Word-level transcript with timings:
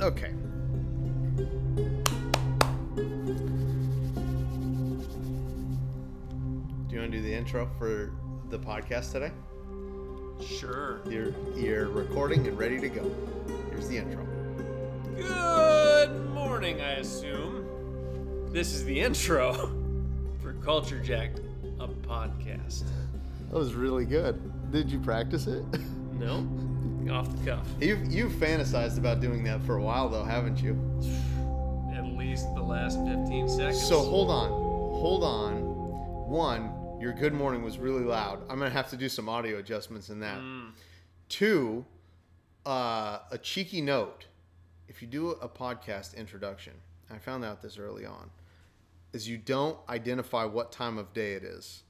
Okay. 0.00 0.32
Do 6.88 6.94
you 6.94 7.00
want 7.00 7.10
to 7.10 7.18
do 7.18 7.20
the 7.20 7.34
intro 7.34 7.68
for 7.78 8.12
the 8.48 8.60
podcast 8.60 9.10
today? 9.10 9.32
Sure. 10.46 11.00
You're 11.08 11.34
you're 11.56 11.88
recording 11.88 12.46
and 12.46 12.56
ready 12.56 12.78
to 12.78 12.88
go. 12.88 13.10
Here's 13.70 13.88
the 13.88 13.98
intro. 13.98 14.24
Good 15.16 16.30
morning, 16.32 16.80
I 16.80 16.92
assume. 16.92 17.66
This 18.52 18.72
is 18.74 18.84
the 18.84 19.00
intro 19.00 19.52
for 20.40 20.52
Culture 20.64 21.00
Jacked, 21.00 21.40
a 21.80 21.88
podcast. 21.88 22.84
That 23.50 23.58
was 23.58 23.74
really 23.74 24.04
good. 24.04 24.70
Did 24.70 24.92
you 24.92 25.00
practice 25.00 25.48
it? 25.48 25.64
No? 26.12 26.46
Off 27.10 27.34
the 27.36 27.50
cuff. 27.50 27.66
You've 27.80 28.12
you've 28.12 28.32
fantasized 28.32 28.98
about 28.98 29.20
doing 29.20 29.42
that 29.44 29.62
for 29.62 29.76
a 29.76 29.82
while 29.82 30.08
though, 30.08 30.24
haven't 30.24 30.62
you? 30.62 30.72
At 31.94 32.04
least 32.04 32.54
the 32.54 32.62
last 32.62 32.98
15 32.98 33.48
seconds. 33.48 33.82
So 33.82 34.00
hold 34.00 34.30
on, 34.30 34.50
hold 34.50 35.24
on. 35.24 35.62
One, 36.28 36.98
your 37.00 37.12
good 37.14 37.32
morning 37.32 37.62
was 37.62 37.78
really 37.78 38.04
loud. 38.04 38.42
I'm 38.50 38.58
gonna 38.58 38.70
have 38.70 38.90
to 38.90 38.96
do 38.96 39.08
some 39.08 39.28
audio 39.28 39.58
adjustments 39.58 40.10
in 40.10 40.20
that. 40.20 40.38
Two, 41.30 41.86
uh, 42.66 43.20
a 43.30 43.38
cheeky 43.38 43.80
note: 43.80 44.26
if 44.86 45.00
you 45.00 45.08
do 45.08 45.30
a 45.30 45.48
podcast 45.48 46.14
introduction, 46.14 46.74
I 47.10 47.18
found 47.18 47.44
out 47.44 47.62
this 47.62 47.78
early 47.78 48.04
on, 48.04 48.30
is 49.14 49.28
you 49.28 49.38
don't 49.38 49.78
identify 49.88 50.44
what 50.44 50.72
time 50.72 50.98
of 50.98 51.14
day 51.14 51.32
it 51.32 51.42
is, 51.42 51.84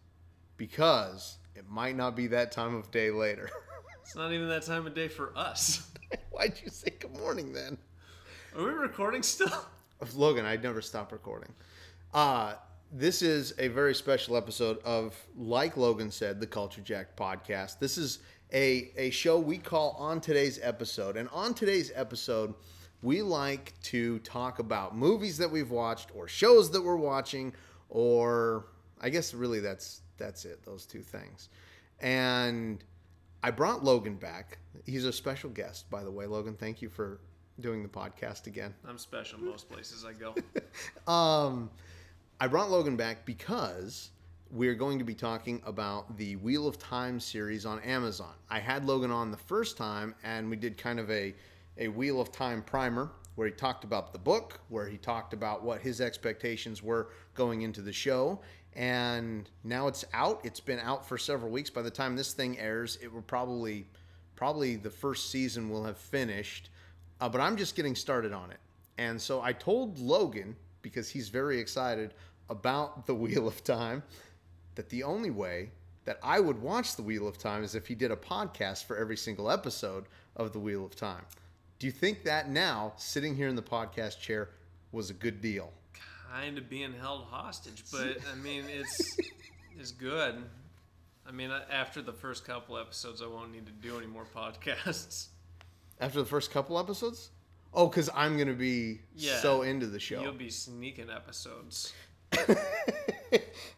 because 0.56 1.38
it 1.56 1.68
might 1.68 1.96
not 1.96 2.14
be 2.14 2.28
that 2.28 2.52
time 2.52 2.76
of 2.76 2.90
day 2.92 3.10
later. 3.10 3.50
It's 4.08 4.16
not 4.16 4.32
even 4.32 4.48
that 4.48 4.62
time 4.62 4.86
of 4.86 4.94
day 4.94 5.08
for 5.08 5.36
us. 5.36 5.86
Why'd 6.30 6.54
you 6.64 6.70
say 6.70 6.94
good 6.98 7.14
morning 7.18 7.52
then? 7.52 7.76
Are 8.56 8.64
we 8.64 8.70
recording 8.70 9.22
still? 9.22 9.66
Logan, 10.14 10.46
I'd 10.46 10.62
never 10.62 10.80
stop 10.80 11.12
recording. 11.12 11.52
Uh, 12.14 12.54
this 12.90 13.20
is 13.20 13.52
a 13.58 13.68
very 13.68 13.94
special 13.94 14.34
episode 14.34 14.78
of, 14.78 15.14
like 15.36 15.76
Logan 15.76 16.10
said, 16.10 16.40
the 16.40 16.46
Culture 16.46 16.80
Jack 16.80 17.16
podcast. 17.16 17.80
This 17.80 17.98
is 17.98 18.20
a, 18.50 18.90
a 18.96 19.10
show 19.10 19.38
we 19.38 19.58
call 19.58 19.94
On 19.98 20.22
Today's 20.22 20.58
Episode. 20.62 21.18
And 21.18 21.28
on 21.28 21.52
today's 21.52 21.92
episode, 21.94 22.54
we 23.02 23.20
like 23.20 23.74
to 23.82 24.20
talk 24.20 24.58
about 24.58 24.96
movies 24.96 25.36
that 25.36 25.50
we've 25.50 25.70
watched 25.70 26.12
or 26.14 26.26
shows 26.26 26.70
that 26.70 26.80
we're 26.80 26.96
watching, 26.96 27.52
or 27.90 28.68
I 29.02 29.10
guess 29.10 29.34
really 29.34 29.60
that's 29.60 30.00
that's 30.16 30.46
it, 30.46 30.64
those 30.64 30.86
two 30.86 31.02
things. 31.02 31.50
And 32.00 32.82
I 33.42 33.50
brought 33.50 33.84
Logan 33.84 34.16
back. 34.16 34.58
He's 34.84 35.04
a 35.04 35.12
special 35.12 35.50
guest, 35.50 35.88
by 35.90 36.02
the 36.02 36.10
way. 36.10 36.26
Logan, 36.26 36.54
thank 36.54 36.82
you 36.82 36.88
for 36.88 37.20
doing 37.60 37.82
the 37.82 37.88
podcast 37.88 38.46
again. 38.46 38.74
I'm 38.86 38.98
special 38.98 39.40
most 39.40 39.68
places 39.68 40.04
I 40.04 40.12
go. 40.12 40.34
Um, 41.10 41.70
I 42.38 42.46
brought 42.46 42.70
Logan 42.70 42.96
back 42.96 43.24
because 43.24 44.10
we're 44.50 44.74
going 44.74 44.98
to 44.98 45.04
be 45.04 45.14
talking 45.14 45.60
about 45.66 46.16
the 46.16 46.36
Wheel 46.36 46.68
of 46.68 46.78
Time 46.78 47.18
series 47.18 47.66
on 47.66 47.80
Amazon. 47.80 48.34
I 48.48 48.60
had 48.60 48.84
Logan 48.84 49.10
on 49.10 49.30
the 49.30 49.36
first 49.36 49.76
time, 49.76 50.14
and 50.22 50.48
we 50.48 50.56
did 50.56 50.76
kind 50.76 51.00
of 51.00 51.10
a, 51.10 51.34
a 51.78 51.88
Wheel 51.88 52.20
of 52.20 52.30
Time 52.30 52.62
primer 52.62 53.10
where 53.34 53.46
he 53.46 53.54
talked 53.54 53.84
about 53.84 54.12
the 54.12 54.18
book, 54.18 54.60
where 54.68 54.86
he 54.86 54.98
talked 54.98 55.32
about 55.32 55.62
what 55.62 55.80
his 55.80 56.00
expectations 56.00 56.82
were 56.82 57.08
going 57.34 57.62
into 57.62 57.80
the 57.80 57.92
show. 57.92 58.40
And 58.74 59.48
now 59.64 59.88
it's 59.88 60.04
out. 60.12 60.40
It's 60.44 60.60
been 60.60 60.78
out 60.78 61.06
for 61.06 61.18
several 61.18 61.50
weeks. 61.50 61.70
By 61.70 61.82
the 61.82 61.90
time 61.90 62.16
this 62.16 62.32
thing 62.32 62.58
airs, 62.58 62.96
it 63.02 63.12
will 63.12 63.22
probably, 63.22 63.86
probably 64.36 64.76
the 64.76 64.90
first 64.90 65.30
season 65.30 65.68
will 65.68 65.84
have 65.84 65.98
finished. 65.98 66.70
Uh, 67.20 67.28
but 67.28 67.40
I'm 67.40 67.56
just 67.56 67.74
getting 67.74 67.94
started 67.94 68.32
on 68.32 68.50
it. 68.50 68.60
And 68.98 69.20
so 69.20 69.40
I 69.40 69.52
told 69.52 69.98
Logan, 69.98 70.56
because 70.82 71.08
he's 71.08 71.28
very 71.28 71.58
excited 71.58 72.14
about 72.48 73.06
the 73.06 73.14
Wheel 73.16 73.48
of 73.48 73.64
Time, 73.64 74.02
that 74.74 74.88
the 74.88 75.02
only 75.02 75.30
way 75.30 75.70
that 76.04 76.18
I 76.22 76.40
would 76.40 76.62
watch 76.62 76.96
the 76.96 77.02
Wheel 77.02 77.28
of 77.28 77.36
Time 77.36 77.62
is 77.62 77.74
if 77.74 77.86
he 77.86 77.94
did 77.94 78.10
a 78.10 78.16
podcast 78.16 78.84
for 78.84 78.96
every 78.96 79.16
single 79.16 79.50
episode 79.50 80.04
of 80.36 80.52
the 80.52 80.58
Wheel 80.58 80.84
of 80.84 80.96
Time. 80.96 81.24
Do 81.78 81.86
you 81.86 81.92
think 81.92 82.24
that 82.24 82.48
now, 82.48 82.92
sitting 82.96 83.36
here 83.36 83.48
in 83.48 83.56
the 83.56 83.62
podcast 83.62 84.20
chair, 84.20 84.50
was 84.90 85.10
a 85.10 85.14
good 85.14 85.40
deal? 85.40 85.72
Kind 86.32 86.58
of 86.58 86.68
being 86.68 86.92
held 86.92 87.24
hostage, 87.30 87.84
but 87.92 88.18
I 88.32 88.36
mean, 88.36 88.64
it's 88.68 89.18
it's 89.78 89.90
good. 89.92 90.36
I 91.26 91.30
mean, 91.30 91.50
after 91.70 92.00
the 92.00 92.12
first 92.12 92.46
couple 92.46 92.78
episodes, 92.78 93.20
I 93.20 93.26
won't 93.26 93.52
need 93.52 93.66
to 93.66 93.72
do 93.72 93.98
any 93.98 94.06
more 94.06 94.24
podcasts. 94.34 95.26
After 96.00 96.20
the 96.20 96.26
first 96.28 96.50
couple 96.50 96.78
episodes? 96.78 97.30
Oh, 97.74 97.86
because 97.88 98.08
I'm 98.14 98.36
going 98.36 98.48
to 98.48 98.54
be 98.54 99.00
Yeah. 99.14 99.36
so 99.40 99.60
into 99.62 99.86
the 99.86 100.00
show. 100.00 100.22
You'll 100.22 100.32
be 100.32 100.48
sneaking 100.48 101.10
episodes. 101.10 101.92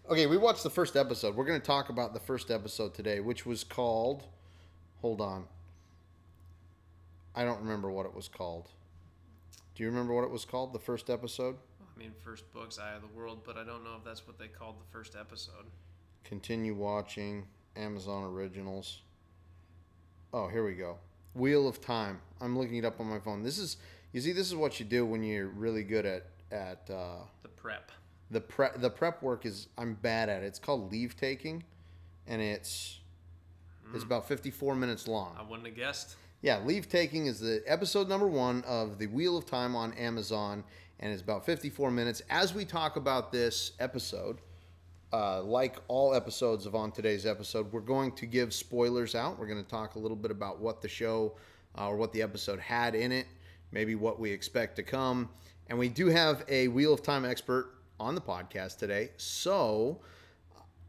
okay, 0.08 0.26
we 0.26 0.36
watched 0.36 0.62
the 0.62 0.70
first 0.70 0.96
episode. 0.96 1.34
We're 1.34 1.44
going 1.44 1.60
to 1.60 1.66
talk 1.66 1.88
about 1.88 2.14
the 2.14 2.20
first 2.20 2.50
episode 2.52 2.94
today, 2.94 3.18
which 3.20 3.46
was 3.46 3.64
called. 3.64 4.24
Hold 5.00 5.20
on. 5.20 5.44
I 7.34 7.44
don't 7.44 7.60
remember 7.60 7.90
what 7.90 8.06
it 8.06 8.14
was 8.14 8.28
called. 8.28 8.68
Do 9.74 9.82
you 9.82 9.88
remember 9.88 10.14
what 10.14 10.24
it 10.24 10.30
was 10.30 10.44
called? 10.44 10.72
The 10.72 10.78
first 10.78 11.10
episode? 11.10 11.56
I 12.00 12.04
mean, 12.04 12.12
first 12.24 12.50
book's 12.52 12.78
Eye 12.78 12.94
of 12.94 13.02
the 13.02 13.08
World, 13.08 13.40
but 13.44 13.58
I 13.58 13.64
don't 13.64 13.84
know 13.84 13.94
if 13.98 14.04
that's 14.04 14.26
what 14.26 14.38
they 14.38 14.48
called 14.48 14.76
the 14.80 14.90
first 14.90 15.14
episode. 15.18 15.66
Continue 16.24 16.74
watching. 16.74 17.46
Amazon 17.76 18.24
Originals. 18.24 19.02
Oh, 20.32 20.48
here 20.48 20.64
we 20.64 20.72
go. 20.74 20.96
Wheel 21.34 21.68
of 21.68 21.80
Time. 21.80 22.20
I'm 22.40 22.58
looking 22.58 22.76
it 22.76 22.84
up 22.86 23.00
on 23.00 23.06
my 23.06 23.18
phone. 23.20 23.42
This 23.42 23.58
is, 23.58 23.76
you 24.12 24.20
see, 24.22 24.32
this 24.32 24.46
is 24.46 24.54
what 24.54 24.80
you 24.80 24.86
do 24.86 25.04
when 25.04 25.22
you're 25.22 25.48
really 25.48 25.84
good 25.84 26.06
at 26.06 26.26
at 26.50 26.88
uh, 26.90 27.18
The 27.42 27.48
prep. 27.48 27.92
the 28.30 28.40
prep. 28.40 28.80
The 28.80 28.90
prep 28.90 29.22
work 29.22 29.44
is 29.44 29.68
I'm 29.76 29.94
bad 29.94 30.28
at 30.28 30.42
it. 30.42 30.46
It's 30.46 30.58
called 30.58 30.90
leave 30.90 31.16
taking, 31.16 31.62
and 32.26 32.40
it's 32.40 32.98
it's 33.94 34.04
about 34.04 34.26
54 34.26 34.74
minutes 34.74 35.06
long. 35.06 35.36
I 35.38 35.42
wouldn't 35.42 35.66
have 35.66 35.76
guessed. 35.76 36.16
Yeah, 36.42 36.60
Leave 36.64 36.88
Taking 36.88 37.26
is 37.26 37.40
the 37.40 37.62
episode 37.66 38.08
number 38.08 38.26
one 38.26 38.64
of 38.66 38.98
the 38.98 39.08
Wheel 39.08 39.36
of 39.36 39.44
Time 39.44 39.76
on 39.76 39.92
Amazon, 39.92 40.64
and 41.00 41.12
it's 41.12 41.22
about 41.22 41.44
54 41.44 41.90
minutes. 41.90 42.22
As 42.30 42.54
we 42.54 42.64
talk 42.64 42.96
about 42.96 43.32
this 43.32 43.72
episode, 43.80 44.38
uh, 45.12 45.42
like 45.42 45.76
all 45.88 46.14
episodes 46.14 46.66
of 46.66 46.74
On 46.74 46.92
Today's 46.92 47.26
episode, 47.26 47.72
we're 47.72 47.80
going 47.80 48.12
to 48.12 48.26
give 48.26 48.54
spoilers 48.54 49.14
out. 49.14 49.38
We're 49.38 49.46
going 49.46 49.62
to 49.62 49.68
talk 49.68 49.94
a 49.94 49.98
little 49.98 50.16
bit 50.16 50.30
about 50.30 50.60
what 50.60 50.82
the 50.82 50.88
show 50.88 51.36
uh, 51.76 51.88
or 51.88 51.96
what 51.96 52.12
the 52.12 52.22
episode 52.22 52.60
had 52.60 52.94
in 52.94 53.12
it, 53.12 53.26
maybe 53.72 53.94
what 53.94 54.20
we 54.20 54.30
expect 54.30 54.76
to 54.76 54.82
come. 54.82 55.30
And 55.68 55.78
we 55.78 55.88
do 55.88 56.08
have 56.08 56.44
a 56.48 56.68
Wheel 56.68 56.92
of 56.92 57.02
Time 57.02 57.24
expert 57.24 57.74
on 57.98 58.14
the 58.14 58.20
podcast 58.20 58.78
today. 58.78 59.10
So 59.16 60.00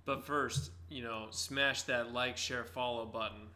But 0.05 0.25
first, 0.25 0.71
you 0.89 1.03
know, 1.03 1.27
smash 1.31 1.83
that 1.83 2.13
like, 2.13 2.35
share, 2.35 2.65
follow 2.65 3.05
button. 3.05 3.47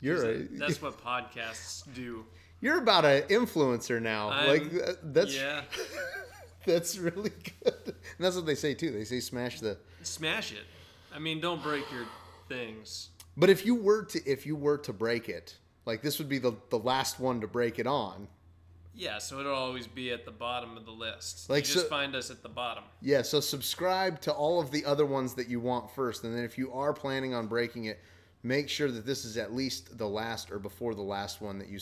you're 0.00 0.28
a, 0.28 0.42
That's 0.42 0.82
what 0.82 1.02
podcasts 1.02 1.84
do. 1.94 2.24
You're 2.60 2.78
about 2.78 3.04
an 3.04 3.22
influencer 3.22 4.00
now. 4.00 4.30
I'm- 4.30 4.48
like 4.48 4.72
that's 5.02 5.34
Yeah. 5.34 5.62
That's 6.66 6.98
really 6.98 7.30
good. 7.30 7.74
And 7.86 7.94
that's 8.18 8.36
what 8.36 8.44
they 8.44 8.54
say 8.54 8.74
too. 8.74 8.90
They 8.90 9.04
say 9.04 9.20
smash 9.20 9.60
the. 9.60 9.78
Smash 10.02 10.52
it. 10.52 10.64
I 11.12 11.18
mean, 11.18 11.40
don't 11.40 11.62
break 11.62 11.90
your 11.90 12.04
things. 12.50 13.08
But 13.36 13.48
if 13.48 13.64
you 13.64 13.74
were 13.74 14.04
to 14.04 14.22
if 14.30 14.44
you 14.44 14.56
were 14.56 14.76
to 14.78 14.92
break 14.92 15.30
it, 15.30 15.56
like 15.86 16.02
this 16.02 16.18
would 16.18 16.28
be 16.28 16.38
the 16.38 16.52
the 16.68 16.78
last 16.78 17.18
one 17.18 17.40
to 17.40 17.46
break 17.46 17.78
it 17.78 17.86
on. 17.86 18.28
Yeah, 18.94 19.16
so 19.18 19.40
it'll 19.40 19.54
always 19.54 19.86
be 19.86 20.10
at 20.10 20.26
the 20.26 20.30
bottom 20.30 20.76
of 20.76 20.84
the 20.84 20.90
list. 20.90 21.48
Like, 21.48 21.66
you 21.66 21.72
just 21.72 21.86
so- 21.86 21.88
find 21.90 22.14
us 22.14 22.30
at 22.30 22.42
the 22.42 22.48
bottom. 22.50 22.84
Yeah, 23.00 23.22
so 23.22 23.40
subscribe 23.40 24.20
to 24.22 24.32
all 24.32 24.60
of 24.60 24.70
the 24.70 24.84
other 24.84 25.06
ones 25.06 25.32
that 25.34 25.48
you 25.48 25.60
want 25.60 25.90
first, 25.92 26.24
and 26.24 26.36
then 26.36 26.44
if 26.44 26.58
you 26.58 26.70
are 26.72 26.92
planning 26.92 27.32
on 27.32 27.46
breaking 27.46 27.86
it, 27.86 28.00
make 28.42 28.68
sure 28.68 28.90
that 28.90 29.06
this 29.06 29.24
is 29.24 29.38
at 29.38 29.54
least 29.54 29.96
the 29.96 30.06
last 30.08 30.50
or 30.50 30.58
before 30.58 30.94
the 30.94 31.00
last 31.02 31.40
one 31.40 31.58
that 31.58 31.68
you 31.68 31.78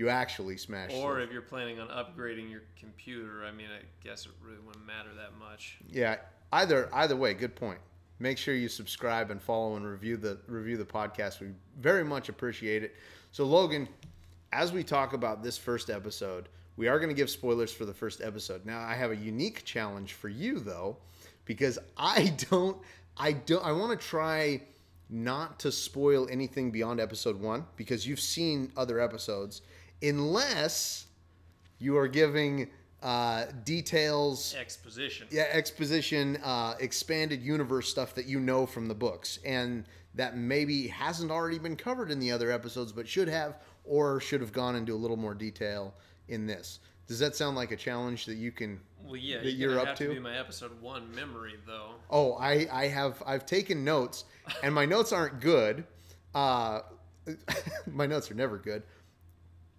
you 0.00 0.08
actually 0.08 0.56
smash. 0.56 0.92
Or 0.94 1.16
through. 1.16 1.24
if 1.24 1.30
you're 1.30 1.42
planning 1.42 1.78
on 1.78 1.88
upgrading 1.88 2.50
your 2.50 2.62
computer, 2.78 3.44
I 3.44 3.52
mean, 3.52 3.66
I 3.66 3.84
guess 4.02 4.24
it 4.24 4.32
really 4.42 4.58
wouldn't 4.64 4.86
matter 4.86 5.10
that 5.14 5.38
much. 5.38 5.76
yeah, 5.90 6.16
either 6.54 6.88
either 6.94 7.16
way, 7.16 7.34
good 7.34 7.54
point. 7.54 7.78
Make 8.18 8.38
sure 8.38 8.54
you 8.54 8.68
subscribe 8.68 9.30
and 9.30 9.42
follow 9.42 9.76
and 9.76 9.86
review 9.86 10.16
the 10.16 10.38
review 10.46 10.78
the 10.78 10.86
podcast. 10.86 11.40
We 11.40 11.48
very 11.78 12.02
much 12.02 12.30
appreciate 12.30 12.82
it. 12.82 12.96
So 13.32 13.44
Logan, 13.44 13.88
as 14.52 14.72
we 14.72 14.82
talk 14.82 15.12
about 15.12 15.42
this 15.42 15.58
first 15.58 15.90
episode, 15.90 16.48
we 16.78 16.88
are 16.88 16.98
going 16.98 17.10
to 17.10 17.14
give 17.14 17.28
spoilers 17.28 17.70
for 17.70 17.84
the 17.84 17.92
first 17.92 18.22
episode. 18.22 18.64
Now, 18.64 18.80
I 18.80 18.94
have 18.94 19.10
a 19.10 19.16
unique 19.16 19.66
challenge 19.66 20.14
for 20.14 20.30
you 20.30 20.60
though, 20.60 20.96
because 21.44 21.78
I 21.98 22.32
don't 22.50 22.78
I 23.18 23.32
don't 23.32 23.62
I 23.62 23.72
want 23.72 24.00
to 24.00 24.06
try 24.06 24.62
not 25.10 25.58
to 25.58 25.70
spoil 25.70 26.26
anything 26.30 26.70
beyond 26.70 27.00
episode 27.00 27.38
1 27.38 27.66
because 27.76 28.06
you've 28.06 28.20
seen 28.20 28.72
other 28.76 28.98
episodes 29.00 29.60
unless 30.02 31.06
you 31.78 31.96
are 31.96 32.08
giving 32.08 32.70
uh, 33.02 33.46
details 33.64 34.54
Exposition. 34.58 35.26
yeah 35.30 35.46
exposition 35.52 36.36
uh, 36.44 36.74
expanded 36.80 37.40
universe 37.42 37.88
stuff 37.88 38.14
that 38.14 38.26
you 38.26 38.38
know 38.38 38.66
from 38.66 38.86
the 38.88 38.94
books 38.94 39.38
and 39.44 39.84
that 40.14 40.36
maybe 40.36 40.86
hasn't 40.88 41.30
already 41.30 41.58
been 41.58 41.76
covered 41.76 42.10
in 42.10 42.18
the 42.18 42.30
other 42.30 42.50
episodes 42.50 42.92
but 42.92 43.08
should 43.08 43.28
have 43.28 43.56
or 43.84 44.20
should 44.20 44.40
have 44.40 44.52
gone 44.52 44.76
into 44.76 44.94
a 44.94 44.96
little 44.96 45.16
more 45.16 45.34
detail 45.34 45.94
in 46.28 46.46
this. 46.46 46.80
Does 47.06 47.18
that 47.18 47.34
sound 47.34 47.56
like 47.56 47.72
a 47.72 47.76
challenge 47.76 48.24
that 48.26 48.36
you 48.36 48.52
can? 48.52 48.80
Well, 49.02 49.16
yeah, 49.16 49.38
that 49.38 49.52
you're, 49.52 49.72
you're 49.72 49.80
up 49.80 49.88
have 49.88 49.98
to? 49.98 50.10
be 50.10 50.20
my 50.20 50.38
episode 50.38 50.80
one 50.80 51.12
memory 51.12 51.54
though. 51.66 51.94
Oh, 52.08 52.34
I 52.34 52.68
I 52.70 52.86
have 52.86 53.20
I've 53.26 53.44
taken 53.46 53.84
notes, 53.84 54.26
and 54.62 54.72
my 54.72 54.86
notes 54.86 55.12
aren't 55.12 55.40
good. 55.40 55.84
Uh, 56.34 56.82
my 57.90 58.06
notes 58.06 58.30
are 58.30 58.34
never 58.34 58.58
good, 58.58 58.84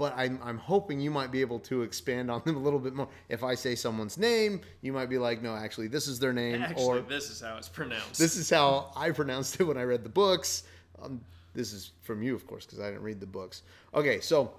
but 0.02 0.16
I'm 0.18 0.40
I'm 0.44 0.58
hoping 0.58 1.00
you 1.00 1.12
might 1.12 1.30
be 1.32 1.42
able 1.42 1.60
to 1.60 1.84
expand 1.84 2.32
on 2.32 2.42
them 2.44 2.56
a 2.56 2.60
little 2.60 2.80
bit 2.80 2.96
more. 2.96 3.08
If 3.30 3.44
I 3.44 3.54
say 3.54 3.76
someone's 3.76 4.18
name, 4.18 4.62
you 4.82 4.92
might 4.92 5.12
be 5.12 5.20
like, 5.20 5.44
no, 5.44 5.56
actually, 5.56 5.90
this 5.90 6.08
is 6.08 6.18
their 6.18 6.34
name, 6.34 6.60
Actually, 6.64 6.84
or 6.84 7.02
this 7.02 7.30
is 7.30 7.40
how 7.40 7.56
it's 7.58 7.70
pronounced. 7.70 8.18
this 8.18 8.36
is 8.36 8.50
how 8.50 8.92
I 8.96 9.12
pronounced 9.12 9.60
it 9.60 9.66
when 9.66 9.78
I 9.78 9.84
read 9.84 10.04
the 10.04 10.10
books. 10.10 10.64
Um, 11.00 11.22
this 11.54 11.72
is 11.72 11.92
from 12.02 12.24
you, 12.24 12.34
of 12.34 12.48
course, 12.48 12.66
because 12.66 12.80
I 12.80 12.88
didn't 12.88 13.04
read 13.04 13.20
the 13.20 13.28
books. 13.28 13.62
Okay, 13.94 14.22
so 14.22 14.52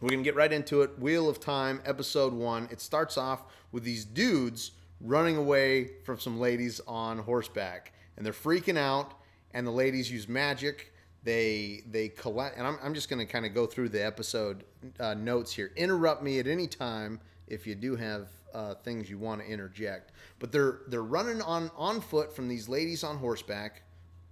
we're 0.00 0.10
gonna 0.10 0.22
get 0.22 0.36
right 0.36 0.52
into 0.52 0.82
it. 0.82 0.96
Wheel 1.00 1.28
of 1.28 1.40
Time, 1.40 1.82
episode 1.84 2.32
one. 2.32 2.68
It 2.70 2.80
starts 2.80 3.18
off 3.18 3.42
with 3.72 3.82
these 3.82 4.04
dudes 4.04 4.70
running 5.00 5.36
away 5.36 5.94
from 6.04 6.20
some 6.20 6.38
ladies 6.38 6.80
on 6.86 7.18
horseback, 7.18 7.92
and 8.16 8.24
they're 8.24 8.32
freaking 8.32 8.78
out. 8.78 9.14
And 9.52 9.66
the 9.66 9.72
ladies 9.72 10.08
use 10.12 10.28
magic. 10.28 10.89
They 11.22 11.82
they 11.90 12.08
collect, 12.08 12.56
and 12.56 12.66
I'm, 12.66 12.78
I'm 12.82 12.94
just 12.94 13.08
gonna 13.10 13.26
kind 13.26 13.44
of 13.44 13.54
go 13.54 13.66
through 13.66 13.90
the 13.90 14.04
episode 14.04 14.64
uh, 14.98 15.14
notes 15.14 15.52
here. 15.52 15.70
Interrupt 15.76 16.22
me 16.22 16.38
at 16.38 16.46
any 16.46 16.66
time 16.66 17.20
if 17.46 17.66
you 17.66 17.74
do 17.74 17.96
have 17.96 18.28
uh, 18.54 18.74
things 18.76 19.10
you 19.10 19.18
want 19.18 19.40
to 19.40 19.46
interject. 19.46 20.12
But 20.38 20.52
they're 20.52 20.78
they're 20.88 21.02
running 21.02 21.42
on 21.42 21.70
on 21.76 22.00
foot 22.00 22.34
from 22.34 22.48
these 22.48 22.68
ladies 22.68 23.04
on 23.04 23.18
horseback, 23.18 23.82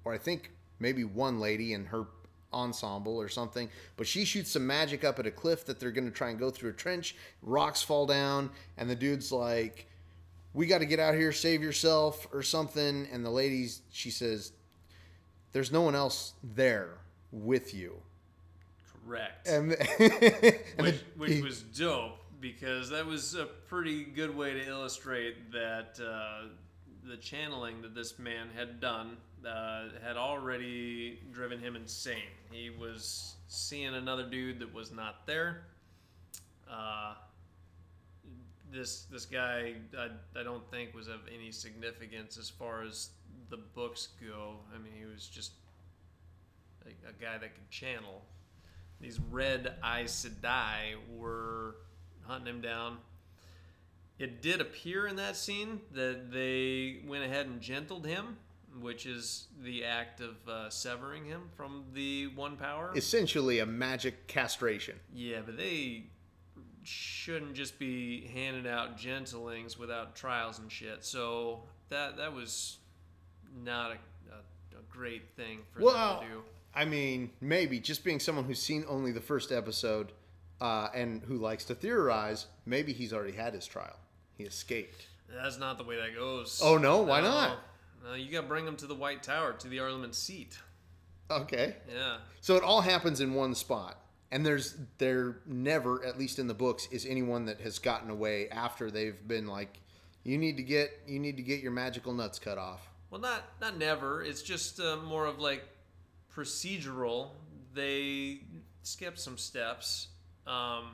or 0.05 0.15
I 0.15 0.19
think 0.19 0.51
maybe 0.81 1.05
one 1.05 1.41
lady 1.41 1.75
and 1.75 1.87
her 1.89 2.07
ensemble 2.53 3.21
or 3.21 3.29
something. 3.29 3.69
But 3.97 4.07
she 4.07 4.25
shoots 4.25 4.53
some 4.53 4.67
magic 4.67 5.05
up 5.05 5.19
at 5.19 5.27
a 5.27 5.31
cliff 5.31 5.67
that 5.67 5.79
they're 5.79 5.91
going 5.91 6.07
to 6.07 6.17
try 6.17 6.31
and 6.31 6.39
go 6.39 6.51
through 6.51 6.71
a 6.71 6.75
trench. 6.75 7.15
Rocks 7.43 7.83
fall 7.83 8.07
down, 8.07 8.51
and 8.77 8.89
the 8.89 8.97
dude's 8.97 9.31
like, 9.31 9.87
"We 10.55 10.67
got 10.67 10.79
to 10.79 10.87
get 10.87 11.01
out 11.01 11.15
here, 11.15 11.33
save 11.33 11.63
yourself," 11.63 12.27
or 12.33 12.43
something. 12.43 13.07
And 13.13 13.25
the 13.25 13.31
ladies, 13.31 13.83
she 13.91 14.11
says, 14.11 14.53
"There's 15.53 15.73
no 15.73 15.83
one 15.83 15.95
else 15.95 16.35
there 16.43 16.99
with 17.33 17.75
you." 17.75 18.03
correct. 19.09 19.49
And, 19.49 19.73
and 19.99 20.03
which, 20.79 20.99
the- 20.99 21.05
which 21.17 21.43
was 21.43 21.63
dope 21.63 22.19
because 22.41 22.91
that 22.91 23.07
was 23.07 23.35
a 23.35 23.47
pretty 23.47 24.05
good 24.05 24.37
way 24.37 24.53
to 24.53 24.67
illustrate 24.67 25.51
that 25.53 25.99
uh, 26.01 26.49
the 27.09 27.17
channeling 27.17 27.83
that 27.83 27.95
this 27.95 28.19
man 28.19 28.49
had 28.55 28.81
done 28.81 29.17
uh, 29.47 29.85
had 30.05 30.17
already 30.17 31.21
driven 31.33 31.59
him 31.61 31.75
insane. 31.77 32.31
He 32.51 32.71
was 32.71 33.35
seeing 33.49 33.95
another 33.95 34.29
dude 34.29 34.61
that 34.61 34.73
was 34.73 34.93
not 34.93 35.27
there. 35.27 35.63
Uh, 36.71 37.15
this 38.71 39.05
this 39.11 39.25
guy 39.25 39.75
I, 39.99 40.09
I 40.39 40.43
don't 40.43 40.69
think 40.71 40.95
was 40.95 41.09
of 41.09 41.21
any 41.35 41.51
significance 41.51 42.37
as 42.37 42.51
far 42.51 42.83
as 42.83 43.11
the 43.51 43.57
books 43.57 44.09
go. 44.21 44.57
I 44.75 44.79
mean, 44.79 44.93
he 44.99 45.05
was 45.07 45.27
just 45.27 45.53
a, 46.85 46.91
a 47.09 47.13
guy 47.13 47.39
that 47.39 47.55
could 47.55 47.71
channel 47.71 48.23
these 49.01 49.21
red 49.31 49.75
Aes 49.85 50.27
Sedai 50.27 50.97
were 51.17 51.77
hunting 52.27 52.55
him 52.55 52.61
down. 52.61 52.99
It 54.19 54.43
did 54.43 54.61
appear 54.61 55.07
in 55.07 55.17
that 55.17 55.37
scene 55.37 55.81
that 55.93 56.33
they 56.33 57.01
went 57.07 57.25
ahead 57.25 57.47
and 57.47 57.61
gentled 57.61 58.05
him, 58.05 58.37
which 58.81 59.07
is 59.07 59.47
the 59.63 59.85
act 59.85 60.21
of 60.21 60.37
uh, 60.49 60.71
severing 60.71 61.25
him 61.25 61.43
from 61.57 61.85
the 61.95 62.27
one 62.29 62.57
power. 62.57 62.93
essentially 62.97 63.61
a 63.61 63.67
magic 63.67 64.27
castration. 64.27 64.99
yeah, 65.15 65.39
but 65.45 65.57
they 65.57 66.07
shouldn't 66.83 67.55
just 67.55 67.79
be 67.79 68.27
handing 68.33 68.67
out 68.67 68.97
gentlings 68.99 69.79
without 69.79 70.17
trials 70.17 70.59
and 70.59 70.73
shit. 70.73 71.05
So 71.05 71.65
that 71.91 72.17
that 72.17 72.33
was 72.33 72.78
not 73.65 73.91
a, 73.93 73.95
a, 73.95 74.79
a 74.79 74.83
great 74.91 75.23
thing 75.37 75.61
for 75.73 75.83
Well, 75.83 76.21
them 76.21 76.29
to 76.29 76.35
do. 76.35 76.43
I 76.75 76.85
mean, 76.85 77.31
maybe 77.41 77.81
just 77.81 78.05
being 78.05 78.21
someone 78.21 78.45
who's 78.45 78.61
seen 78.63 78.85
only 78.89 79.13
the 79.13 79.21
first 79.21 79.51
episode 79.53 80.13
uh, 80.61 80.89
and 80.95 81.23
who 81.23 81.37
likes 81.37 81.65
to 81.67 81.75
theorize, 81.75 82.47
maybe 82.67 82.93
he's 82.93 83.13
already 83.13 83.33
had 83.33 83.55
his 83.55 83.67
trial. 83.67 83.97
He 84.37 84.45
escaped. 84.45 85.07
That's 85.43 85.59
not 85.59 85.79
the 85.79 85.85
way 85.85 85.97
that 85.97 86.15
goes. 86.15 86.61
Oh, 86.63 86.79
no? 86.79 87.03
Why 87.03 87.21
not? 87.21 87.59
No, 88.05 88.15
you 88.15 88.31
got 88.31 88.43
to 88.43 88.47
bring 88.47 88.67
him 88.67 88.77
to 88.77 88.87
the 88.87 88.95
White 88.95 89.23
Tower, 89.23 89.53
to 89.55 89.69
the 89.69 89.79
Amyrlin 89.79 90.15
Seat. 90.15 90.59
Okay. 91.31 91.77
Yeah. 91.93 92.19
So 92.41 92.57
it 92.57 92.63
all 92.63 92.81
happens 92.81 93.21
in 93.21 93.35
one 93.35 93.55
spot. 93.55 94.01
And 94.31 94.45
there's 94.45 94.77
there 94.99 95.39
never, 95.47 96.05
at 96.05 96.19
least 96.19 96.39
in 96.39 96.47
the 96.49 96.55
books, 96.55 96.87
is 96.91 97.07
anyone 97.07 97.47
that 97.47 97.61
has 97.63 97.79
gotten 97.79 98.11
away 98.11 98.49
after 98.51 98.91
they've 98.91 99.17
been 99.27 99.47
like, 99.47 99.81
you 100.23 100.37
need 100.37 100.59
to 100.59 100.63
get 100.63 100.91
you 101.07 101.19
need 101.19 101.39
to 101.39 101.43
get 101.43 101.61
your 101.61 101.73
magical 101.73 102.13
nuts 102.13 102.39
cut 102.39 102.59
off. 102.59 102.87
Well, 103.11 103.21
not 103.21 103.43
not 103.61 103.79
never. 103.79 104.23
It's 104.23 104.43
just 104.43 104.81
uh, 104.81 104.97
more 104.97 105.27
of 105.27 105.39
like 105.39 105.65
procedural. 106.35 107.31
They 107.75 108.41
skip 108.83 109.19
some 109.19 109.39
steps. 109.39 110.09
Um, 110.47 110.93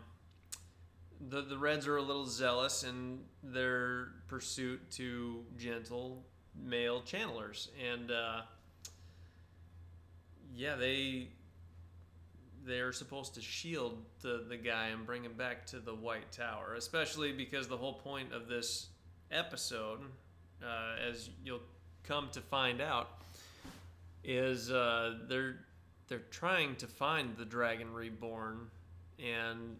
the 1.28 1.42
the 1.42 1.58
Reds 1.58 1.86
are 1.86 1.96
a 1.96 2.02
little 2.02 2.26
zealous 2.26 2.84
in 2.84 3.20
their 3.42 4.08
pursuit 4.28 4.90
to 4.92 5.44
gentle 5.58 6.24
male 6.54 7.02
channelers, 7.02 7.68
and 7.92 8.10
uh, 8.10 8.42
yeah, 10.54 10.76
they 10.76 11.28
they're 12.64 12.92
supposed 12.92 13.34
to 13.34 13.40
shield 13.40 14.04
the 14.22 14.44
the 14.48 14.56
guy 14.56 14.88
and 14.88 15.04
bring 15.04 15.24
him 15.24 15.34
back 15.34 15.66
to 15.66 15.80
the 15.80 15.94
White 15.94 16.30
Tower, 16.30 16.74
especially 16.76 17.32
because 17.32 17.66
the 17.66 17.76
whole 17.76 17.94
point 17.94 18.32
of 18.32 18.46
this 18.46 18.88
episode, 19.30 20.00
uh, 20.62 21.08
as 21.08 21.30
you'll 21.44 21.60
come 22.06 22.28
to 22.32 22.40
find 22.40 22.80
out, 22.80 23.10
is 24.22 24.70
uh, 24.70 25.16
they're 25.28 25.56
they're 26.08 26.22
trying 26.30 26.76
to 26.76 26.86
find 26.86 27.36
the 27.36 27.44
Dragon 27.44 27.92
Reborn, 27.92 28.68
and 29.18 29.76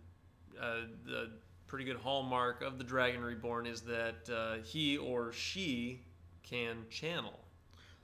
uh, 0.61 0.77
the 1.07 1.31
pretty 1.67 1.85
good 1.85 1.97
hallmark 1.97 2.63
of 2.63 2.79
the 2.79 2.85
Dragon 2.85 3.23
Reborn 3.23 3.67
is 3.67 3.81
that 3.83 4.29
uh, 4.33 4.63
he 4.65 4.97
or 4.97 5.33
she 5.33 6.01
can 6.43 6.79
channel. 6.91 7.39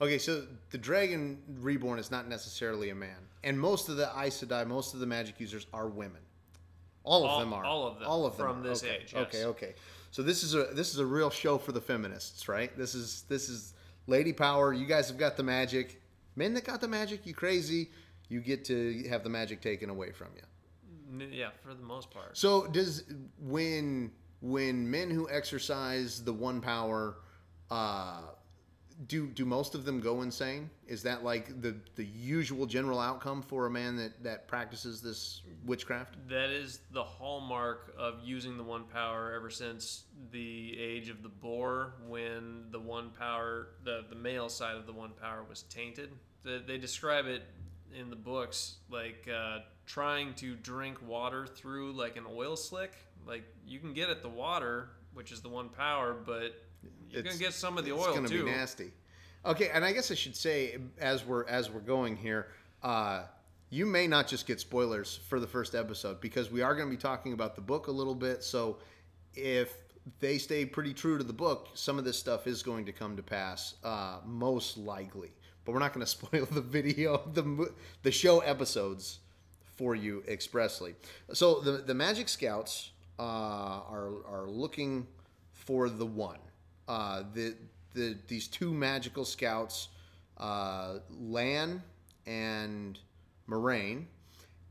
Okay, 0.01 0.19
so 0.19 0.45
the 0.71 0.79
Dragon 0.79 1.39
Reborn 1.61 1.99
is 1.99 2.11
not 2.11 2.27
necessarily 2.29 2.91
a 2.91 2.95
man, 2.95 3.19
and 3.45 3.59
most 3.59 3.89
of 3.89 3.97
the 3.97 4.11
Aes 4.19 4.43
Sedai, 4.43 4.67
most 4.67 4.95
of 4.95 5.00
the 5.00 5.07
magic 5.07 5.39
users 5.39 5.67
are 5.73 5.89
women. 5.89 6.21
All 7.05 7.25
of 7.25 7.31
All- 7.31 7.41
them 7.41 7.53
are. 7.55 7.65
all 7.65 7.87
of 7.87 7.99
them 7.99 8.09
All 8.09 8.27
of 8.27 8.37
them 8.37 8.47
from 8.47 8.61
are. 8.61 8.69
this 8.69 8.83
okay. 8.85 8.97
age, 9.03 9.12
yes. 9.15 9.23
Okay, 9.27 9.45
okay. 9.47 9.75
So 10.11 10.23
this 10.23 10.43
is 10.43 10.55
a 10.55 10.65
this 10.75 10.93
is 10.93 10.99
a 10.99 11.07
real 11.07 11.31
show 11.31 11.57
for 11.57 11.73
the 11.73 11.81
feminists, 11.81 12.49
right? 12.49 12.77
This 12.77 12.95
is 12.95 13.25
this 13.29 13.49
is 13.49 13.73
lady 14.07 14.33
power. 14.33 14.73
You 14.73 14.87
guys 14.87 15.09
have 15.09 15.19
got 15.19 15.37
the 15.37 15.42
magic. 15.42 16.00
Men 16.37 16.54
that 16.54 16.64
got 16.64 16.80
the 16.80 16.88
magic, 16.88 17.26
you 17.26 17.35
crazy. 17.35 17.90
You 18.28 18.40
get 18.40 18.64
to 18.66 19.07
have 19.09 19.25
the 19.25 19.30
magic 19.30 19.61
taken 19.61 19.90
away 19.90 20.12
from 20.12 20.28
you. 20.37 21.26
Yeah, 21.33 21.50
for 21.62 21.75
the 21.75 21.83
most 21.83 22.11
part. 22.11 22.37
So 22.37 22.66
does 22.69 23.04
when 23.38 24.12
when 24.40 24.90
men 24.90 25.11
who 25.11 25.28
exercise 25.28 26.23
the 26.23 26.33
one 26.33 26.61
power, 26.61 27.16
uh, 27.71 28.23
do 29.07 29.26
do 29.26 29.45
most 29.45 29.75
of 29.75 29.85
them 29.85 30.00
go 30.00 30.23
insane? 30.23 30.69
Is 30.87 31.02
that 31.04 31.25
like 31.25 31.62
the 31.62 31.76
the 31.97 32.04
usual 32.04 32.66
general 32.66 32.99
outcome 32.99 33.42
for 33.42 33.66
a 33.66 33.71
man 33.71 33.97
that 33.97 34.23
that 34.23 34.49
practices 34.49 35.00
this 35.00 35.42
witchcraft? 35.64 36.16
That 36.28 36.50
is 36.50 36.80
the 36.92 37.02
hallmark 37.02 37.95
of 37.99 38.21
using 38.23 38.57
the 38.57 38.62
one 38.62 38.85
power 38.85 39.33
ever 39.35 39.50
since 39.50 40.04
the 40.33 40.78
age 40.78 41.09
of 41.09 41.23
the 41.23 41.28
Bore, 41.28 41.95
when 42.07 42.64
the 42.71 42.80
one 42.80 43.11
power, 43.11 43.69
the, 43.85 44.04
the 44.09 44.16
male 44.16 44.49
side 44.49 44.76
of 44.76 44.87
the 44.87 44.92
one 44.92 45.12
power 45.21 45.45
was 45.49 45.62
tainted. 45.62 46.11
The, 46.42 46.62
they 46.66 46.78
describe 46.78 47.26
it 47.26 47.42
in 47.99 48.11
the 48.11 48.16
books 48.16 48.76
like 48.90 49.28
uh, 49.35 49.61
trying 49.87 50.35
to 50.35 50.54
drink 50.57 50.99
water 51.07 51.47
through 51.47 51.92
like 51.92 52.16
an 52.16 52.25
oil 52.30 52.57
slick. 52.57 52.92
Like 53.26 53.45
you 53.66 53.78
can 53.78 53.92
get 53.92 54.11
at 54.11 54.23
the 54.23 54.28
water, 54.28 54.90
which 55.14 55.33
is 55.33 55.40
the 55.40 55.49
one 55.49 55.69
power, 55.71 56.14
but 56.14 56.54
you're 57.11 57.21
It's- 57.21 57.35
gonna 57.35 57.39
get 57.45 57.55
some 57.55 57.79
of 57.79 57.85
the 57.85 57.93
oil 57.93 58.15
too. 58.15 58.23
it's 58.23 58.31
gonna 58.33 58.45
be 58.45 58.51
nasty. 58.51 58.93
Okay, 59.45 59.69
and 59.71 59.85
I 59.85 59.93
guess 59.93 60.11
I 60.11 60.15
should 60.15 60.37
say 60.37 60.79
as 60.99 61.25
we're 61.25 61.47
as 61.49 61.71
we're 61.71 61.81
going 61.81 62.17
here, 62.17 62.49
uh, 62.83 63.25
you 63.71 63.87
may 63.87 64.07
not 64.07 64.27
just 64.29 64.47
get 64.47 64.61
spoilers 64.61 65.17
for 65.29 65.41
the 65.41 65.47
first 65.47 65.75
episode 65.75 66.21
because 66.21 66.51
we 66.51 66.61
are 66.61 66.75
going 66.75 66.89
to 66.89 66.95
be 66.95 67.01
talking 67.01 67.33
about 67.33 67.55
the 67.55 67.61
book 67.63 67.87
a 67.87 67.91
little 67.93 68.15
bit. 68.17 68.43
So 68.43 68.79
if 69.35 69.73
they 70.19 70.39
stay 70.39 70.67
pretty 70.67 70.93
true 70.93 71.17
to 71.19 71.25
the 71.25 71.33
book, 71.33 71.69
some 71.75 71.99
of 71.99 72.05
this 72.05 72.19
stuff 72.19 72.47
is 72.47 72.63
going 72.63 72.85
to 72.87 72.93
come 72.93 73.17
to 73.17 73.23
pass, 73.23 73.75
uh, 73.85 74.19
most 74.27 74.77
likely. 74.77 75.31
But 75.65 75.73
we're 75.73 75.79
not 75.79 75.93
going 75.95 76.05
to 76.05 76.11
spoil 76.11 76.47
the 76.51 76.61
video, 76.61 77.23
the 77.33 77.73
the 78.03 78.11
show 78.13 78.41
episodes 78.41 79.21
for 79.77 79.95
you 79.95 80.23
expressly. 80.29 80.95
So 81.33 81.61
the 81.61 81.73
the 81.79 81.95
Magic 81.95 82.29
Scouts 82.29 82.91
uh, 83.19 83.23
are 83.23 84.11
are 84.29 84.47
looking 84.49 85.07
for 85.53 85.89
the 85.89 86.05
one. 86.07 86.39
Uh, 86.90 87.23
the 87.35 87.54
the 87.94 88.16
these 88.26 88.49
two 88.49 88.75
magical 88.75 89.25
scouts, 89.25 89.90
uh, 90.38 90.94
Lan 91.20 91.80
and 92.26 92.99
Moiraine, 93.49 94.06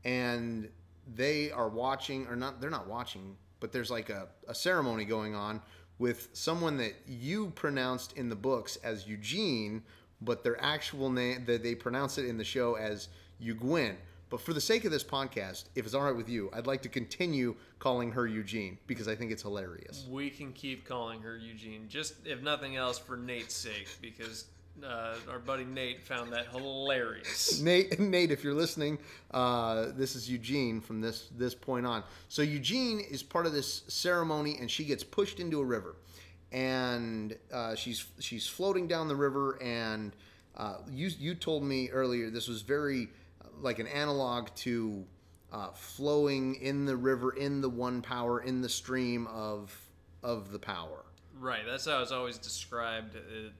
and 0.04 0.68
they 1.14 1.50
are 1.50 1.70
watching, 1.70 2.26
or 2.26 2.36
not, 2.36 2.60
they're 2.60 2.68
not 2.68 2.86
watching, 2.86 3.38
but 3.58 3.72
there's 3.72 3.90
like 3.90 4.10
a, 4.10 4.28
a 4.48 4.54
ceremony 4.54 5.06
going 5.06 5.34
on 5.34 5.62
with 5.98 6.28
someone 6.34 6.76
that 6.76 6.92
you 7.08 7.52
pronounced 7.54 8.12
in 8.18 8.28
the 8.28 8.36
books 8.36 8.76
as 8.84 9.06
Eugene, 9.06 9.82
but 10.20 10.44
their 10.44 10.62
actual 10.62 11.08
name, 11.08 11.46
that 11.46 11.62
they 11.62 11.74
pronounce 11.74 12.18
it 12.18 12.26
in 12.26 12.36
the 12.36 12.44
show 12.44 12.74
as 12.74 13.08
Egwene. 13.42 13.96
But 14.30 14.40
for 14.40 14.54
the 14.54 14.60
sake 14.60 14.84
of 14.84 14.92
this 14.92 15.02
podcast, 15.02 15.64
if 15.74 15.84
it's 15.84 15.92
all 15.92 16.02
right 16.04 16.16
with 16.16 16.28
you, 16.28 16.50
I'd 16.52 16.68
like 16.68 16.82
to 16.82 16.88
continue 16.88 17.56
calling 17.80 18.12
her 18.12 18.28
Eugene 18.28 18.78
because 18.86 19.08
I 19.08 19.16
think 19.16 19.32
it's 19.32 19.42
hilarious. 19.42 20.06
We 20.08 20.30
can 20.30 20.52
keep 20.52 20.86
calling 20.86 21.20
her 21.22 21.36
Eugene, 21.36 21.86
just 21.88 22.14
if 22.24 22.40
nothing 22.40 22.76
else 22.76 22.96
for 22.96 23.16
Nate's 23.16 23.54
sake, 23.56 23.88
because 24.00 24.44
uh, 24.84 25.16
our 25.28 25.40
buddy 25.40 25.64
Nate 25.64 26.00
found 26.00 26.32
that 26.32 26.46
hilarious. 26.46 27.60
Nate, 27.60 27.98
Nate, 27.98 28.30
if 28.30 28.44
you're 28.44 28.54
listening, 28.54 28.98
uh, 29.32 29.86
this 29.96 30.14
is 30.14 30.30
Eugene 30.30 30.80
from 30.80 31.00
this 31.00 31.28
this 31.36 31.54
point 31.54 31.84
on. 31.84 32.04
So 32.28 32.42
Eugene 32.42 33.00
is 33.00 33.24
part 33.24 33.46
of 33.46 33.52
this 33.52 33.82
ceremony, 33.88 34.58
and 34.60 34.70
she 34.70 34.84
gets 34.84 35.02
pushed 35.02 35.40
into 35.40 35.60
a 35.60 35.64
river, 35.64 35.96
and 36.52 37.36
uh, 37.52 37.74
she's 37.74 38.06
she's 38.20 38.46
floating 38.46 38.86
down 38.86 39.08
the 39.08 39.16
river. 39.16 39.60
And 39.60 40.14
uh, 40.56 40.76
you 40.88 41.10
you 41.18 41.34
told 41.34 41.64
me 41.64 41.90
earlier 41.90 42.30
this 42.30 42.46
was 42.46 42.62
very 42.62 43.08
like 43.60 43.78
an 43.78 43.86
analog 43.86 44.48
to 44.56 45.04
uh, 45.52 45.70
flowing 45.72 46.56
in 46.56 46.84
the 46.84 46.96
river, 46.96 47.32
in 47.32 47.60
the 47.60 47.68
one 47.68 48.02
power, 48.02 48.40
in 48.40 48.60
the 48.60 48.68
stream 48.68 49.26
of 49.28 49.76
of 50.22 50.52
the 50.52 50.58
power. 50.58 51.04
Right, 51.38 51.62
that's 51.66 51.86
how 51.86 52.02
it's 52.02 52.12
always 52.12 52.38
described. 52.38 53.16
Uh, 53.16 53.50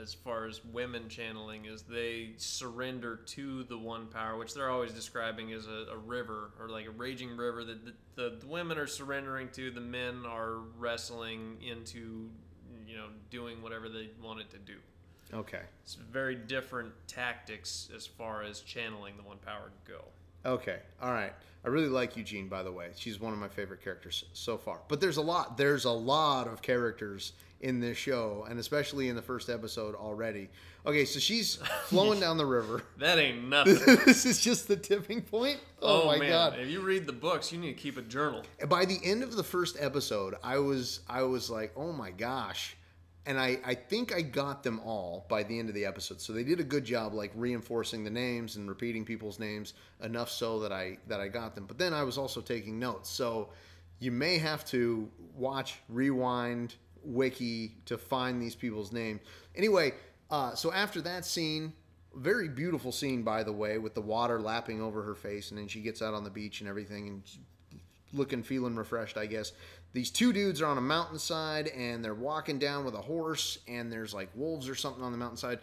as 0.00 0.14
far 0.14 0.46
as 0.46 0.64
women 0.66 1.08
channeling 1.08 1.64
is 1.64 1.82
they 1.82 2.30
surrender 2.36 3.16
to 3.16 3.64
the 3.64 3.78
one 3.78 4.06
power 4.06 4.36
which 4.36 4.54
they're 4.54 4.70
always 4.70 4.92
describing 4.92 5.52
as 5.52 5.66
a, 5.66 5.92
a 5.92 5.96
river 5.96 6.52
or 6.60 6.68
like 6.68 6.86
a 6.86 6.90
raging 6.90 7.36
river 7.36 7.64
that 7.64 7.84
the, 7.84 7.92
the, 8.14 8.36
the, 8.40 8.46
women 8.46 8.78
are 8.78 8.86
surrendering 8.86 9.48
to 9.50 9.70
the 9.70 9.80
men 9.80 10.24
are 10.26 10.58
wrestling 10.78 11.56
into 11.62 12.30
you 12.86 12.96
know 12.96 13.06
doing 13.30 13.62
whatever 13.62 13.88
they 13.88 14.10
want 14.22 14.40
it 14.40 14.50
to 14.50 14.58
do 14.58 14.76
okay 15.32 15.60
it's 15.82 15.94
very 15.94 16.34
different 16.34 16.92
tactics 17.06 17.88
as 17.94 18.06
far 18.06 18.42
as 18.42 18.60
channeling 18.60 19.16
the 19.16 19.22
one 19.22 19.38
power 19.38 19.70
go 19.86 20.04
okay 20.46 20.78
all 21.02 21.12
right 21.12 21.32
i 21.64 21.68
really 21.68 21.88
like 21.88 22.16
eugene 22.16 22.48
by 22.48 22.62
the 22.62 22.72
way 22.72 22.88
she's 22.96 23.20
one 23.20 23.32
of 23.32 23.38
my 23.38 23.48
favorite 23.48 23.82
characters 23.82 24.24
so 24.32 24.56
far 24.56 24.80
but 24.88 25.00
there's 25.00 25.16
a 25.16 25.22
lot 25.22 25.56
there's 25.56 25.84
a 25.84 25.90
lot 25.90 26.46
of 26.46 26.62
characters 26.62 27.32
in 27.60 27.80
this 27.80 27.98
show, 27.98 28.46
and 28.48 28.58
especially 28.58 29.08
in 29.08 29.16
the 29.16 29.22
first 29.22 29.48
episode 29.48 29.94
already. 29.94 30.48
Okay, 30.86 31.04
so 31.04 31.18
she's 31.18 31.56
flowing 31.86 32.20
down 32.20 32.36
the 32.36 32.46
river. 32.46 32.82
That 32.98 33.18
ain't 33.18 33.44
nothing. 33.48 33.74
this 34.04 34.26
is 34.26 34.40
just 34.40 34.68
the 34.68 34.76
tipping 34.76 35.22
point. 35.22 35.58
Oh, 35.80 36.02
oh 36.02 36.06
my 36.06 36.18
man. 36.18 36.30
god! 36.30 36.58
If 36.58 36.68
you 36.68 36.80
read 36.80 37.06
the 37.06 37.12
books, 37.12 37.52
you 37.52 37.58
need 37.58 37.76
to 37.76 37.80
keep 37.80 37.96
a 37.96 38.02
journal. 38.02 38.42
By 38.68 38.84
the 38.84 38.98
end 39.04 39.22
of 39.22 39.36
the 39.36 39.44
first 39.44 39.76
episode, 39.78 40.34
I 40.42 40.58
was 40.58 41.00
I 41.08 41.22
was 41.22 41.48
like, 41.50 41.72
oh 41.76 41.92
my 41.92 42.10
gosh. 42.10 42.76
And 43.28 43.38
I, 43.38 43.58
I 43.62 43.74
think 43.74 44.14
I 44.14 44.22
got 44.22 44.62
them 44.62 44.80
all 44.86 45.26
by 45.28 45.42
the 45.42 45.58
end 45.58 45.68
of 45.68 45.74
the 45.74 45.84
episode. 45.84 46.18
So 46.18 46.32
they 46.32 46.44
did 46.44 46.60
a 46.60 46.64
good 46.64 46.86
job 46.86 47.12
like 47.12 47.30
reinforcing 47.34 48.02
the 48.02 48.10
names 48.10 48.56
and 48.56 48.66
repeating 48.66 49.04
people's 49.04 49.38
names 49.38 49.74
enough 50.02 50.30
so 50.30 50.60
that 50.60 50.72
I 50.72 50.96
that 51.08 51.20
I 51.20 51.28
got 51.28 51.54
them. 51.54 51.66
But 51.66 51.76
then 51.76 51.92
I 51.92 52.04
was 52.04 52.16
also 52.16 52.40
taking 52.40 52.78
notes. 52.78 53.10
So 53.10 53.50
you 54.00 54.12
may 54.12 54.38
have 54.38 54.64
to 54.70 55.10
watch, 55.36 55.78
rewind, 55.90 56.76
wiki 57.04 57.76
to 57.84 57.98
find 57.98 58.40
these 58.40 58.54
people's 58.54 58.92
names. 58.92 59.20
Anyway, 59.54 59.92
uh, 60.30 60.54
so 60.54 60.72
after 60.72 61.02
that 61.02 61.26
scene, 61.26 61.74
very 62.14 62.48
beautiful 62.48 62.92
scene 62.92 63.22
by 63.22 63.42
the 63.42 63.52
way, 63.52 63.76
with 63.76 63.94
the 63.94 64.00
water 64.00 64.40
lapping 64.40 64.80
over 64.80 65.02
her 65.02 65.14
face, 65.14 65.50
and 65.50 65.58
then 65.58 65.68
she 65.68 65.80
gets 65.80 66.00
out 66.00 66.14
on 66.14 66.24
the 66.24 66.30
beach 66.30 66.60
and 66.60 66.68
everything, 66.68 67.08
and 67.08 67.22
looking, 68.12 68.42
feeling 68.42 68.76
refreshed, 68.76 69.16
I 69.16 69.26
guess. 69.26 69.52
These 69.92 70.10
two 70.10 70.32
dudes 70.32 70.60
are 70.60 70.66
on 70.66 70.78
a 70.78 70.82
mountainside, 70.82 71.68
and 71.68 72.04
they're 72.04 72.14
walking 72.14 72.58
down 72.58 72.84
with 72.84 72.94
a 72.94 73.00
horse, 73.00 73.58
and 73.66 73.90
there's 73.90 74.12
like 74.12 74.28
wolves 74.34 74.68
or 74.68 74.74
something 74.74 75.02
on 75.02 75.12
the 75.12 75.18
mountainside. 75.18 75.60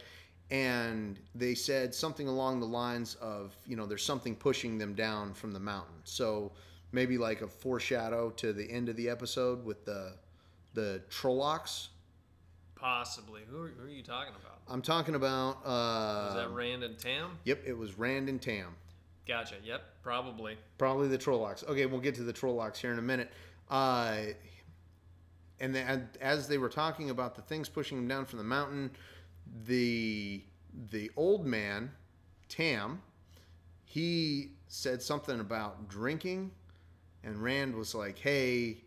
And 0.52 1.20
they 1.34 1.56
said 1.56 1.94
something 1.94 2.28
along 2.28 2.60
the 2.60 2.68
lines 2.68 3.16
of, 3.16 3.56
you 3.66 3.76
know, 3.76 3.86
there's 3.86 4.06
something 4.06 4.36
pushing 4.36 4.78
them 4.78 4.94
down 4.94 5.34
from 5.34 5.52
the 5.52 5.60
mountain. 5.60 5.96
So 6.04 6.52
maybe 6.92 7.18
like 7.18 7.42
a 7.42 7.48
foreshadow 7.48 8.30
to 8.32 8.54
the 8.54 8.70
end 8.70 8.90
of 8.90 8.96
the 8.96 9.10
episode 9.10 9.66
with 9.66 9.86
the 9.86 10.14
the 10.74 11.02
Trollocs. 11.10 11.88
Possibly. 12.76 13.42
Who 13.50 13.64
are, 13.64 13.68
who 13.70 13.88
are 13.88 13.90
you 13.90 14.04
talking 14.04 14.34
about? 14.40 14.60
I'm 14.68 14.82
talking 14.82 15.16
about. 15.16 15.58
Uh, 15.66 16.28
was 16.28 16.36
that 16.36 16.52
Rand 16.52 16.84
and 16.84 16.98
Tam? 17.00 17.38
Yep, 17.46 17.64
it 17.66 17.78
was 17.78 17.98
Rand 17.98 18.30
and 18.30 18.42
Tam. 18.42 18.76
Gotcha. 19.28 19.56
Yep, 19.64 19.82
probably. 20.04 20.58
Probably 20.78 21.08
the 21.08 21.18
Trollocs. 21.18 21.68
Okay, 21.68 21.86
we'll 21.86 22.02
get 22.02 22.16
to 22.16 22.24
the 22.24 22.34
Trollocs 22.34 22.78
here 22.78 22.92
in 22.92 23.00
a 23.00 23.04
minute. 23.04 23.32
Uh, 23.70 24.18
and, 25.60 25.74
then, 25.74 26.10
as 26.22 26.48
they 26.48 26.58
were 26.58 26.70
talking 26.70 27.10
about 27.10 27.36
the 27.36 27.42
things 27.42 27.68
pushing 27.68 27.98
them 27.98 28.08
down 28.08 28.26
from 28.26 28.38
the 28.38 28.46
mountain, 28.46 28.92
the 29.66 30.44
the 30.92 31.10
old 31.16 31.46
man, 31.46 31.90
Tam, 32.50 33.02
he 33.86 34.52
said 34.68 35.02
something 35.02 35.40
about 35.40 35.88
drinking, 35.88 36.52
and 37.24 37.42
Rand 37.42 37.74
was 37.74 37.96
like, 37.96 38.20
"Hey, 38.20 38.84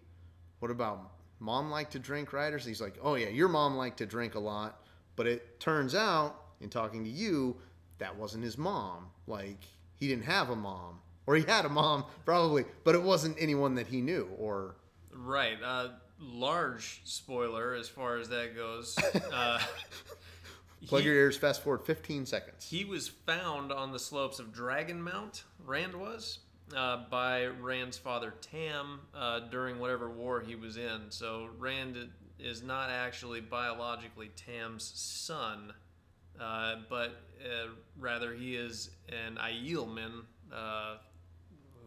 what 0.59 0.71
about 0.71 1.13
mom 1.41 1.71
liked 1.71 1.93
to 1.93 1.99
drink? 1.99 2.33
Or 2.35 2.59
he's 2.59 2.81
like, 2.81 2.99
oh 3.03 3.15
yeah, 3.15 3.29
your 3.29 3.49
mom 3.49 3.77
liked 3.77 3.99
to 3.99 4.07
drink 4.07 4.35
a 4.35 4.39
lot. 4.39 4.83
But 5.17 5.27
it 5.27 5.61
turns 5.61 5.95
out, 5.95 6.43
in 6.61 6.69
talking 6.69 7.05
to 7.05 7.11
you, 7.11 7.57
that 7.99 8.17
wasn't 8.17 8.45
his 8.45 8.59
mom. 8.59 9.11
Like 9.27 9.65
he 9.99 10.09
didn't 10.09 10.25
have 10.25 10.51
a 10.51 10.57
mom, 10.57 11.01
or 11.27 11.37
he 11.37 11.43
had 11.43 11.65
a 11.65 11.69
mom 11.69 12.05
probably, 12.25 12.65
but 12.85 12.95
it 12.95 13.03
wasn't 13.03 13.37
anyone 13.39 13.75
that 13.77 13.87
he 13.87 14.01
knew. 14.01 14.29
Or 14.39 14.77
right, 15.13 15.59
uh, 15.63 15.89
large 16.21 17.01
spoiler 17.05 17.75
as 17.75 17.89
far 17.89 18.17
as 18.19 18.29
that 18.29 18.55
goes. 18.57 18.97
Uh, 19.33 19.61
Plug 20.87 21.03
he, 21.03 21.09
your 21.09 21.17
ears. 21.17 21.37
Fast 21.37 21.63
forward 21.63 21.85
15 21.85 22.25
seconds. 22.27 22.67
He 22.69 22.85
was 22.85 23.09
found 23.09 23.73
on 23.73 23.93
the 23.93 23.99
slopes 23.99 24.39
of 24.39 24.53
Dragon 24.53 25.03
Mount. 25.03 25.43
Rand 25.65 25.95
was 25.95 26.39
uh, 26.77 27.05
by 27.11 27.47
Rand's 27.47 27.99
father 27.99 28.35
Tam 28.41 29.01
uh, 29.15 29.41
during 29.51 29.79
whatever 29.79 30.09
war 30.09 30.41
he 30.41 30.55
was 30.55 30.77
in. 30.77 31.03
So 31.11 31.49
Rand 31.59 32.09
is 32.39 32.63
not 32.63 32.91
actually 32.91 33.41
biologically 33.41 34.31
Tam's 34.37 34.93
son, 34.95 35.73
uh, 36.41 36.77
but 36.89 37.23
uh, 37.45 37.69
rather 37.99 38.35
he 38.35 38.57
is 38.57 38.91
an 39.09 39.37
Aielman 39.37 40.25
uh, 40.53 40.97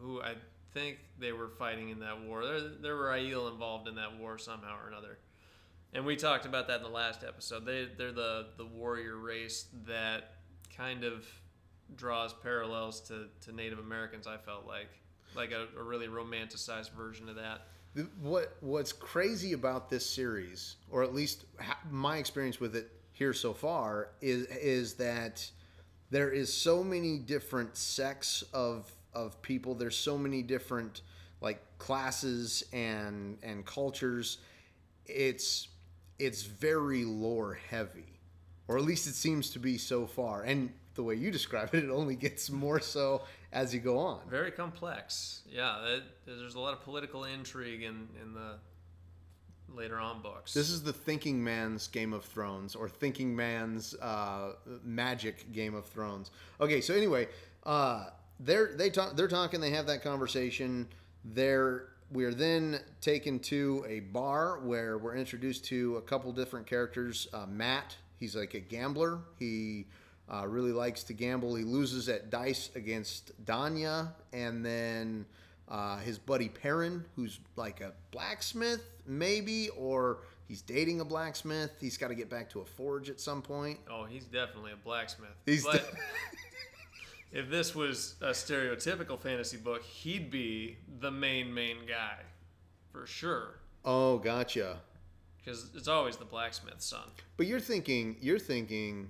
who 0.00 0.20
I 0.20 0.34
think 0.72 0.98
they 1.18 1.32
were 1.32 1.48
fighting 1.48 1.90
in 1.90 2.00
that 2.00 2.22
war. 2.22 2.44
There, 2.44 2.60
there 2.80 2.96
were 2.96 3.10
Aiel 3.10 3.50
involved 3.50 3.88
in 3.88 3.94
that 3.96 4.18
war 4.18 4.38
somehow 4.38 4.76
or 4.82 4.88
another. 4.88 5.18
And 5.92 6.06
we 6.06 6.16
talked 6.16 6.46
about 6.46 6.68
that 6.68 6.78
in 6.78 6.82
the 6.82 6.88
last 6.88 7.22
episode. 7.22 7.66
They, 7.66 7.86
they're 7.96 8.12
the, 8.12 8.46
the 8.56 8.64
warrior 8.64 9.16
race 9.16 9.66
that 9.86 10.36
kind 10.74 11.04
of 11.04 11.26
draws 11.94 12.32
parallels 12.32 13.00
to, 13.08 13.26
to 13.42 13.52
Native 13.52 13.78
Americans. 13.78 14.26
I 14.26 14.38
felt 14.38 14.66
like 14.66 14.88
like 15.34 15.52
a, 15.52 15.66
a 15.78 15.82
really 15.82 16.08
romanticized 16.08 16.92
version 16.92 17.28
of 17.28 17.36
that. 17.36 17.66
What 18.20 18.56
What's 18.60 18.92
crazy 18.92 19.52
about 19.52 19.90
this 19.90 20.08
series, 20.08 20.76
or 20.90 21.02
at 21.02 21.14
least 21.14 21.44
my 21.90 22.16
experience 22.18 22.60
with 22.60 22.76
it 22.76 22.90
here 23.12 23.32
so 23.32 23.52
far, 23.52 24.08
is 24.20 24.46
is 24.46 24.94
that 24.94 25.48
there 26.10 26.30
is 26.30 26.52
so 26.52 26.82
many 26.82 27.18
different 27.18 27.76
sects 27.76 28.42
of 28.52 28.90
of 29.14 29.40
people. 29.42 29.74
There's 29.74 29.96
so 29.96 30.18
many 30.18 30.42
different 30.42 31.02
like 31.40 31.60
classes 31.78 32.64
and 32.72 33.38
and 33.42 33.64
cultures. 33.64 34.38
It's 35.06 35.68
it's 36.18 36.42
very 36.42 37.04
lore 37.04 37.58
heavy, 37.68 38.20
or 38.68 38.78
at 38.78 38.84
least 38.84 39.06
it 39.06 39.14
seems 39.14 39.50
to 39.50 39.58
be 39.58 39.78
so 39.78 40.06
far. 40.06 40.42
And 40.42 40.72
the 40.94 41.02
way 41.02 41.14
you 41.14 41.30
describe 41.30 41.74
it, 41.74 41.84
it 41.84 41.90
only 41.90 42.14
gets 42.14 42.50
more 42.50 42.80
so 42.80 43.22
as 43.52 43.74
you 43.74 43.80
go 43.80 43.98
on. 43.98 44.20
Very 44.28 44.50
complex. 44.50 45.42
Yeah, 45.50 45.84
it, 45.86 46.02
there's 46.26 46.54
a 46.54 46.60
lot 46.60 46.72
of 46.74 46.82
political 46.82 47.24
intrigue 47.24 47.82
in 47.82 48.08
in 48.20 48.34
the 48.34 48.58
later 49.74 49.98
on 49.98 50.22
books. 50.22 50.54
This 50.54 50.70
is 50.70 50.82
the 50.82 50.92
thinking 50.92 51.42
man's 51.42 51.88
Game 51.88 52.12
of 52.12 52.24
Thrones, 52.24 52.74
or 52.74 52.88
thinking 52.88 53.34
man's 53.34 53.94
uh, 53.94 54.54
magic 54.84 55.52
Game 55.52 55.74
of 55.74 55.86
Thrones. 55.86 56.30
Okay, 56.60 56.80
so 56.80 56.94
anyway, 56.94 57.28
uh, 57.64 58.06
they're 58.40 58.74
they 58.74 58.90
talk 58.90 59.16
they're 59.16 59.28
talking. 59.28 59.60
They 59.60 59.70
have 59.70 59.86
that 59.86 60.02
conversation. 60.02 60.88
They're 61.24 61.88
we're 62.10 62.34
then 62.34 62.80
taken 63.00 63.38
to 63.40 63.84
a 63.88 64.00
bar 64.00 64.60
where 64.60 64.98
we're 64.98 65.16
introduced 65.16 65.64
to 65.66 65.96
a 65.96 66.02
couple 66.02 66.30
different 66.32 66.66
characters. 66.66 67.28
Uh, 67.32 67.46
Mat, 67.46 67.96
he's 68.20 68.36
like 68.36 68.54
a 68.54 68.60
gambler. 68.60 69.20
He 69.38 69.86
uh, 70.32 70.46
really 70.46 70.72
likes 70.72 71.02
to 71.04 71.14
gamble. 71.14 71.54
He 71.54 71.64
loses 71.64 72.08
at 72.08 72.30
dice 72.30 72.70
against 72.74 73.44
Danya, 73.44 74.12
and 74.32 74.64
then 74.64 75.24
uh, 75.72 75.96
his 75.96 76.18
buddy 76.18 76.50
Perrin, 76.50 77.04
who's 77.16 77.40
like 77.56 77.80
a 77.80 77.92
blacksmith, 78.10 78.84
maybe, 79.06 79.70
or 79.70 80.18
he's 80.46 80.60
dating 80.60 81.00
a 81.00 81.04
blacksmith. 81.04 81.70
He's 81.80 81.96
got 81.96 82.08
to 82.08 82.14
get 82.14 82.28
back 82.28 82.50
to 82.50 82.60
a 82.60 82.64
forge 82.64 83.08
at 83.08 83.18
some 83.18 83.40
point. 83.40 83.80
Oh, 83.90 84.04
he's 84.04 84.26
definitely 84.26 84.72
a 84.72 84.76
blacksmith. 84.76 85.30
He's. 85.46 85.64
But... 85.64 85.90
if 87.32 87.48
this 87.48 87.74
was 87.74 88.16
a 88.20 88.30
stereotypical 88.30 89.18
fantasy 89.18 89.56
book, 89.56 89.82
he'd 89.82 90.30
be 90.30 90.76
the 91.00 91.10
main 91.10 91.52
main 91.52 91.78
guy, 91.88 92.18
for 92.92 93.06
sure. 93.06 93.54
Oh, 93.82 94.18
gotcha. 94.18 94.76
Because 95.38 95.70
it's 95.74 95.88
always 95.88 96.18
the 96.18 96.26
blacksmith's 96.26 96.84
son. 96.84 97.08
But 97.38 97.46
you're 97.46 97.58
thinking, 97.60 98.16
you're 98.20 98.38
thinking, 98.38 99.08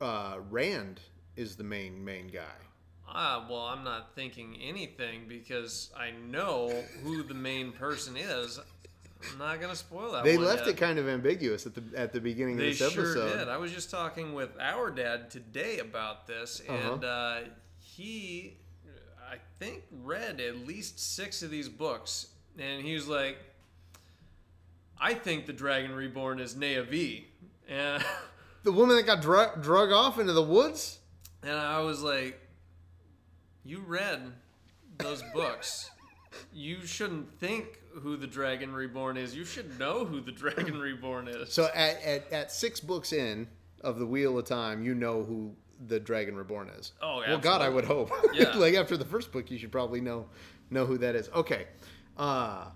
uh, 0.00 0.38
Rand 0.48 1.00
is 1.36 1.54
the 1.54 1.64
main 1.64 2.02
main 2.02 2.28
guy. 2.28 2.56
Ah, 3.12 3.44
well, 3.50 3.62
I'm 3.62 3.82
not 3.84 4.14
thinking 4.14 4.56
anything 4.62 5.22
because 5.28 5.90
I 5.96 6.12
know 6.12 6.68
who 7.02 7.22
the 7.24 7.34
main 7.34 7.72
person 7.72 8.16
is. 8.16 8.60
I'm 9.32 9.38
not 9.38 9.60
gonna 9.60 9.74
spoil 9.76 10.12
that. 10.12 10.24
They 10.24 10.36
left 10.38 10.60
yet. 10.66 10.74
it 10.74 10.76
kind 10.78 10.98
of 10.98 11.08
ambiguous 11.08 11.66
at 11.66 11.74
the 11.74 11.82
at 11.96 12.12
the 12.12 12.20
beginning 12.20 12.56
They 12.56 12.70
of 12.70 12.78
this 12.78 12.92
sure 12.92 13.02
episode. 13.04 13.38
did. 13.38 13.48
I 13.48 13.56
was 13.58 13.72
just 13.72 13.90
talking 13.90 14.32
with 14.32 14.50
our 14.60 14.90
dad 14.90 15.30
today 15.30 15.78
about 15.78 16.26
this, 16.26 16.62
Uh-huh. 16.66 16.92
and 16.94 17.04
uh, 17.04 17.38
he, 17.78 18.56
I 19.30 19.36
think, 19.58 19.82
read 19.90 20.40
at 20.40 20.66
least 20.66 20.98
six 21.14 21.42
of 21.42 21.50
these 21.50 21.68
books, 21.68 22.28
and 22.58 22.82
he 22.82 22.94
was 22.94 23.08
like, 23.08 23.36
"I 24.98 25.14
think 25.14 25.44
the 25.46 25.52
Dragon 25.52 25.92
Reborn 25.92 26.40
is 26.40 26.54
Nynaeve," 26.54 27.24
and 27.68 28.02
The 28.62 28.72
woman 28.72 28.96
that 28.96 29.04
got 29.04 29.20
drug 29.20 29.62
drug 29.62 29.90
off 29.92 30.18
into 30.18 30.32
the 30.32 30.42
woods. 30.42 30.98
and 31.42 31.52
I 31.52 31.80
was 31.80 32.02
like, 32.02 32.39
"You 33.64 33.80
read 33.80 34.20
those 34.98 35.22
books." 35.34 35.90
You 36.52 36.86
shouldn't 36.86 37.32
think 37.40 37.80
who 37.92 38.16
the 38.16 38.26
Dragon 38.26 38.72
Reborn 38.72 39.16
is. 39.16 39.34
You 39.34 39.44
should 39.44 39.78
know 39.80 40.04
who 40.04 40.20
the 40.20 40.30
Dragon 40.30 40.78
Reborn 40.78 41.26
is. 41.26 41.52
So 41.52 41.68
at, 41.74 42.00
at, 42.04 42.32
at 42.32 42.52
six 42.52 42.78
books 42.78 43.12
in 43.12 43.48
of 43.82 43.98
the 43.98 44.06
Wheel 44.06 44.38
of 44.38 44.44
Time, 44.44 44.84
you 44.84 44.94
know 44.94 45.24
who 45.24 45.54
the 45.88 45.98
Dragon 45.98 46.36
Reborn 46.36 46.68
is. 46.68 46.92
Oh, 47.02 47.22
well, 47.26 47.38
God, 47.38 47.62
I 47.62 47.68
would 47.68 47.84
hope. 47.84 48.12
Yeah. 48.32 48.56
like 48.56 48.74
after 48.74 48.96
the 48.96 49.04
first 49.04 49.32
book, 49.32 49.50
you 49.50 49.58
should 49.58 49.72
probably 49.72 50.00
know 50.00 50.26
know 50.70 50.86
who 50.86 50.98
that 50.98 51.16
is. 51.16 51.28
Okay, 51.34 51.66
uh, 52.16 52.66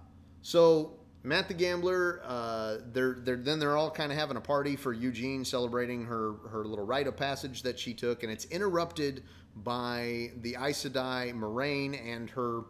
so 0.42 0.94
Mat 1.24 1.48
the 1.48 1.54
Gambler, 1.54 2.20
uh, 2.22 2.76
they're 2.92 3.14
they're 3.14 3.36
then 3.36 3.58
they're 3.58 3.78
all 3.78 3.90
kind 3.90 4.12
of 4.12 4.18
having 4.18 4.36
a 4.36 4.42
party 4.42 4.76
for 4.76 4.92
Eugene, 4.92 5.42
celebrating 5.42 6.04
her 6.04 6.34
her 6.50 6.64
little 6.66 6.84
rite 6.84 7.06
of 7.06 7.16
passage 7.16 7.62
that 7.62 7.78
she 7.78 7.94
took, 7.94 8.22
and 8.22 8.30
it's 8.30 8.44
interrupted 8.46 9.24
by 9.56 10.32
the 10.42 10.54
Aes 10.60 10.84
Sedai 10.84 11.32
Moiraine 11.34 11.98
and 12.06 12.28
her 12.30 12.64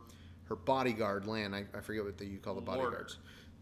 her 0.44 0.54
bodyguard 0.54 1.26
Lan. 1.26 1.52
I, 1.52 1.64
I 1.76 1.80
forget 1.80 2.04
what 2.04 2.16
the, 2.16 2.26
you 2.26 2.38
call 2.38 2.54
the 2.54 2.60
Warder. 2.60 2.82
bodyguards. 2.82 3.16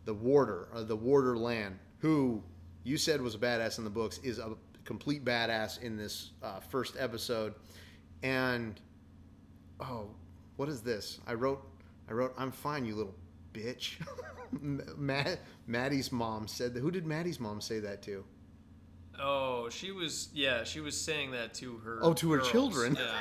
The 0.05 0.15
warder, 0.15 0.69
uh, 0.75 0.83
the 0.83 0.97
warder 0.97 1.39
Lan, 1.39 1.79
who 1.99 2.43
you 2.85 2.99
said 2.99 3.23
was 3.23 3.35
a 3.35 3.39
badass 3.39 3.79
in 3.79 3.85
the 3.85 3.91
books, 3.91 4.19
is 4.19 4.39
a 4.39 4.55
complete 4.85 5.25
badass 5.25 5.81
in 5.81 5.97
this 5.97 6.33
uh, 6.43 6.61
first 6.61 6.97
episode. 6.99 7.55
And 8.23 8.79
oh, 9.81 10.09
what 10.57 10.69
is 10.69 10.83
this? 10.83 11.21
I 11.27 11.35
wrote, 11.35 11.65
I 12.11 12.13
wrote, 12.13 12.35
I'm 12.37 12.51
fine, 12.51 12.85
you 12.85 12.95
little 12.97 13.15
bitch. 13.55 13.95
Mat, 14.61 15.41
Maddie's 15.67 16.13
mom 16.13 16.47
said 16.47 16.75
that. 16.75 16.81
Who 16.81 16.91
did 16.91 17.07
Maddie's 17.07 17.41
mom 17.41 17.61
say 17.61 17.79
that 17.81 18.03
to? 18.03 18.25
Oh, 19.21 19.69
she 19.69 19.93
was 19.93 20.29
yeah, 20.35 20.65
she 20.65 20.81
was 20.81 20.99
saying 20.99 21.33
that 21.33 21.55
to 21.55 21.79
her. 21.79 21.99
Oh, 22.03 22.15
to 22.15 22.33
her 22.33 22.41
children. 22.41 22.97
Yeah. 22.99 23.13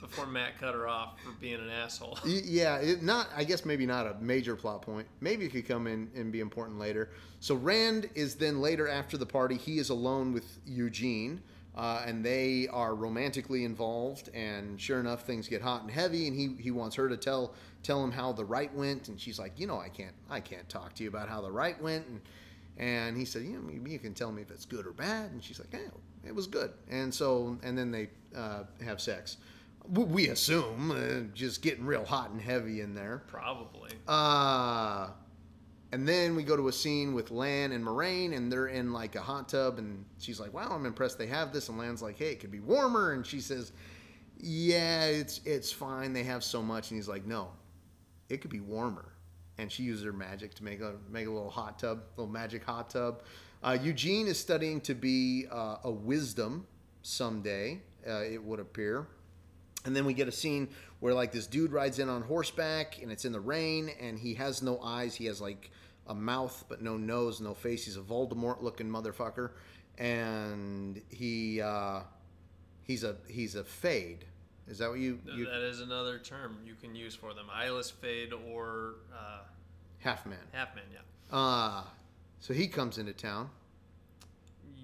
Before 0.00 0.26
Mat 0.26 0.52
cut 0.60 0.74
her 0.74 0.86
off 0.86 1.18
for 1.24 1.32
being 1.40 1.54
an 1.60 1.70
asshole. 1.70 2.18
Yeah, 2.24 2.76
it, 2.76 3.02
not. 3.02 3.28
I 3.34 3.44
guess 3.44 3.64
maybe 3.64 3.86
not 3.86 4.06
a 4.06 4.14
major 4.20 4.54
plot 4.54 4.82
point. 4.82 5.08
Maybe 5.20 5.46
it 5.46 5.52
could 5.52 5.66
come 5.66 5.86
in 5.86 6.10
and 6.14 6.30
be 6.30 6.40
important 6.40 6.78
later. 6.78 7.10
So 7.40 7.54
Rand 7.54 8.08
is 8.14 8.36
then 8.36 8.60
later 8.60 8.88
after 8.88 9.16
the 9.16 9.26
party. 9.26 9.56
He 9.56 9.78
is 9.78 9.88
alone 9.90 10.32
with 10.32 10.58
Eugene, 10.66 11.42
uh, 11.76 12.02
and 12.06 12.24
they 12.24 12.68
are 12.72 12.94
romantically 12.94 13.64
involved. 13.64 14.30
And 14.34 14.80
sure 14.80 14.98
enough, 14.98 15.22
things 15.22 15.48
get 15.48 15.60
hot 15.60 15.82
and 15.82 15.90
heavy. 15.90 16.26
And 16.26 16.36
he 16.36 16.54
he 16.58 16.70
wants 16.70 16.96
her 16.96 17.08
to 17.08 17.16
tell 17.16 17.54
tell 17.82 18.02
him 18.02 18.10
how 18.10 18.32
the 18.32 18.44
right 18.44 18.72
went. 18.74 19.08
And 19.08 19.20
she's 19.20 19.38
like, 19.38 19.58
you 19.58 19.66
know, 19.66 19.78
I 19.78 19.88
can't 19.88 20.14
I 20.30 20.40
can't 20.40 20.68
talk 20.68 20.94
to 20.94 21.02
you 21.02 21.08
about 21.08 21.28
how 21.28 21.40
the 21.40 21.50
right 21.50 21.80
went. 21.82 22.06
And 22.06 22.20
and 22.78 23.16
he 23.16 23.24
said, 23.24 23.42
you 23.42 23.58
know, 23.58 23.90
you 23.90 23.98
can 23.98 24.14
tell 24.14 24.32
me 24.32 24.42
if 24.42 24.50
it's 24.50 24.64
good 24.64 24.86
or 24.86 24.92
bad. 24.92 25.30
And 25.32 25.42
she's 25.42 25.58
like, 25.58 25.72
yeah, 25.72 25.88
it 26.26 26.34
was 26.34 26.46
good. 26.46 26.72
And 26.90 27.14
so 27.14 27.58
and 27.62 27.76
then 27.76 27.90
they 27.90 28.08
uh, 28.34 28.64
have 28.84 29.00
sex. 29.00 29.36
We 29.88 30.30
assume, 30.30 30.90
uh, 30.90 31.32
just 31.32 31.62
getting 31.62 31.86
real 31.86 32.04
hot 32.04 32.30
and 32.30 32.40
heavy 32.40 32.80
in 32.80 32.92
there. 32.92 33.22
Probably. 33.28 33.92
Uh, 34.08 35.10
and 35.96 36.06
then 36.06 36.36
we 36.36 36.42
go 36.42 36.58
to 36.58 36.68
a 36.68 36.72
scene 36.72 37.14
with 37.14 37.30
Lan 37.30 37.72
and 37.72 37.82
Moiraine, 37.82 38.36
and 38.36 38.52
they're 38.52 38.66
in 38.66 38.92
like 38.92 39.14
a 39.14 39.20
hot 39.22 39.48
tub, 39.48 39.78
and 39.78 40.04
she's 40.18 40.38
like, 40.38 40.52
"Wow, 40.52 40.68
I'm 40.70 40.84
impressed 40.84 41.16
they 41.16 41.26
have 41.28 41.54
this." 41.54 41.70
And 41.70 41.78
Lan's 41.78 42.02
like, 42.02 42.18
"Hey, 42.18 42.32
it 42.32 42.40
could 42.40 42.50
be 42.50 42.60
warmer," 42.60 43.12
and 43.14 43.24
she 43.24 43.40
says, 43.40 43.72
"Yeah, 44.38 45.06
it's 45.06 45.40
it's 45.46 45.72
fine. 45.72 46.12
They 46.12 46.24
have 46.24 46.44
so 46.44 46.62
much." 46.62 46.90
And 46.90 46.98
he's 46.98 47.08
like, 47.08 47.24
"No, 47.24 47.48
it 48.28 48.42
could 48.42 48.50
be 48.50 48.60
warmer." 48.60 49.14
And 49.56 49.72
she 49.72 49.84
uses 49.84 50.04
her 50.04 50.12
magic 50.12 50.52
to 50.56 50.64
make 50.64 50.82
a 50.82 50.96
make 51.08 51.28
a 51.28 51.30
little 51.30 51.48
hot 51.48 51.78
tub, 51.78 52.02
little 52.18 52.30
magic 52.30 52.62
hot 52.62 52.90
tub. 52.90 53.22
Uh, 53.62 53.78
Eugene 53.82 54.26
is 54.26 54.38
studying 54.38 54.82
to 54.82 54.94
be 54.94 55.46
uh, 55.50 55.78
a 55.82 55.90
wisdom 55.90 56.66
someday. 57.00 57.80
Uh, 58.06 58.20
it 58.20 58.44
would 58.44 58.60
appear. 58.60 59.06
And 59.86 59.96
then 59.96 60.04
we 60.04 60.12
get 60.12 60.28
a 60.28 60.32
scene 60.32 60.68
where 61.00 61.14
like 61.14 61.32
this 61.32 61.46
dude 61.46 61.72
rides 61.72 61.98
in 61.98 62.08
on 62.08 62.22
horseback 62.22 63.00
and 63.02 63.12
it's 63.12 63.24
in 63.24 63.32
the 63.32 63.40
rain 63.40 63.90
and 64.00 64.18
he 64.18 64.34
has 64.34 64.62
no 64.62 64.80
eyes. 64.80 65.14
He 65.14 65.26
has 65.26 65.40
like 65.40 65.70
a 66.06 66.14
mouth 66.14 66.64
but 66.68 66.82
no 66.82 66.96
nose, 66.96 67.40
no 67.40 67.54
face. 67.54 67.84
He's 67.84 67.96
a 67.96 68.00
Voldemort 68.00 68.62
looking 68.62 68.88
motherfucker. 68.88 69.50
And 69.98 71.00
he 71.08 71.60
uh 71.60 72.00
he's 72.82 73.04
a 73.04 73.16
he's 73.28 73.54
a 73.54 73.64
fade. 73.64 74.24
Is 74.68 74.78
that 74.78 74.90
what 74.90 74.98
you, 74.98 75.20
you 75.24 75.46
that 75.46 75.62
is 75.62 75.80
another 75.80 76.18
term 76.18 76.58
you 76.64 76.74
can 76.74 76.94
use 76.94 77.14
for 77.14 77.34
them. 77.34 77.46
Eyeless 77.52 77.90
fade 77.90 78.32
or 78.32 78.96
uh, 79.14 79.42
half 79.98 80.26
man. 80.26 80.38
half 80.52 80.74
man, 80.74 80.84
yeah. 80.92 81.36
Uh 81.36 81.82
so 82.40 82.54
he 82.54 82.68
comes 82.68 82.98
into 82.98 83.12
town. 83.12 83.50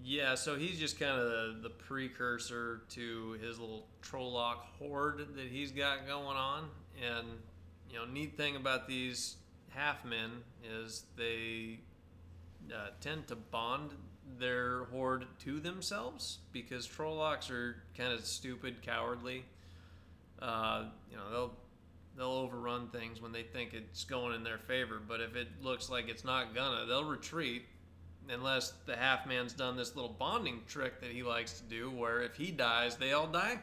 Yeah, 0.05 0.35
so 0.35 0.57
he's 0.57 0.79
just 0.79 0.99
kind 0.99 1.13
of 1.13 1.27
the, 1.27 1.59
the 1.63 1.71
precursor 1.71 2.83
to 2.91 3.39
his 3.41 3.59
little 3.59 3.87
Trolloc 4.03 4.57
horde 4.79 5.37
that 5.37 5.47
he's 5.47 5.71
got 5.71 6.07
going 6.07 6.37
on. 6.37 6.65
And, 7.01 7.27
you 7.89 7.99
know, 7.99 8.05
neat 8.05 8.37
thing 8.37 8.57
about 8.57 8.89
these 8.89 9.37
half 9.69 10.05
men 10.05 10.31
is 10.65 11.05
they 11.17 11.81
uh, 12.75 12.89
tend 13.01 13.29
to 13.29 13.37
bond 13.37 13.91
their 14.39 14.85
horde 14.85 15.27
to 15.41 15.61
themselves 15.61 16.39
because 16.53 16.87
Trollocs 16.87 17.51
are 17.51 17.77
kind 17.97 18.13
of 18.13 18.25
stupid, 18.27 18.83
cowardly. 18.83 19.45
Uh, 20.41 20.87
you 21.11 21.17
know, 21.17 21.31
they'll 21.31 21.55
they'll 22.17 22.27
overrun 22.27 22.89
things 22.89 23.23
when 23.23 23.33
they 23.33 23.43
think 23.43 23.73
it's 23.73 24.05
going 24.05 24.35
in 24.35 24.43
their 24.43 24.59
favor, 24.59 25.01
but 25.07 25.21
if 25.21 25.37
it 25.37 25.49
looks 25.63 25.89
like 25.89 26.09
it's 26.09 26.25
not 26.25 26.55
gonna, 26.55 26.85
they'll 26.87 27.05
retreat 27.05 27.63
unless 28.29 28.73
the 28.87 28.97
half 28.97 29.27
man's 29.27 29.53
done 29.53 29.77
this 29.77 29.95
little 29.97 30.17
bonding 30.19 30.61
trick 30.67 31.01
that 31.01 31.11
he 31.11 31.23
likes 31.23 31.61
to 31.61 31.65
do 31.65 31.91
where 31.91 32.23
if 32.23 32.37
he 32.37 32.51
dies, 32.51 32.97
they 32.97 33.13
all 33.13 33.27
die. 33.27 33.59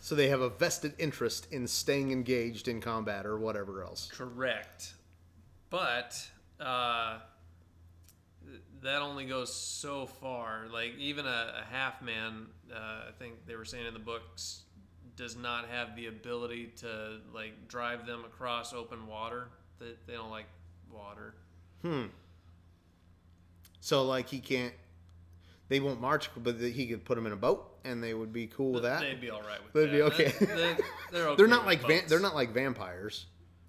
So 0.00 0.14
they 0.14 0.28
have 0.28 0.40
a 0.40 0.48
vested 0.48 0.94
interest 0.98 1.48
in 1.50 1.66
staying 1.66 2.12
engaged 2.12 2.68
in 2.68 2.80
combat 2.80 3.26
or 3.26 3.38
whatever 3.38 3.82
else. 3.82 4.08
Correct. 4.12 4.94
But 5.70 6.24
uh, 6.60 7.18
that 8.82 9.02
only 9.02 9.26
goes 9.26 9.52
so 9.52 10.06
far. 10.06 10.66
Like, 10.72 10.94
even 10.98 11.26
a, 11.26 11.62
a 11.62 11.74
half 11.74 12.00
man, 12.00 12.46
uh, 12.72 13.08
I 13.08 13.10
think 13.18 13.46
they 13.46 13.56
were 13.56 13.64
saying 13.64 13.86
in 13.86 13.94
the 13.94 14.00
books, 14.00 14.62
does 15.16 15.36
not 15.36 15.66
have 15.68 15.96
the 15.96 16.06
ability 16.06 16.72
to, 16.76 17.18
like, 17.34 17.66
drive 17.66 18.06
them 18.06 18.24
across 18.24 18.72
open 18.72 19.08
water. 19.08 19.48
They, 19.80 19.94
they 20.06 20.12
don't 20.14 20.30
like 20.30 20.46
water. 20.92 21.34
Hmm. 21.82 22.04
So 23.88 24.04
like 24.04 24.28
he 24.28 24.38
can't. 24.38 24.74
They 25.68 25.80
won't 25.80 25.98
march, 25.98 26.28
but 26.36 26.60
he 26.60 26.86
could 26.88 27.06
put 27.06 27.14
them 27.14 27.24
in 27.24 27.32
a 27.32 27.36
boat, 27.36 27.78
and 27.86 28.04
they 28.04 28.12
would 28.12 28.34
be 28.34 28.46
cool 28.46 28.72
with 28.72 28.82
that. 28.82 29.00
They'd 29.00 29.18
be 29.18 29.30
all 29.30 29.40
right 29.40 29.58
with 29.64 29.72
that. 29.72 29.80
They'd 29.80 29.86
that. 29.86 29.92
be 29.92 30.02
okay. 30.02 30.44
They, 30.44 30.46
they, 30.46 30.76
they're 31.10 31.28
okay 31.28 31.36
they're 31.38 31.46
not 31.46 31.60
with 31.60 31.66
like 31.66 31.80
van- 31.80 32.00
boats. 32.00 32.10
they're 32.10 32.20
not 32.20 32.34
like 32.34 32.52
vampires. 32.52 33.26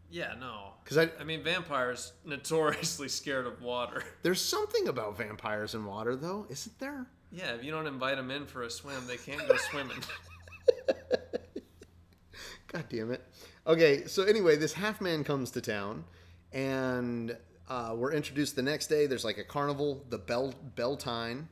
Yeah, 0.09 0.33
no. 0.37 0.73
Because 0.83 0.97
I 0.97 1.09
I 1.21 1.23
mean, 1.23 1.41
vampires 1.41 2.11
notoriously 2.25 3.07
scared 3.07 3.47
of 3.47 3.61
water. 3.61 4.03
there's 4.21 4.41
something 4.41 4.89
about 4.89 5.17
vampires 5.17 5.73
in 5.73 5.85
water 5.85 6.17
though, 6.17 6.45
isn't 6.49 6.77
there? 6.79 7.07
Yeah, 7.31 7.53
if 7.53 7.63
you 7.63 7.71
don't 7.71 7.87
invite 7.87 8.17
them 8.17 8.29
in 8.29 8.45
for 8.45 8.63
a 8.63 8.69
swim, 8.69 9.07
they 9.07 9.15
can't 9.15 9.47
go 9.47 9.55
swimming. 9.55 10.03
God 12.67 12.83
damn 12.89 13.11
it. 13.13 13.25
Okay, 13.65 14.05
so 14.05 14.23
anyway, 14.23 14.57
this 14.57 14.73
half 14.73 14.99
man 14.99 15.23
comes 15.23 15.51
to 15.51 15.61
town, 15.61 16.03
and 16.51 17.37
uh, 17.69 17.93
we're 17.95 18.13
introduced 18.13 18.55
the 18.55 18.61
next 18.61 18.87
day. 18.87 19.05
There's 19.05 19.25
like 19.25 19.37
a 19.37 19.43
carnival, 19.43 20.03
the 20.09 20.17
Bell 20.17 20.53
Bel 20.75 20.97
Tine, 20.97 21.47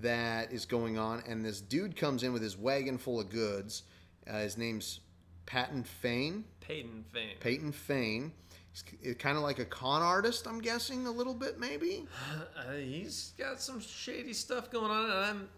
that 0.00 0.52
is 0.52 0.66
going 0.66 0.98
on, 0.98 1.22
and 1.26 1.44
this 1.44 1.60
dude 1.60 1.96
comes 1.96 2.22
in 2.22 2.32
with 2.32 2.42
his 2.42 2.56
wagon 2.56 2.98
full 2.98 3.20
of 3.20 3.30
goods. 3.30 3.82
Uh, 4.28 4.40
his 4.40 4.56
name's 4.58 5.00
Padan 5.46 5.82
Fain. 5.82 6.44
Peyton 6.60 7.04
fame. 7.10 7.36
Peyton 7.40 7.72
Fane. 7.72 8.32
He's 8.70 9.14
kind 9.14 9.36
of 9.36 9.42
like 9.42 9.58
a 9.58 9.64
con 9.64 10.02
artist, 10.02 10.46
I'm 10.46 10.60
guessing, 10.60 11.06
a 11.06 11.10
little 11.10 11.34
bit, 11.34 11.58
maybe. 11.58 12.06
Uh, 12.56 12.72
he's 12.72 13.32
got 13.38 13.62
some 13.62 13.80
shady 13.80 14.34
stuff 14.34 14.70
going 14.70 14.90
on, 14.90 15.04
and 15.04 15.12
I'm 15.12 15.48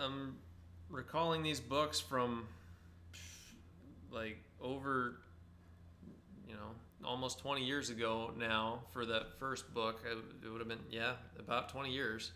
I'm 0.00 0.36
recalling 0.90 1.42
these 1.42 1.60
books 1.60 2.00
from 2.00 2.48
like 4.10 4.38
over, 4.60 5.18
you 6.48 6.54
know, 6.54 6.70
almost 7.06 7.38
20 7.38 7.64
years 7.64 7.88
ago 7.90 8.32
now 8.36 8.80
for 8.92 9.06
that 9.06 9.38
first 9.38 9.72
book. 9.72 10.02
It 10.10 10.48
would 10.50 10.60
have 10.60 10.68
been, 10.68 10.80
yeah, 10.90 11.12
about 11.38 11.68
20 11.68 11.90
years. 11.90 12.32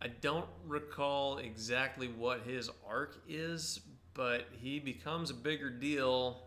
I 0.00 0.08
don't 0.08 0.46
recall 0.66 1.38
exactly 1.38 2.08
what 2.08 2.42
his 2.42 2.70
arc 2.88 3.18
is, 3.28 3.80
but 4.14 4.46
he 4.60 4.78
becomes 4.78 5.30
a 5.30 5.34
bigger 5.34 5.70
deal. 5.70 6.44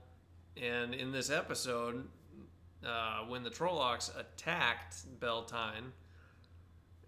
And 0.61 0.93
in 0.93 1.11
this 1.11 1.29
episode, 1.29 2.07
uh, 2.85 3.19
when 3.27 3.43
the 3.43 3.49
Trollocs 3.49 4.11
attacked 4.17 5.19
Bel 5.19 5.43
Tine, 5.43 5.91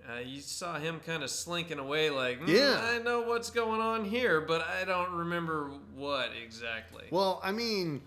uh, 0.10 0.20
you 0.20 0.42
saw 0.42 0.78
him 0.78 1.00
kind 1.06 1.24
of 1.24 1.30
slinking 1.30 1.80
away, 1.80 2.10
like, 2.10 2.42
"Mm, 2.42 2.48
Yeah. 2.50 2.82
I 2.92 3.00
know 3.00 3.22
what's 3.22 3.50
going 3.50 3.80
on 3.80 4.04
here, 4.04 4.42
but 4.42 4.62
I 4.62 4.84
don't 4.84 5.12
remember 5.14 5.70
what 5.96 6.32
exactly. 6.36 7.06
Well, 7.10 7.40
I 7.42 7.54
mean, 7.54 8.02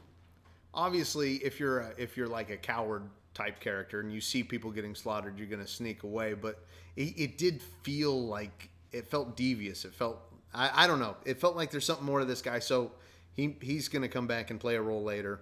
obviously, 0.76 1.36
if 1.36 1.58
you're 1.58 1.80
a, 1.80 1.92
if 1.98 2.16
you're 2.16 2.28
like 2.28 2.50
a 2.50 2.56
coward 2.56 3.02
type 3.34 3.58
character 3.58 4.00
and 4.00 4.12
you 4.12 4.20
see 4.20 4.44
people 4.44 4.70
getting 4.70 4.94
slaughtered, 4.94 5.38
you're 5.38 5.48
gonna 5.48 5.66
sneak 5.66 6.04
away. 6.04 6.34
But 6.34 6.64
it, 6.94 7.14
it 7.16 7.38
did 7.38 7.60
feel 7.82 8.26
like 8.26 8.70
it 8.92 9.08
felt 9.08 9.36
devious. 9.36 9.84
It 9.84 9.94
felt 9.94 10.20
I, 10.54 10.84
I 10.84 10.86
don't 10.86 11.00
know. 11.00 11.16
It 11.24 11.40
felt 11.40 11.56
like 11.56 11.70
there's 11.70 11.84
something 11.84 12.06
more 12.06 12.20
to 12.20 12.24
this 12.24 12.42
guy. 12.42 12.60
So 12.60 12.92
he 13.32 13.56
he's 13.60 13.88
gonna 13.88 14.08
come 14.08 14.28
back 14.28 14.50
and 14.50 14.60
play 14.60 14.76
a 14.76 14.82
role 14.82 15.02
later. 15.02 15.40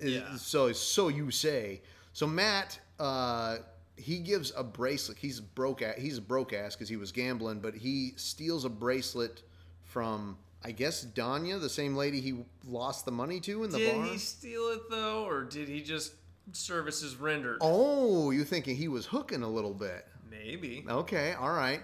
Yeah. 0.00 0.34
So 0.36 0.72
so 0.72 1.08
you 1.08 1.30
say. 1.30 1.82
So 2.12 2.26
Mat. 2.26 2.80
Uh, 2.98 3.58
he 4.00 4.18
gives 4.18 4.52
a 4.56 4.64
bracelet. 4.64 5.18
He's 5.18 5.40
broke. 5.40 5.82
He's 5.98 6.18
a 6.18 6.22
broke 6.22 6.52
ass 6.52 6.74
because 6.74 6.88
he 6.88 6.96
was 6.96 7.12
gambling, 7.12 7.60
but 7.60 7.74
he 7.74 8.14
steals 8.16 8.64
a 8.64 8.70
bracelet 8.70 9.42
from, 9.84 10.38
I 10.62 10.72
guess, 10.72 11.04
Danya, 11.04 11.60
the 11.60 11.70
same 11.70 11.96
lady 11.96 12.20
he 12.20 12.44
lost 12.66 13.04
the 13.04 13.12
money 13.12 13.40
to 13.40 13.64
in 13.64 13.70
the 13.70 13.78
did 13.78 13.94
bar. 13.94 14.04
Did 14.04 14.12
he 14.12 14.18
steal 14.18 14.68
it 14.68 14.82
though, 14.90 15.24
or 15.24 15.44
did 15.44 15.68
he 15.68 15.80
just 15.80 16.14
services 16.52 17.16
rendered? 17.16 17.58
Oh, 17.60 18.30
you 18.30 18.44
thinking 18.44 18.76
he 18.76 18.88
was 18.88 19.06
hooking 19.06 19.42
a 19.42 19.48
little 19.48 19.74
bit? 19.74 20.06
Maybe. 20.30 20.84
Okay, 20.88 21.32
all 21.34 21.52
right. 21.52 21.80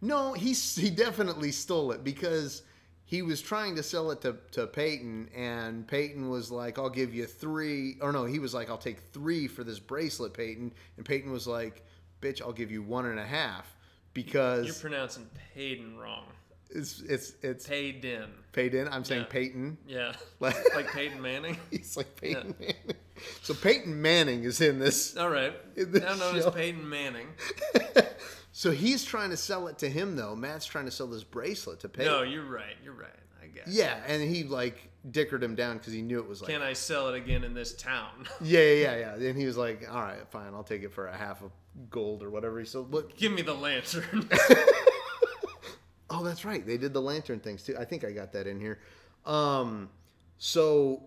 No, 0.00 0.32
he 0.32 0.52
he 0.76 0.90
definitely 0.90 1.50
stole 1.50 1.90
it 1.92 2.04
because 2.04 2.62
he 3.04 3.22
was 3.22 3.42
trying 3.42 3.76
to 3.76 3.82
sell 3.82 4.10
it 4.10 4.20
to, 4.22 4.36
to 4.52 4.66
Peyton, 4.66 5.28
and 5.34 5.86
Peyton 5.86 6.30
was 6.30 6.50
like, 6.50 6.78
"I'll 6.78 6.90
give 6.90 7.14
you 7.14 7.26
three. 7.26 7.96
Or 8.00 8.12
no, 8.12 8.24
he 8.24 8.38
was 8.38 8.54
like, 8.54 8.70
"I'll 8.70 8.78
take 8.78 9.00
three 9.12 9.48
for 9.48 9.64
this 9.64 9.80
bracelet, 9.80 10.34
Peyton." 10.34 10.72
And 10.96 11.04
Peyton 11.04 11.32
was 11.32 11.46
like, 11.46 11.84
"Bitch, 12.20 12.40
I'll 12.40 12.52
give 12.52 12.70
you 12.70 12.82
one 12.82 13.06
and 13.06 13.18
a 13.18 13.26
half 13.26 13.76
because 14.14 14.66
You're 14.66 14.74
pronouncing 14.74 15.28
Payden 15.56 15.98
wrong. 15.98 16.24
It's 16.74 17.00
it's 17.02 17.34
it's 17.42 17.66
Payden. 17.68 18.28
Peyton. 18.52 18.88
I'm 18.90 19.04
saying 19.04 19.22
Yeah. 19.22 19.26
Peyton. 19.28 19.78
Yeah. 19.86 20.12
Like- 20.40 20.56
like 20.74 20.90
Peyton 20.92 21.20
Manning. 21.22 21.56
He's 21.70 21.96
like 21.96 22.14
Peyton 22.20 22.54
Manning. 22.58 22.76
So 23.42 23.54
Peyton 23.54 24.00
Manning 24.02 24.42
is 24.44 24.60
in 24.60 24.78
this. 24.78 25.16
All 25.18 25.30
right. 25.30 25.54
In 25.76 25.92
this 25.92 26.02
Now 26.02 26.14
known 26.16 26.40
show. 26.40 26.48
as 26.48 26.54
Peyton 26.54 26.88
Manning. 26.88 27.28
So 28.52 28.70
he's 28.70 29.04
trying 29.04 29.30
to 29.30 29.36
sell 29.36 29.66
it 29.68 29.78
to 29.78 29.88
him 29.90 30.14
though. 30.16 30.36
Mat's 30.36 30.64
trying 30.66 30.84
to 30.84 30.90
sell 30.90 31.06
this 31.08 31.24
bracelet 31.24 31.80
to 31.80 31.88
Peyton. 31.88 32.12
No, 32.12 32.22
you're 32.22 32.44
right. 32.44 32.76
You're 32.84 32.94
right. 32.94 33.08
I 33.42 33.46
guess. 33.48 33.66
Yeah, 33.68 34.00
and 34.06 34.22
he 34.22 34.44
like 34.44 34.88
dickered 35.10 35.42
him 35.42 35.54
down 35.54 35.76
because 35.78 35.92
he 35.92 36.02
knew 36.02 36.18
it 36.20 36.28
was 36.28 36.40
like 36.40 36.50
Can 36.52 36.62
I 36.62 36.72
sell 36.72 37.08
it 37.08 37.16
again 37.16 37.42
in 37.44 37.52
this 37.52 37.74
town? 37.74 38.26
yeah, 38.40 38.60
yeah, 38.60 38.96
yeah, 38.96 39.16
yeah. 39.18 39.28
And 39.28 39.38
he 39.38 39.44
was 39.46 39.56
like, 39.56 39.86
"All 39.92 40.00
right, 40.00 40.26
fine, 40.30 40.54
I'll 40.54 40.62
take 40.64 40.82
it 40.82 40.92
for 40.92 41.08
a 41.08 41.16
half 41.16 41.42
of 41.42 41.50
gold 41.90 42.22
or 42.22 42.30
whatever." 42.30 42.58
He 42.60 42.64
said, 42.64 42.90
"Look, 42.90 43.16
Give 43.16 43.32
me 43.32 43.42
the 43.42 43.54
lantern. 43.54 44.28
Oh, 46.10 46.22
that's 46.22 46.44
right, 46.44 46.66
they 46.66 46.76
did 46.76 46.92
the 46.92 47.02
lantern 47.02 47.40
things 47.40 47.62
too. 47.62 47.76
I 47.78 47.84
think 47.84 48.04
I 48.04 48.12
got 48.12 48.32
that 48.32 48.46
in 48.46 48.60
here." 48.60 48.80
Um, 49.26 49.88
so 50.38 51.02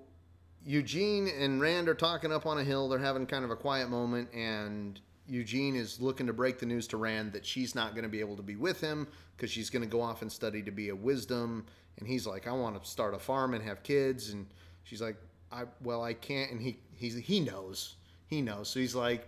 Eugene 0.65 1.29
and 1.29 1.61
Rand 1.61 1.87
are 1.87 1.95
talking 1.95 2.31
up 2.31 2.45
on 2.45 2.57
a 2.57 2.63
hill. 2.63 2.89
They're 2.89 2.99
having 2.99 3.25
kind 3.25 3.45
of 3.45 3.51
a 3.51 3.55
quiet 3.55 3.89
moment, 3.89 4.29
and 4.33 4.99
Eugene 5.27 5.75
is 5.75 5.99
looking 6.01 6.27
to 6.27 6.33
break 6.33 6.59
the 6.59 6.65
news 6.65 6.87
to 6.87 6.97
Rand 6.97 7.33
that 7.33 7.45
she's 7.45 7.75
not 7.75 7.91
going 7.91 8.03
to 8.03 8.09
be 8.09 8.19
able 8.19 8.35
to 8.37 8.43
be 8.43 8.55
with 8.55 8.81
him 8.81 9.07
because 9.35 9.51
she's 9.51 9.69
going 9.69 9.83
to 9.83 9.89
go 9.89 10.01
off 10.01 10.21
and 10.21 10.31
study 10.31 10.61
to 10.63 10.71
be 10.71 10.89
a 10.89 10.95
wisdom. 10.95 11.65
And 11.97 12.07
he's 12.07 12.27
like, 12.27 12.47
"I 12.47 12.51
want 12.51 12.81
to 12.81 12.89
start 12.89 13.13
a 13.13 13.19
farm 13.19 13.53
and 13.53 13.63
have 13.63 13.83
kids," 13.83 14.29
and 14.31 14.45
she's 14.83 15.01
like, 15.01 15.17
"I 15.51 15.63
well, 15.83 16.03
I 16.03 16.13
can't." 16.13 16.51
And 16.51 16.61
he 16.61 16.79
he's 16.95 17.15
he 17.15 17.39
knows, 17.39 17.95
he 18.27 18.41
knows. 18.41 18.69
So 18.69 18.79
he's 18.79 18.95
like, 18.95 19.27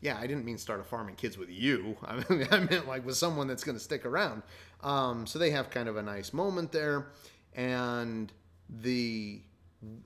"Yeah, 0.00 0.18
I 0.18 0.26
didn't 0.26 0.44
mean 0.44 0.58
start 0.58 0.80
a 0.80 0.84
farm 0.84 1.08
and 1.08 1.16
kids 1.16 1.38
with 1.38 1.50
you. 1.50 1.96
I, 2.04 2.16
mean, 2.28 2.48
I 2.50 2.58
meant 2.60 2.88
like 2.88 3.04
with 3.06 3.16
someone 3.16 3.46
that's 3.46 3.64
going 3.64 3.76
to 3.76 3.84
stick 3.84 4.04
around." 4.04 4.42
Um, 4.82 5.26
so 5.26 5.38
they 5.38 5.50
have 5.50 5.70
kind 5.70 5.88
of 5.88 5.96
a 5.96 6.02
nice 6.02 6.32
moment 6.32 6.72
there, 6.72 7.06
and 7.54 8.32
the 8.68 9.42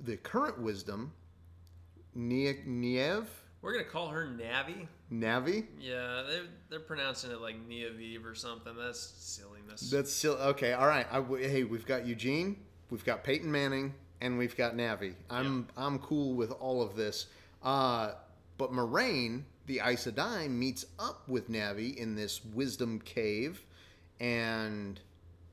the 0.05 0.17
current 0.17 0.61
wisdom, 0.61 1.13
Nie- 2.15 2.63
Niev, 2.67 3.27
We're 3.61 3.73
gonna 3.73 3.85
call 3.85 4.09
her 4.09 4.27
Navi. 4.27 4.87
Navi. 5.13 5.67
Yeah, 5.81 6.25
they're 6.29 6.43
they're 6.71 6.81
pronouncing 6.81 7.31
it 7.31 7.41
like 7.41 7.57
Nynaeve 7.69 8.25
or 8.25 8.35
something. 8.35 8.75
That's 8.77 9.01
silliness. 9.01 9.91
That's 9.91 10.13
still 10.13 10.35
okay. 10.35 10.73
All 10.73 10.87
right. 10.87 11.07
I, 11.11 11.23
hey, 11.39 11.65
we've 11.65 11.87
got 11.87 12.07
Eugene, 12.07 12.57
we've 12.91 13.05
got 13.05 13.25
Peyton 13.25 13.51
Manning, 13.51 13.95
and 14.21 14.39
we've 14.39 14.57
got 14.57 14.75
Navi. 14.75 15.15
I'm 15.31 15.69
I'm 15.77 15.99
cool 16.01 16.35
with 16.35 16.51
all 16.53 16.83
of 16.83 16.97
this. 16.97 17.27
Uh, 17.63 18.13
but 18.59 18.73
Moiraine, 18.73 19.43
the 19.67 19.81
Aes 19.85 20.07
Sedai, 20.07 20.49
meets 20.51 20.87
up 20.99 21.29
with 21.29 21.51
Navi 21.51 21.97
in 21.97 22.15
this 22.15 22.45
wisdom 22.45 23.01
cave, 23.01 23.65
and 24.21 25.01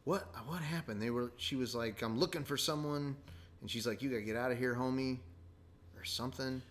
what 0.04 0.28
what 0.48 0.62
happened? 0.62 1.02
They 1.02 1.10
were. 1.10 1.32
She 1.38 1.56
was 1.56 1.76
like, 1.76 2.02
"I'm 2.02 2.20
looking 2.20 2.44
for 2.44 2.58
someone," 2.58 3.16
and 3.62 3.70
she's 3.70 3.86
like, 3.86 4.02
"You 4.02 4.10
gotta 4.10 4.22
get 4.22 4.36
out 4.36 4.52
of 4.52 4.58
here, 4.58 4.76
homie," 4.76 5.18
or 5.98 6.04
something. 6.04 6.62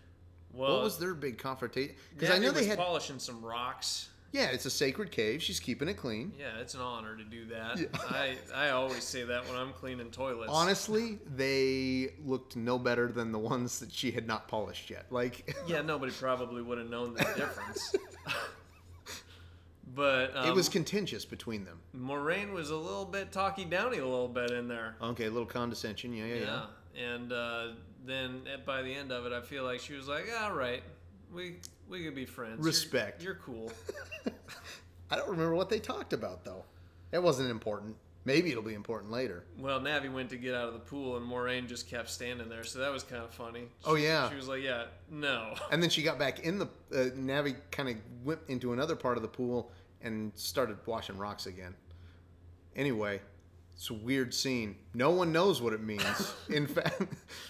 well, 0.53 0.75
what 0.75 0.83
was 0.83 0.97
their 0.97 1.13
big 1.13 1.37
confrontation? 1.37 1.95
Because 2.13 2.35
I 2.35 2.39
know 2.39 2.51
they 2.51 2.65
had. 2.65 2.77
polishing 2.77 3.19
some 3.19 3.43
rocks. 3.43 4.09
Yeah, 4.33 4.45
it's 4.51 4.65
a 4.65 4.69
sacred 4.69 5.11
cave. 5.11 5.43
She's 5.43 5.59
keeping 5.59 5.89
it 5.89 5.95
clean. 5.97 6.31
Yeah, 6.39 6.57
it's 6.61 6.73
an 6.73 6.79
honor 6.79 7.17
to 7.17 7.23
do 7.25 7.45
that. 7.47 7.77
Yeah. 7.77 7.87
I 8.09 8.37
I 8.55 8.69
always 8.69 9.03
say 9.03 9.23
that 9.25 9.45
when 9.47 9.57
I'm 9.57 9.73
cleaning 9.73 10.09
toilets. 10.09 10.49
Honestly, 10.49 11.19
they 11.35 12.13
looked 12.25 12.55
no 12.55 12.79
better 12.79 13.11
than 13.11 13.33
the 13.33 13.39
ones 13.39 13.79
that 13.79 13.91
she 13.91 14.09
had 14.11 14.27
not 14.27 14.47
polished 14.47 14.89
yet. 14.89 15.05
Like 15.09 15.53
Yeah, 15.67 15.81
nobody 15.81 16.13
probably 16.13 16.61
would 16.61 16.77
have 16.77 16.89
known 16.89 17.13
the 17.13 17.23
difference. 17.35 17.93
but 19.95 20.35
um, 20.35 20.47
it 20.47 20.53
was 20.53 20.69
contentious 20.69 21.25
between 21.25 21.65
them. 21.65 21.79
Moiraine 21.97 22.53
was 22.53 22.69
a 22.69 22.75
little 22.75 23.05
bit 23.05 23.31
talky 23.31 23.65
downy 23.65 23.97
a 23.97 24.05
little 24.05 24.27
bit 24.27 24.51
in 24.51 24.67
there. 24.67 24.95
Okay, 25.01 25.25
a 25.25 25.29
little 25.31 25.45
condescension. 25.45 26.13
Yeah, 26.13 26.25
yeah, 26.25 26.35
yeah. 26.35 26.61
Yeah, 26.95 27.03
and 27.13 27.33
uh, 27.33 27.67
then 28.05 28.41
at, 28.51 28.65
by 28.65 28.81
the 28.81 28.93
end 28.93 29.11
of 29.11 29.25
it, 29.25 29.33
I 29.33 29.41
feel 29.41 29.63
like 29.63 29.79
she 29.79 29.93
was 29.93 30.07
like, 30.07 30.25
"All 30.41 30.53
right, 30.53 30.83
we 31.33 31.57
we 31.89 32.03
could 32.03 32.15
be 32.15 32.25
friends. 32.25 32.57
You're- 32.59 32.67
Respect. 32.69 33.23
You're, 33.23 33.35
cool." 33.35 33.71
I 35.11 35.15
don't 35.17 35.29
remember 35.29 35.55
what 35.55 35.69
they 35.69 35.79
talked 35.79 36.13
about 36.13 36.43
though. 36.45 36.63
That 37.11 37.21
wasn't 37.21 37.49
important. 37.49 37.95
Maybe 38.23 38.51
it'll 38.51 38.61
be 38.61 38.75
important 38.75 39.11
later. 39.11 39.45
well, 39.57 39.79
Navi 39.79 40.13
went 40.13 40.29
to 40.29 40.37
get 40.37 40.53
out 40.53 40.67
of 40.67 40.73
the 40.73 40.79
pool, 40.79 41.17
and 41.17 41.25
Moiraine 41.27 41.67
just 41.67 41.89
kept 41.89 42.07
standing 42.07 42.49
there, 42.49 42.63
so 42.63 42.77
that 42.77 42.91
was 42.91 43.01
kind 43.01 43.23
of 43.23 43.33
funny. 43.33 43.63
Oh, 43.83 43.95
yeah. 43.95 44.29
She 44.29 44.35
was 44.35 44.47
like, 44.47 44.61
"Yeah, 44.61 44.85
no." 45.09 45.55
And 45.71 45.81
then 45.81 45.89
she 45.89 46.03
got 46.03 46.19
back 46.19 46.41
in 46.41 46.59
the 46.59 46.65
uh, 46.93 47.09
Navi 47.17 47.55
kind 47.71 47.89
of 47.89 47.95
went 48.23 48.41
into 48.47 48.73
another 48.73 48.95
part 48.95 49.17
of 49.17 49.23
the 49.23 49.27
pool 49.27 49.71
and 50.03 50.31
started 50.35 50.77
washing 50.85 51.17
rocks 51.17 51.45
again. 51.45 51.75
Anyway, 52.75 53.21
it's 53.73 53.89
a 53.89 53.93
weird 53.93 54.33
scene. 54.33 54.75
No 54.93 55.09
one 55.09 55.31
knows 55.31 55.61
what 55.61 55.73
it 55.73 55.81
means. 55.81 56.33
in 56.49 56.67
fact, 56.67 57.01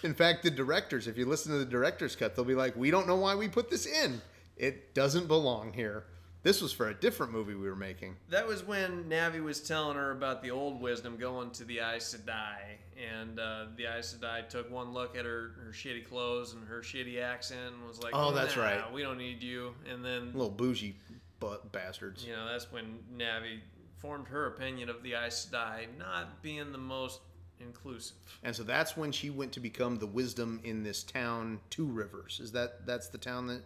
in 0.03 0.13
fact, 0.13 0.43
the 0.43 0.51
directors, 0.51 1.07
if 1.07 1.17
you 1.17 1.25
listen 1.25 1.51
to 1.51 1.57
the 1.57 1.65
director's 1.65 2.15
cut, 2.15 2.35
they'll 2.35 2.45
be 2.45 2.55
like, 2.55 2.75
"We 2.75 2.89
don't 2.89 3.07
know 3.07 3.17
why 3.17 3.35
we 3.35 3.47
put 3.47 3.69
this 3.69 3.85
in. 3.85 4.21
It 4.57 4.93
doesn't 4.93 5.27
belong 5.27 5.73
here. 5.73 6.05
This 6.43 6.59
was 6.59 6.71
for 6.71 6.89
a 6.89 6.93
different 6.93 7.31
movie 7.31 7.53
we 7.53 7.67
were 7.67 7.75
making." 7.75 8.15
That 8.29 8.47
was 8.47 8.63
when 8.63 9.03
Navi 9.05 9.43
was 9.43 9.59
telling 9.59 9.97
her 9.97 10.11
about 10.11 10.41
the 10.41 10.51
old 10.51 10.81
wisdom 10.81 11.17
going 11.17 11.51
to 11.51 11.65
the 11.65 11.79
Aes 11.79 12.15
Sedai, 12.15 12.77
and 12.97 13.39
uh, 13.39 13.65
the 13.75 13.85
Aes 13.85 14.15
Sedai 14.17 14.47
took 14.47 14.71
one 14.71 14.93
look 14.93 15.15
at 15.17 15.25
her, 15.25 15.51
her 15.63 15.71
shitty 15.73 16.07
clothes 16.07 16.53
and 16.53 16.65
her 16.67 16.79
shitty 16.79 17.21
accent 17.21 17.75
and 17.75 17.87
was 17.87 18.01
like, 18.01 18.13
Oh, 18.15 18.31
that's 18.31 18.55
"Nah, 18.55 18.63
right. 18.63 18.93
We 18.93 19.01
don't 19.01 19.17
need 19.17 19.43
you." 19.43 19.73
And 19.91 20.03
then 20.03 20.31
Little 20.33 20.49
bougie 20.49 20.95
butt 21.41 21.69
bastards. 21.73 22.23
you 22.25 22.31
know 22.33 22.47
that's 22.47 22.71
when 22.71 22.99
Navi 23.17 23.59
formed 23.97 24.27
her 24.29 24.45
opinion 24.47 24.87
of 24.89 25.03
the 25.03 25.13
Aes 25.15 25.49
Sedai 25.51 25.85
not 25.97 26.41
being 26.41 26.71
the 26.71 26.77
most 26.77 27.19
inclusive. 27.59 28.15
And 28.43 28.55
so 28.55 28.63
that's 28.63 28.95
when 28.95 29.11
she 29.11 29.29
went 29.29 29.51
to 29.53 29.59
become 29.59 29.97
the 29.99 30.07
wisdom 30.07 30.61
in 30.63 30.81
this 30.83 31.03
town, 31.03 31.59
Two 31.69 31.85
Rivers. 31.85 32.39
Is 32.41 32.51
that 32.53 32.85
that's 32.87 33.09
the 33.09 33.17
town 33.17 33.47
that 33.47 33.61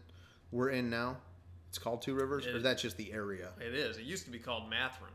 we're 0.52 0.70
in 0.72 0.90
now? 0.90 1.18
It's 1.70 1.78
called 1.78 2.02
Two 2.02 2.16
Rivers, 2.16 2.46
or 2.48 2.50
It- 2.50 2.56
is 2.58 2.64
that 2.64 2.78
just 2.80 2.98
the 2.98 3.12
area? 3.14 3.52
It 3.60 3.74
is. 3.76 3.98
It 3.98 4.04
used 4.04 4.26
to 4.26 4.32
be 4.32 4.40
called 4.40 4.64
Manetheren. 4.72 5.14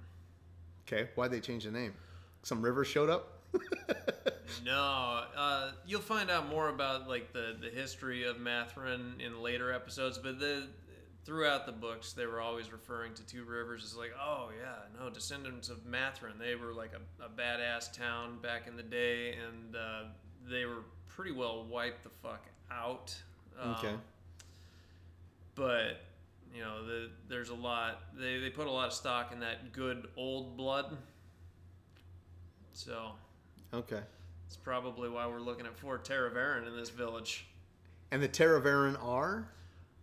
Okay, 0.87 1.11
why'd 1.17 1.31
they 1.33 1.41
change 1.41 1.65
the 1.65 1.71
name? 1.71 1.95
Some 2.43 2.63
river 2.63 2.85
showed 2.85 3.11
up. 3.11 3.43
No, 4.65 5.23
uh, 5.37 5.71
you'll 5.87 6.01
find 6.01 6.29
out 6.31 6.49
more 6.49 6.69
about 6.71 7.09
like 7.09 7.33
the, 7.33 7.57
the 7.61 7.69
history 7.71 8.25
of 8.25 8.37
Manetheren 8.37 9.21
in 9.21 9.41
later 9.41 9.73
episodes, 9.73 10.19
but 10.19 10.39
the 10.41 10.67
throughout 11.25 11.67
the 11.67 11.73
books 11.73 12.13
they 12.13 12.27
were 12.27 12.41
always 12.41 12.73
referring 12.73 13.15
to 13.15 13.27
Two 13.27 13.45
Rivers 13.45 13.85
as 13.85 13.97
like, 13.97 14.13
oh 14.21 14.49
yeah, 14.59 14.77
no, 15.03 15.11
descendants 15.11 15.69
of 15.69 15.79
Manetheren. 15.87 16.39
They 16.39 16.55
were 16.55 16.73
like 16.73 16.93
a, 16.95 17.25
a 17.25 17.29
badass 17.29 17.93
town 17.93 18.39
back 18.43 18.67
in 18.67 18.77
the 18.77 18.83
day, 18.83 19.35
and 19.35 19.77
uh, 19.77 20.03
they 20.49 20.65
were 20.65 20.83
pretty 21.09 21.33
well 21.33 21.65
wiped 21.65 22.03
the 22.05 22.11
fuck 22.23 22.47
out. 22.71 23.15
Um, 23.61 23.71
Okay. 23.79 23.95
But 25.55 26.01
you 26.55 26.63
know, 26.63 26.85
the, 26.87 27.11
there's 27.29 27.51
a 27.51 27.55
lot. 27.55 28.03
They 28.19 28.39
they 28.39 28.51
put 28.51 28.67
a 28.67 28.71
lot 28.71 28.87
of 28.89 28.93
stock 28.95 29.33
in 29.33 29.41
that 29.41 29.73
good 29.73 30.09
old 30.17 30.57
blood. 30.57 30.97
So 32.73 33.13
Okay. 33.75 34.01
it's 34.47 34.57
probably 34.57 35.09
why 35.11 35.27
we're 35.27 35.41
looking 35.41 35.67
at 35.67 35.77
four 35.77 35.99
ta'veren 35.99 36.67
in 36.67 36.77
this 36.77 36.89
village. 36.89 37.47
And 38.11 38.23
the 38.23 38.29
ta'veren 38.29 38.97
are? 39.05 39.49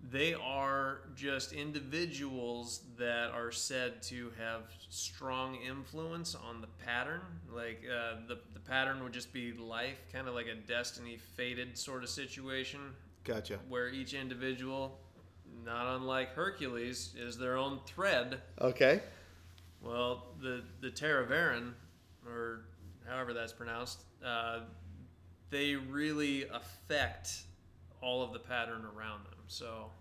They 0.09 0.33
are 0.33 0.99
just 1.15 1.51
individuals 1.51 2.81
that 2.97 3.31
are 3.31 3.51
said 3.51 4.01
to 4.03 4.31
have 4.37 4.61
strong 4.89 5.55
influence 5.55 6.33
on 6.33 6.61
the 6.61 6.67
pattern. 6.85 7.21
Like 7.53 7.83
uh, 7.85 8.21
the 8.27 8.39
the 8.53 8.59
pattern 8.59 9.03
would 9.03 9.11
just 9.11 9.33
be 9.33 9.51
life, 9.53 9.97
kind 10.13 10.27
of 10.27 10.33
like 10.33 10.47
a 10.47 10.55
destiny 10.55 11.17
fated 11.35 11.77
sort 11.77 12.03
of 12.03 12.09
situation, 12.09 12.79
Gotcha. 13.25 13.59
where 13.67 13.89
each 13.89 14.13
individual, 14.13 14.97
not 15.65 15.95
unlike 15.97 16.33
Hercules, 16.33 17.13
is 17.17 17.37
their 17.37 17.57
own 17.57 17.79
thread. 17.85 18.41
Okay. 18.61 19.01
Well, 19.81 20.27
the 20.41 20.63
the 20.79 20.89
ta'veren, 20.89 21.73
or 22.25 22.61
however 23.05 23.33
that's 23.33 23.53
pronounced, 23.53 24.03
uh, 24.25 24.61
they 25.49 25.75
really 25.75 26.45
affect 26.47 27.43
all 28.01 28.23
of 28.23 28.31
the 28.31 28.39
pattern 28.39 28.85
around 28.85 29.25
them. 29.25 29.33
So 29.47 29.91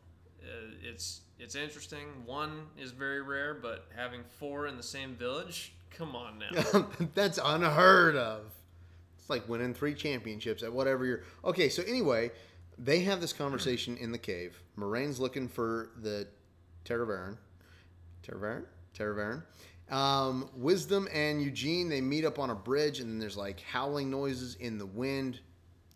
it's 0.82 1.22
it's 1.38 1.54
interesting. 1.54 2.06
One 2.24 2.66
is 2.78 2.92
very 2.92 3.22
rare, 3.22 3.54
but 3.54 3.87
having 3.94 4.22
four 4.38 4.66
in 4.66 4.76
the 4.76 4.82
same 4.82 5.14
village, 5.14 5.74
come 5.90 6.16
on 6.16 6.38
now. 6.38 6.88
That's 7.14 7.38
unheard 7.42 8.16
of. 8.16 8.42
It's 9.18 9.28
like 9.28 9.48
winning 9.48 9.74
three 9.74 9.94
championships 9.94 10.62
at 10.62 10.72
whatever 10.72 11.04
you're. 11.04 11.22
Okay, 11.44 11.68
so 11.68 11.82
anyway, 11.82 12.30
they 12.78 13.00
have 13.00 13.20
this 13.20 13.32
conversation 13.32 13.96
in 13.96 14.12
the 14.12 14.18
cave. 14.18 14.61
Moiraine's 14.78 15.20
looking 15.20 15.48
for 15.48 15.90
the 16.00 16.26
ta'veren. 16.85 17.37
ta'veren? 18.22 18.64
ta'veren. 18.94 19.42
Um, 19.90 20.50
Wisdom 20.56 21.06
and 21.12 21.40
Eugene, 21.42 21.88
they 21.88 22.00
meet 22.00 22.24
up 22.24 22.38
on 22.38 22.50
a 22.50 22.54
bridge, 22.54 23.00
and 23.00 23.11
then 23.11 23.18
there's 23.18 23.37
like 23.37 23.61
howling 23.61 24.11
noises 24.11 24.56
in 24.56 24.78
the 24.78 24.87
wind. 24.87 25.40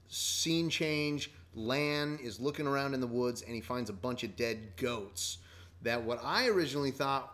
Scene 0.08 0.68
change. 0.70 1.32
Lan 1.54 2.18
is 2.22 2.38
looking 2.40 2.66
around 2.66 2.94
in 2.94 3.00
the 3.00 3.06
woods, 3.06 3.42
and 3.42 3.54
he 3.54 3.60
finds 3.60 3.90
a 3.90 3.92
bunch 3.94 4.22
of 4.24 4.36
dead 4.36 4.76
goats. 4.76 5.38
That 5.82 6.02
what 6.02 6.20
I 6.22 6.46
originally 6.48 6.90
thought 6.90 7.32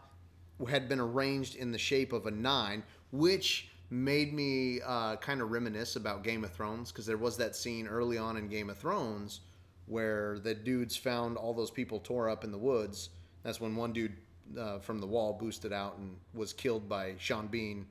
had 0.68 0.88
been 0.88 1.00
arranged 1.00 1.56
in 1.56 1.72
the 1.72 1.78
shape 1.78 2.12
of 2.12 2.26
a 2.26 2.30
nine, 2.30 2.82
which 3.12 3.68
made 3.90 4.32
me 4.32 4.80
uh, 4.84 5.16
kind 5.16 5.40
of 5.40 5.50
reminisce 5.50 5.96
about 5.96 6.24
Game 6.24 6.44
of 6.44 6.52
Thrones 6.52 6.90
because 6.90 7.06
there 7.06 7.16
was 7.18 7.36
that 7.36 7.54
scene 7.54 7.86
early 7.86 8.18
on 8.18 8.36
in 8.36 8.48
Game 8.48 8.70
of 8.70 8.78
Thrones 8.78 9.40
where 9.86 10.38
the 10.40 10.52
dudes 10.54 10.96
found 10.96 11.36
all 11.36 11.54
those 11.54 11.70
people 11.70 12.00
tore 12.00 12.28
up 12.28 12.42
in 12.42 12.50
the 12.50 12.58
woods. 12.58 13.10
That's 13.44 13.60
when 13.60 13.76
one 13.76 13.92
dude 13.92 14.14
uh, 14.58 14.78
from 14.80 14.98
the 15.00 15.06
wall 15.06 15.34
boosted 15.40 15.72
out 15.72 15.98
and 15.98 16.16
was 16.34 16.52
killed 16.52 16.88
by 16.88 17.14
Sean 17.18 17.46
Bean, 17.46 17.86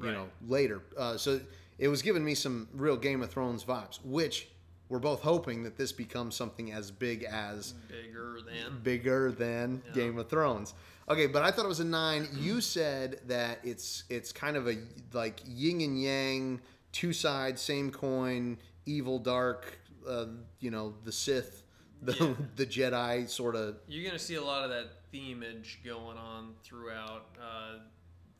you 0.00 0.06
Right. 0.06 0.12
know, 0.14 0.26
later. 0.48 0.82
Uh, 0.98 1.16
so 1.16 1.40
it 1.78 1.86
was 1.86 2.02
giving 2.02 2.24
me 2.24 2.34
some 2.34 2.66
real 2.74 2.96
Game 2.96 3.22
of 3.22 3.30
Thrones 3.30 3.62
vibes, 3.62 4.00
which 4.04 4.48
we're 4.88 4.98
both 4.98 5.20
hoping 5.22 5.62
that 5.64 5.76
this 5.76 5.92
becomes 5.92 6.34
something 6.34 6.72
as 6.72 6.90
big 6.90 7.24
as 7.24 7.72
Bigger 7.88 8.38
than. 8.46 8.80
bigger 8.82 9.32
than 9.32 9.82
Yeah. 9.88 9.92
Game 9.92 10.18
of 10.18 10.28
Thrones. 10.28 10.74
Okay, 11.08 11.26
but 11.26 11.42
I 11.42 11.50
thought 11.50 11.64
it 11.64 11.68
was 11.68 11.80
a 11.80 11.84
nine. 11.84 12.28
You 12.36 12.60
said 12.60 13.20
that 13.28 13.60
it's 13.62 14.04
it's 14.08 14.32
kind 14.32 14.56
of 14.56 14.66
a 14.68 14.76
like 15.12 15.40
yin 15.46 15.80
and 15.80 16.00
yang, 16.00 16.60
two 16.92 17.12
sides, 17.12 17.60
same 17.62 17.90
coin, 17.90 18.58
evil, 18.86 19.18
dark. 19.18 19.78
Uh, 20.06 20.26
you 20.60 20.70
know, 20.70 20.94
the 21.04 21.12
Sith, 21.12 21.62
the 22.02 22.12
Yeah. 22.14 22.34
the 22.56 22.66
Jedi, 22.66 23.28
sort 23.28 23.54
of. 23.56 23.76
You're 23.88 24.04
gonna 24.06 24.18
see 24.18 24.34
a 24.36 24.42
lot 24.42 24.64
of 24.64 24.70
that 24.70 25.10
themage 25.12 25.82
going 25.84 26.16
on 26.18 26.54
throughout. 26.64 27.26
Uh, 27.40 27.78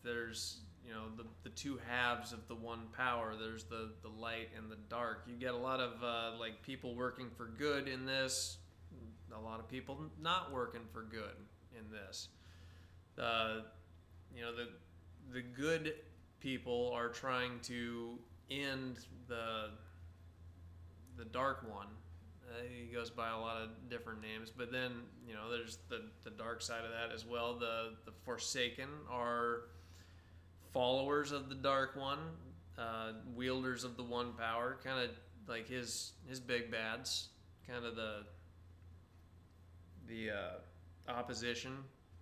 there's 0.03 0.59
you 0.87 0.92
know 0.92 1.05
the, 1.16 1.25
the 1.42 1.51
two 1.51 1.79
halves 1.88 2.33
of 2.33 2.46
the 2.49 2.55
one 2.55 2.83
power. 2.96 3.35
There's 3.38 3.64
the 3.64 3.90
the 4.03 4.09
light 4.09 4.51
and 4.57 4.70
the 4.70 4.79
dark. 4.88 5.25
You 5.27 5.35
get 5.35 5.55
a 5.55 5.57
lot 5.57 5.81
of 5.81 6.03
uh, 6.03 6.38
like 6.38 6.62
people 6.62 6.94
working 6.94 7.29
for 7.37 7.46
good 7.46 7.88
in 7.88 8.07
this. 8.07 8.59
A 9.37 9.40
lot 9.40 9.59
of 9.59 9.68
people 9.68 9.99
not 10.22 10.53
working 10.53 10.83
for 10.92 11.03
good 11.03 11.35
in 11.77 11.90
this. 11.90 12.29
Uh, 13.18 13.62
you 14.35 14.42
know 14.42 14.55
the 14.55 14.68
the 15.33 15.42
good 15.42 15.94
people 16.40 16.92
are 16.94 17.09
trying 17.09 17.59
to 17.64 18.18
end 18.51 18.99
the 19.29 19.70
the 21.16 21.25
dark 21.25 21.66
one. 21.68 21.88
Uh, 22.49 22.62
he 22.68 22.92
goes 22.92 23.11
by 23.11 23.31
a 23.31 23.38
lot 23.38 23.61
of 23.61 23.70
different 23.90 24.22
names, 24.22 24.53
but 24.57 24.70
then 24.70 24.92
you 25.27 25.35
know 25.35 25.51
there's 25.51 25.79
the 25.88 26.03
the 26.22 26.31
dark 26.31 26.62
side 26.62 26.85
of 26.85 26.90
that 26.90 27.12
as 27.12 27.27
well. 27.27 27.59
The 27.59 27.94
the 28.05 28.12
Forsaken 28.25 28.88
are 29.11 29.62
followers 30.77 31.33
of 31.33 31.49
the 31.49 31.55
Dark 31.55 31.97
One, 31.97 32.19
uh, 32.79 33.12
wielders 33.35 33.83
of 33.83 33.97
the 33.97 34.03
One 34.03 34.35
Power, 34.35 34.77
kind 34.85 35.03
of 35.03 35.11
like 35.49 35.67
his 35.67 36.12
his 36.29 36.39
big 36.39 36.71
bads, 36.71 37.29
kind 37.67 37.85
of 37.87 37.97
the 37.97 38.25
the 40.07 40.31
uh, 40.31 41.11
opposition 41.11 41.79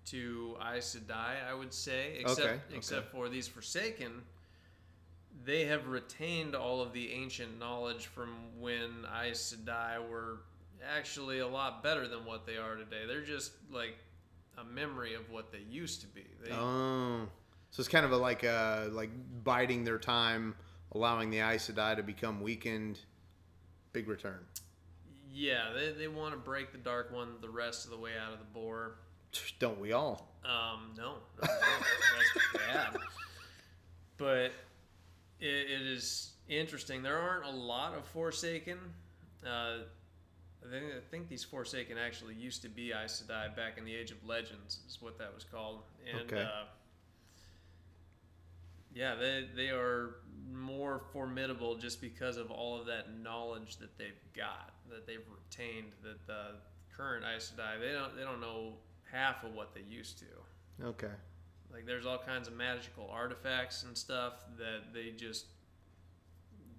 to 0.07 0.57
Aes 0.62 0.97
Sedai, 0.97 1.51
I 1.51 1.53
would 1.53 1.75
say, 1.75 2.19
except 2.21 2.40
Okay, 2.40 2.51
okay. 2.69 2.77
except 2.77 3.11
for 3.11 3.29
these 3.29 3.49
Forsaken 3.49 4.23
they 5.45 5.64
have 5.64 5.88
retained 5.88 6.55
all 6.55 6.81
of 6.81 6.93
the 6.93 7.12
ancient 7.12 7.59
knowledge 7.59 8.07
from 8.07 8.29
when 8.61 9.05
Aes 9.21 9.53
Sedai 9.53 10.09
were 10.09 10.38
actually 10.97 11.40
a 11.40 11.49
lot 11.49 11.83
better 11.83 12.07
than 12.07 12.25
what 12.25 12.47
they 12.47 12.57
are 12.57 12.77
today. 12.77 13.03
They're 13.07 13.25
just 13.25 13.51
like 13.73 13.99
a 14.57 14.64
memory 14.64 15.14
of 15.14 15.29
what 15.31 15.51
they 15.51 15.62
used 15.69 16.03
to 16.03 16.07
be. 16.07 16.25
They, 16.45 16.53
Oh, 16.53 17.27
so 17.75 17.81
it's 17.81 17.89
kind 17.89 18.05
of 18.07 18.13
a, 18.13 18.17
like 18.17 18.45
uh 18.45 18.85
like 18.93 19.11
biding 19.43 19.83
their 19.83 19.99
time, 19.99 20.55
allowing 20.93 21.31
the 21.31 21.41
Aes 21.41 21.69
Sedai 21.69 21.97
to 21.97 22.05
become 22.05 22.41
weakened. 22.41 23.01
Big 23.93 24.07
return. 24.09 24.39
yeah, 25.33 25.73
they, 25.75 25.91
they 25.93 26.07
want 26.09 26.33
to 26.35 26.39
break 26.39 26.71
the 26.71 26.79
Dark 26.79 27.13
One 27.13 27.31
the 27.41 27.49
rest 27.51 27.85
of 27.85 27.91
the 27.91 27.99
way 27.99 28.13
out 28.25 28.33
of 28.33 28.39
the 28.39 28.45
bore. 28.53 28.95
Don't 29.59 29.81
we 29.81 29.91
all? 29.93 30.29
Um, 30.45 30.93
no, 30.97 31.15
no, 31.43 31.49
no, 31.49 31.49
that's 31.49 32.67
bad. 32.67 32.97
But 34.17 34.53
it, 35.41 35.71
it 35.71 35.83
is 35.83 36.35
interesting. 36.49 37.03
There 37.03 37.19
aren't 37.19 37.45
a 37.47 37.51
lot 37.51 37.95
of 37.97 38.05
Forsaken. 38.07 38.79
Uh, 39.45 39.49
I 40.67 40.71
think, 40.71 40.85
I 40.97 41.01
think 41.11 41.29
these 41.29 41.43
Forsaken 41.45 41.99
actually 41.99 42.35
used 42.35 42.63
to 42.63 42.69
be 42.69 42.93
Aes 42.93 43.23
Sedai 43.27 43.55
back 43.57 43.77
in 43.77 43.85
the 43.85 43.95
Age 43.95 44.11
of 44.13 44.25
Legends, 44.25 44.81
is 44.87 44.99
what 45.01 45.19
that 45.19 45.35
was 45.35 45.45
called. 45.45 45.81
And 46.11 46.31
Okay. 46.33 46.43
uh, 46.43 46.65
yeah, 48.95 49.15
they, 49.15 49.47
they 49.55 49.69
are 49.71 50.17
more 50.53 51.03
formidable 51.13 51.77
just 51.77 52.01
because 52.01 52.37
of 52.37 52.51
all 52.51 52.81
of 52.81 52.87
that 52.87 53.19
knowledge 53.23 53.79
that 53.79 53.99
they've 53.99 54.21
got, 54.35 54.73
that 54.91 55.07
they've 55.07 55.27
retained. 55.29 55.93
That 56.03 56.27
the 56.27 56.57
current 56.97 57.25
Aes 57.25 57.53
Sedai, 57.55 57.81
they 57.81 57.93
don't 57.93 58.17
they 58.17 58.23
don't 58.23 58.41
know 58.41 58.75
half 59.11 59.45
of 59.45 59.55
what 59.55 59.75
they 59.75 59.83
used 59.83 60.19
to. 60.19 60.87
Okay. 60.87 61.13
Like 61.73 61.87
there's 61.87 62.07
all 62.07 62.19
kinds 62.19 62.47
of 62.47 62.55
magical 62.55 63.09
artifacts 63.13 63.83
and 63.83 63.97
stuff 63.99 64.45
that 64.59 64.93
they 64.93 65.11
just 65.11 65.47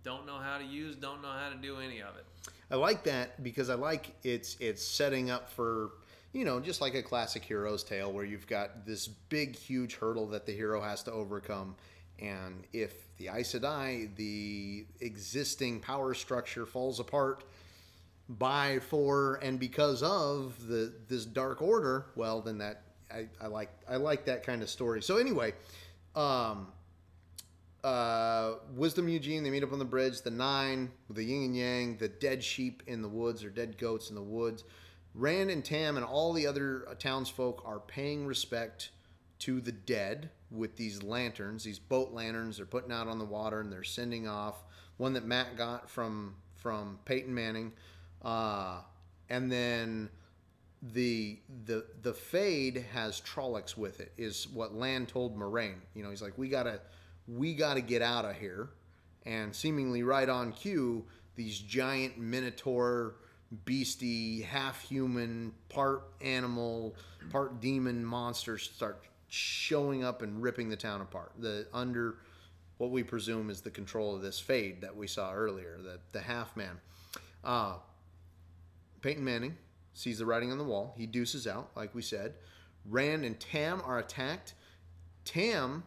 don't 0.03 0.25
know 0.25 0.37
how 0.37 0.57
to 0.57 0.63
use, 0.63 0.95
don't 0.95 1.21
know 1.21 1.31
how 1.31 1.49
to 1.49 1.55
do 1.55 1.77
any 1.79 2.01
of 2.01 2.15
it. 2.15 2.25
I 2.71 2.75
like 2.75 3.03
that 3.03 3.43
because 3.43 3.69
I 3.69 3.75
like 3.75 4.15
it's 4.23 4.55
it's 4.59 4.85
setting 4.85 5.29
up 5.29 5.49
for 5.49 5.91
you 6.31 6.45
know 6.45 6.59
just 6.59 6.79
like 6.79 6.95
a 6.95 7.03
classic 7.03 7.43
hero's 7.43 7.83
tale 7.83 8.11
where 8.11 8.23
you've 8.25 8.47
got 8.47 8.85
this 8.85 9.07
big 9.07 9.55
huge 9.55 9.95
hurdle 9.95 10.27
that 10.27 10.45
the 10.45 10.53
hero 10.53 10.81
has 10.81 11.03
to 11.03 11.11
overcome, 11.11 11.75
and 12.19 12.63
if 12.73 12.93
the 13.17 13.29
Aes 13.29 13.53
Sedai, 13.53 14.15
the 14.15 14.85
existing 15.01 15.79
power 15.79 16.13
structure 16.13 16.65
falls 16.65 16.99
apart 16.99 17.43
by 18.27 18.79
for 18.79 19.35
and 19.43 19.59
because 19.59 20.01
of 20.01 20.67
the 20.67 20.93
this 21.07 21.25
dark 21.25 21.61
order, 21.61 22.07
well 22.15 22.41
then 22.41 22.57
that 22.59 22.83
I, 23.11 23.27
I 23.41 23.47
like 23.47 23.69
I 23.89 23.97
like 23.97 24.25
that 24.25 24.43
kind 24.43 24.61
of 24.61 24.69
story. 24.69 25.01
So 25.01 25.17
anyway, 25.17 25.53
um, 26.15 26.67
uh, 27.83 28.55
Wisdom 28.73 29.07
Eugene, 29.07 29.43
they 29.43 29.51
meet 29.51 29.63
up 29.63 29.71
on 29.71 29.79
the 29.79 29.85
bridge. 29.85 30.21
The 30.21 30.31
nine, 30.31 30.91
the 31.09 31.23
yin 31.23 31.43
and 31.43 31.55
yang, 31.55 31.97
the 31.97 32.07
dead 32.07 32.43
sheep 32.43 32.81
in 32.87 33.01
the 33.01 33.07
woods 33.07 33.43
or 33.43 33.49
dead 33.49 33.77
goats 33.77 34.09
in 34.09 34.15
the 34.15 34.23
woods. 34.23 34.63
Rand 35.13 35.49
and 35.49 35.63
Tam 35.63 35.95
and 35.95 36.05
all 36.05 36.33
the 36.33 36.47
other 36.47 36.87
townsfolk 36.99 37.61
are 37.65 37.79
paying 37.79 38.25
respect 38.25 38.89
to 39.39 39.61
the 39.61 39.71
dead 39.71 40.31
with 40.51 40.75
these 40.75 41.03
lanterns, 41.03 41.63
these 41.63 41.79
boat 41.79 42.11
lanterns. 42.11 42.57
They're 42.57 42.65
putting 42.65 42.91
out 42.91 43.07
on 43.07 43.19
the 43.19 43.25
water 43.25 43.61
and 43.61 43.71
they're 43.71 43.83
sending 43.83 44.27
off. 44.27 44.63
One 44.97 45.13
that 45.13 45.25
Mat 45.25 45.57
got 45.57 45.89
from 45.89 46.35
from 46.55 46.99
Peyton 47.05 47.33
Manning, 47.33 47.73
uh, 48.23 48.79
and 49.29 49.51
then 49.51 50.09
the 50.93 51.39
the 51.65 51.85
the 52.01 52.13
fade 52.13 52.85
has 52.93 53.21
Trollocs 53.21 53.75
with 53.75 53.99
it 53.99 54.13
is 54.17 54.47
what 54.53 54.73
Lan 54.75 55.05
told 55.05 55.37
Moiraine. 55.37 55.79
You 55.93 56.03
know, 56.03 56.09
he's 56.09 56.21
like, 56.21 56.37
we 56.37 56.47
gotta 56.47 56.79
we 57.27 57.53
gotta 57.53 57.81
get 57.81 58.01
out 58.01 58.25
of 58.25 58.35
here, 58.37 58.69
and 59.25 59.53
seemingly 59.53 60.03
right 60.03 60.29
on 60.29 60.51
cue, 60.53 61.05
these 61.35 61.59
giant 61.59 62.17
minotaur, 62.17 63.15
beastie, 63.65 64.41
half 64.41 64.81
human, 64.81 65.53
part 65.69 66.03
animal, 66.21 66.95
part 67.31 67.59
demon 67.59 68.05
monsters 68.05 68.69
start 68.73 69.03
showing 69.27 70.03
up 70.03 70.21
and 70.21 70.41
ripping 70.41 70.69
the 70.69 70.75
town 70.75 71.01
apart. 71.01 71.31
The 71.37 71.67
under 71.73 72.15
what 72.77 72.91
we 72.91 73.03
presume 73.03 73.49
is 73.49 73.61
the 73.61 73.71
control 73.71 74.15
of 74.15 74.21
this 74.21 74.39
fade 74.39 74.81
that 74.81 74.95
we 74.95 75.07
saw 75.07 75.33
earlier, 75.33 75.77
the 75.81 75.99
the 76.11 76.21
half 76.21 76.55
man. 76.55 76.79
Uh, 77.43 77.75
Peyton 79.01 79.23
Manning 79.23 79.57
sees 79.93 80.19
the 80.19 80.25
writing 80.25 80.51
on 80.51 80.57
the 80.57 80.63
wall. 80.63 80.93
He 80.97 81.05
deuces 81.05 81.47
out, 81.47 81.69
like 81.75 81.93
we 81.93 82.01
said. 82.01 82.33
Rand 82.87 83.23
and 83.23 83.39
Tam 83.39 83.81
are 83.85 83.99
attacked. 83.99 84.53
Tam 85.23 85.83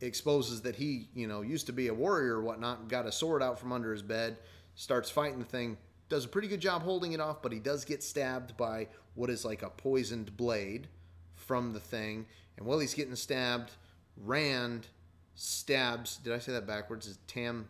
exposes 0.00 0.62
that 0.62 0.76
he, 0.76 1.08
you 1.14 1.26
know, 1.26 1.42
used 1.42 1.66
to 1.66 1.72
be 1.72 1.88
a 1.88 1.94
warrior 1.94 2.36
or 2.36 2.42
whatnot, 2.42 2.88
got 2.88 3.06
a 3.06 3.12
sword 3.12 3.42
out 3.42 3.58
from 3.58 3.72
under 3.72 3.92
his 3.92 4.02
bed, 4.02 4.36
starts 4.74 5.10
fighting 5.10 5.38
the 5.38 5.44
thing, 5.44 5.76
does 6.08 6.24
a 6.24 6.28
pretty 6.28 6.48
good 6.48 6.60
job 6.60 6.82
holding 6.82 7.12
it 7.12 7.20
off, 7.20 7.40
but 7.40 7.52
he 7.52 7.58
does 7.58 7.84
get 7.84 8.02
stabbed 8.02 8.56
by 8.56 8.88
what 9.14 9.30
is 9.30 9.44
like 9.44 9.62
a 9.62 9.70
poisoned 9.70 10.36
blade 10.36 10.88
from 11.34 11.72
the 11.72 11.80
thing. 11.80 12.26
And 12.56 12.66
while 12.66 12.78
he's 12.78 12.94
getting 12.94 13.16
stabbed, 13.16 13.70
Rand 14.16 14.86
stabs. 15.34 16.16
Did 16.16 16.32
I 16.32 16.38
say 16.38 16.52
that 16.52 16.66
backwards? 16.66 17.06
Is 17.06 17.18
Tam? 17.26 17.68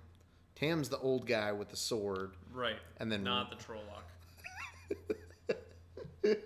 Tam's 0.55 0.89
the 0.89 0.99
old 0.99 1.27
guy 1.27 1.53
with 1.53 1.71
the 1.71 1.77
sword. 1.77 2.33
Right. 2.53 2.77
And 2.99 3.11
then- 3.11 3.25
not 3.25 3.51
the 3.51 3.57
Trolloc. 3.57 4.03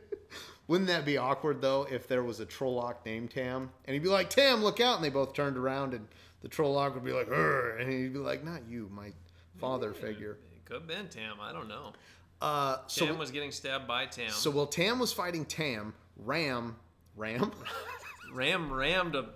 Wouldn't 0.68 0.88
that 0.88 1.04
be 1.04 1.16
awkward 1.16 1.60
though 1.60 1.86
if 1.90 2.08
there 2.08 2.24
was 2.24 2.40
a 2.40 2.46
Trolloc 2.46 2.96
named 3.04 3.30
Tam 3.30 3.70
and 3.84 3.94
he'd 3.94 4.02
be 4.02 4.08
like, 4.08 4.30
"Tam, 4.30 4.64
look 4.64 4.80
out!" 4.80 4.96
and 4.96 5.04
they 5.04 5.10
both 5.10 5.32
turned 5.32 5.56
around 5.56 5.94
and 5.94 6.08
the 6.40 6.48
Trolloc 6.48 6.94
would 6.94 7.04
be 7.04 7.12
like, 7.12 7.28
"Urgh," 7.28 7.80
and 7.80 7.90
he'd 7.90 8.12
be 8.12 8.18
like, 8.18 8.42
"Not 8.44 8.62
you, 8.68 8.90
my 8.92 9.12
father 9.60 9.92
figure." 9.92 10.38
It 10.56 10.64
could 10.64 10.74
have 10.74 10.86
been 10.88 11.06
Tam. 11.08 11.36
I 11.40 11.52
don't 11.52 11.68
know. 11.68 11.92
Uh, 12.40 12.78
so 12.88 13.06
Tam 13.06 13.16
was 13.16 13.30
getting 13.30 13.52
stabbed 13.52 13.86
by 13.86 14.06
Tam. 14.06 14.30
so 14.30 14.50
while 14.50 14.66
Tam 14.66 14.98
was 14.98 15.12
fighting 15.12 15.44
Tam, 15.44 15.94
Ram, 16.16 16.74
Ram, 17.14 17.52
Ram 18.32 18.72
rammed 18.72 19.14
a 19.14 19.26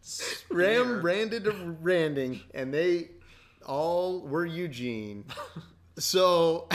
spear. 0.00 0.58
Ram 0.58 1.00
branded 1.00 1.46
a 1.46 1.52
Randing, 1.52 2.40
and 2.52 2.72
they 2.72 3.08
all 3.66 4.20
were 4.20 4.46
Eugene. 4.46 5.24
So 5.96 6.68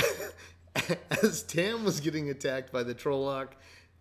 as 1.23 1.43
Tam 1.43 1.83
was 1.83 1.99
getting 1.99 2.29
attacked 2.29 2.71
by 2.71 2.83
the 2.83 2.95
Trolloc, 2.95 3.49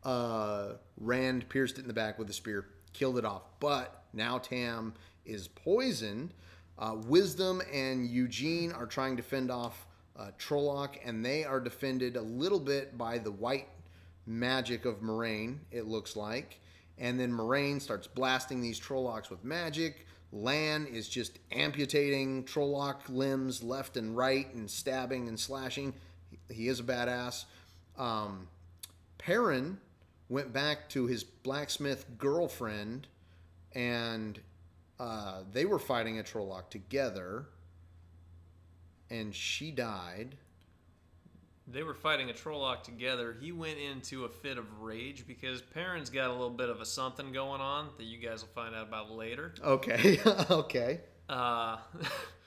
uh, 0.05 0.75
Rand 0.97 1.49
pierced 1.49 1.79
it 1.79 1.83
in 1.83 1.89
the 1.89 1.95
back 1.95 2.21
with 2.21 2.31
a 2.31 2.33
spear, 2.33 2.67
killed 2.93 3.19
it 3.19 3.25
off. 3.25 3.43
But 3.59 4.05
now 4.13 4.39
Tam 4.39 4.95
is 5.25 5.49
poisoned. 5.49 6.35
Uh, 6.79 6.95
Wisdom 7.07 7.61
and 7.73 8.09
Eugene 8.09 8.71
are 8.71 8.87
trying 8.87 9.17
to 9.17 9.23
fend 9.23 9.51
off 9.51 9.87
uh, 10.17 10.31
Trolloc, 10.39 10.97
and 11.05 11.25
they 11.25 11.45
are 11.45 11.61
defended 11.61 12.17
a 12.17 12.23
little 12.23 12.61
bit 12.61 12.97
by 12.97 13.19
the 13.19 13.33
white 13.33 13.69
magic 14.27 14.85
of 14.85 15.01
Moiraine, 15.01 15.59
it 15.73 15.87
looks 15.87 16.15
like. 16.15 16.61
And 16.99 17.19
then 17.19 17.33
Moiraine 17.33 17.81
starts 17.81 18.07
blasting 18.07 18.61
these 18.61 18.81
Trollocs 18.81 19.31
with 19.31 19.45
magic. 19.45 20.07
Lan 20.33 20.87
is 20.87 21.09
just 21.09 21.39
amputating 21.53 22.45
Trolloc 22.45 23.09
limbs 23.09 23.63
left 23.63 23.97
and 23.97 24.17
right 24.17 24.53
and 24.55 24.71
stabbing 24.71 25.29
and 25.29 25.39
slashing. 25.39 25.95
He 26.51 26.69
is 26.69 26.81
a 26.81 26.83
badass. 26.83 27.45
Um, 27.97 28.49
Perrin 29.17 29.79
went 30.29 30.53
back 30.53 30.89
to 30.91 31.07
his 31.07 31.25
blacksmith 31.25 32.05
girlfriend 32.19 33.07
and 33.73 34.39
uh, 34.99 35.43
they 35.53 35.65
were 35.65 35.79
fighting 35.79 36.19
a 36.19 36.23
Trolloc 36.23 36.69
together. 36.69 37.47
And 39.11 39.35
she 39.35 39.71
died. 39.71 40.37
They 41.71 41.83
were 41.83 41.95
fighting 41.95 42.31
a 42.31 42.33
Trolloc 42.33 42.83
together. 42.83 43.37
He 43.39 43.53
went 43.53 43.79
into 43.79 44.25
a 44.25 44.29
fit 44.29 44.57
of 44.57 44.81
rage 44.81 45.27
because 45.27 45.61
Perrin's 45.61 46.09
got 46.09 46.31
a 46.31 46.33
little 46.33 46.51
bit 46.51 46.71
of 46.71 46.81
a 46.81 46.87
something 46.87 47.33
going 47.33 47.61
on 47.61 47.91
that 47.99 48.05
you 48.05 48.19
guys 48.19 48.41
will 48.41 48.49
find 48.55 48.75
out 48.75 48.89
about 48.89 49.11
later. 49.11 49.53
Okay, 49.63 50.19
okay. 50.51 51.01
Uh, 51.29 51.77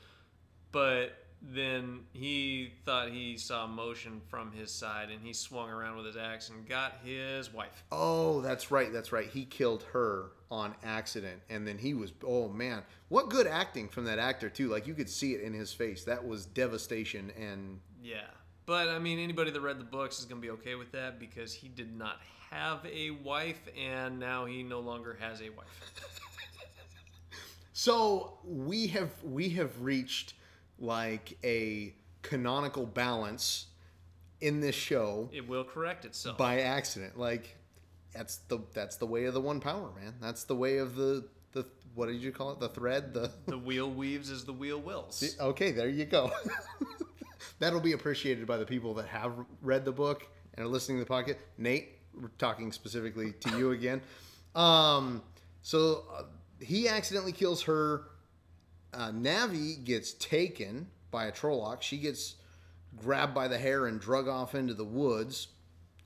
but 0.72 1.22
then 1.42 2.02
he 2.14 2.72
thought 2.86 3.10
he 3.10 3.38
saw 3.38 3.66
motion 3.66 4.22
from 4.28 4.52
his 4.52 4.72
side 4.72 5.10
and 5.10 5.22
he 5.22 5.34
swung 5.34 5.70
around 5.70 5.98
with 5.98 6.06
his 6.06 6.18
axe 6.18 6.50
and 6.50 6.68
got 6.68 6.94
his 7.04 7.52
wife. 7.54 7.84
Oh, 7.92 8.42
that's 8.42 8.70
right. 8.72 8.92
That's 8.94 9.12
right. 9.12 9.28
He 9.28 9.46
killed 9.46 9.84
her 9.94 10.32
on 10.52 10.76
accident, 10.84 11.42
and 11.50 11.66
then 11.68 11.78
he 11.78 11.94
was. 11.94 12.12
Oh 12.26 12.50
man, 12.50 12.84
what 13.10 13.30
good 13.30 13.48
acting 13.48 13.88
from 13.88 14.06
that 14.06 14.20
actor 14.20 14.50
too. 14.50 14.68
Like 14.68 14.86
you 14.86 14.94
could 14.94 15.10
see 15.10 15.34
it 15.34 15.42
in 15.42 15.54
his 15.54 15.74
face. 15.74 16.04
That 16.04 16.28
was 16.28 16.46
devastation, 16.46 17.32
and 17.40 17.80
Yeah. 18.02 18.28
But 18.66 18.90
I 18.90 19.00
mean, 19.00 19.20
anybody 19.20 19.52
that 19.52 19.62
read 19.62 19.80
the 19.80 19.84
books 19.84 20.20
is 20.20 20.26
going 20.26 20.42
to 20.42 20.46
be 20.46 20.52
okay 20.52 20.76
with 20.76 20.92
that 20.94 21.20
because 21.20 21.54
he 21.54 21.68
did 21.68 21.96
not 21.98 22.18
have 22.50 22.86
a 22.86 23.12
wife 23.12 23.60
and 23.78 24.20
now 24.20 24.46
he 24.46 24.62
no 24.64 24.80
longer 24.80 25.18
has 25.20 25.42
a 25.42 25.50
wife. 25.50 25.66
so 27.74 28.38
we 28.44 28.88
have 28.88 29.10
we 29.24 29.50
have 29.50 29.82
reached 29.82 30.34
like 30.80 31.38
a 31.44 31.94
canonical 32.22 32.86
balance 32.86 33.68
in 34.42 34.60
this 34.60 34.76
show 34.76 35.30
It 35.32 35.48
will 35.48 35.64
correct 35.64 36.06
itself. 36.06 36.38
by 36.38 36.62
accident. 36.62 37.18
Like 37.18 37.56
that's 38.14 38.38
the 38.48 38.60
that's 38.74 38.98
the 38.98 39.06
way 39.06 39.26
of 39.26 39.34
the 39.34 39.42
one 39.42 39.60
power, 39.60 39.90
man. 40.00 40.16
That's 40.22 40.44
the 40.44 40.56
way 40.56 40.78
of 40.78 40.96
the 40.96 41.26
the 41.54 41.66
what 41.96 42.08
did 42.08 42.22
you 42.22 42.32
call 42.32 42.52
it? 42.52 42.60
The 42.60 42.70
thread. 42.70 43.14
The 43.14 43.32
the 43.48 43.58
wheel 43.58 43.90
weaves 43.90 44.30
as 44.30 44.46
the 44.46 44.54
wheel 44.54 44.80
wills. 44.80 45.36
Okay, 45.40 45.72
there 45.72 45.90
you 45.90 46.06
go. 46.06 46.32
That'll 47.62 47.80
be 47.80 47.92
appreciated 47.92 48.48
by 48.48 48.58
the 48.58 48.66
people 48.66 48.96
that 48.96 49.06
have 49.06 49.34
read 49.62 49.86
the 49.86 49.92
book 49.92 50.28
and 50.56 50.66
are 50.66 50.68
listening 50.68 50.98
to 50.98 51.06
the 51.06 51.10
podcast. 51.10 51.38
Nate, 51.60 51.90
we're 52.20 52.30
talking 52.40 52.72
specifically 52.72 53.34
to 53.34 53.56
you 53.56 53.70
again. 53.80 54.02
Um, 54.56 55.22
so 55.62 56.06
uh, 56.12 56.24
he 56.60 56.88
accidentally 56.88 57.32
kills 57.32 57.62
her. 57.62 58.08
Uh, 58.96 59.12
Navi 59.12 59.84
gets 59.84 60.14
taken 60.14 60.88
by 61.12 61.26
a 61.26 61.32
Trolloc. 61.32 61.84
She 61.84 62.00
gets 62.00 62.38
grabbed 62.98 63.36
by 63.36 63.48
the 63.48 63.60
hair 63.60 63.86
and 63.86 64.02
drug 64.02 64.28
off 64.28 64.56
into 64.56 64.74
the 64.74 64.84
woods. 64.84 65.50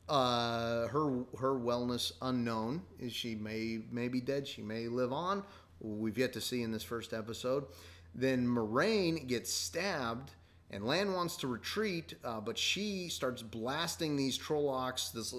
Uh, 0.10 0.88
her 0.88 1.24
her 1.40 1.56
wellness 1.58 2.12
unknown. 2.22 2.82
Is 3.00 3.14
she 3.14 3.34
may 3.34 3.80
may 3.92 4.10
be 4.10 4.20
dead? 4.20 4.46
She 4.46 4.62
may 4.62 4.90
live 4.90 5.14
on. 5.14 5.42
We've 5.80 6.18
yet 6.18 6.34
to 6.34 6.42
see 6.42 6.64
in 6.64 6.74
this 6.74 6.84
first 6.84 7.14
episode. 7.14 7.68
Then 8.14 8.46
Moiraine 8.46 9.26
gets 9.26 9.54
stabbed, 9.54 10.32
and 10.72 10.86
Lan 10.86 11.14
wants 11.14 11.38
to 11.38 11.48
retreat, 11.48 12.16
uh, 12.24 12.42
but 12.42 12.58
she 12.58 13.10
starts 13.10 13.42
blasting 13.42 14.16
these 14.16 14.38
Trollocs. 14.38 15.12
This 15.12 15.34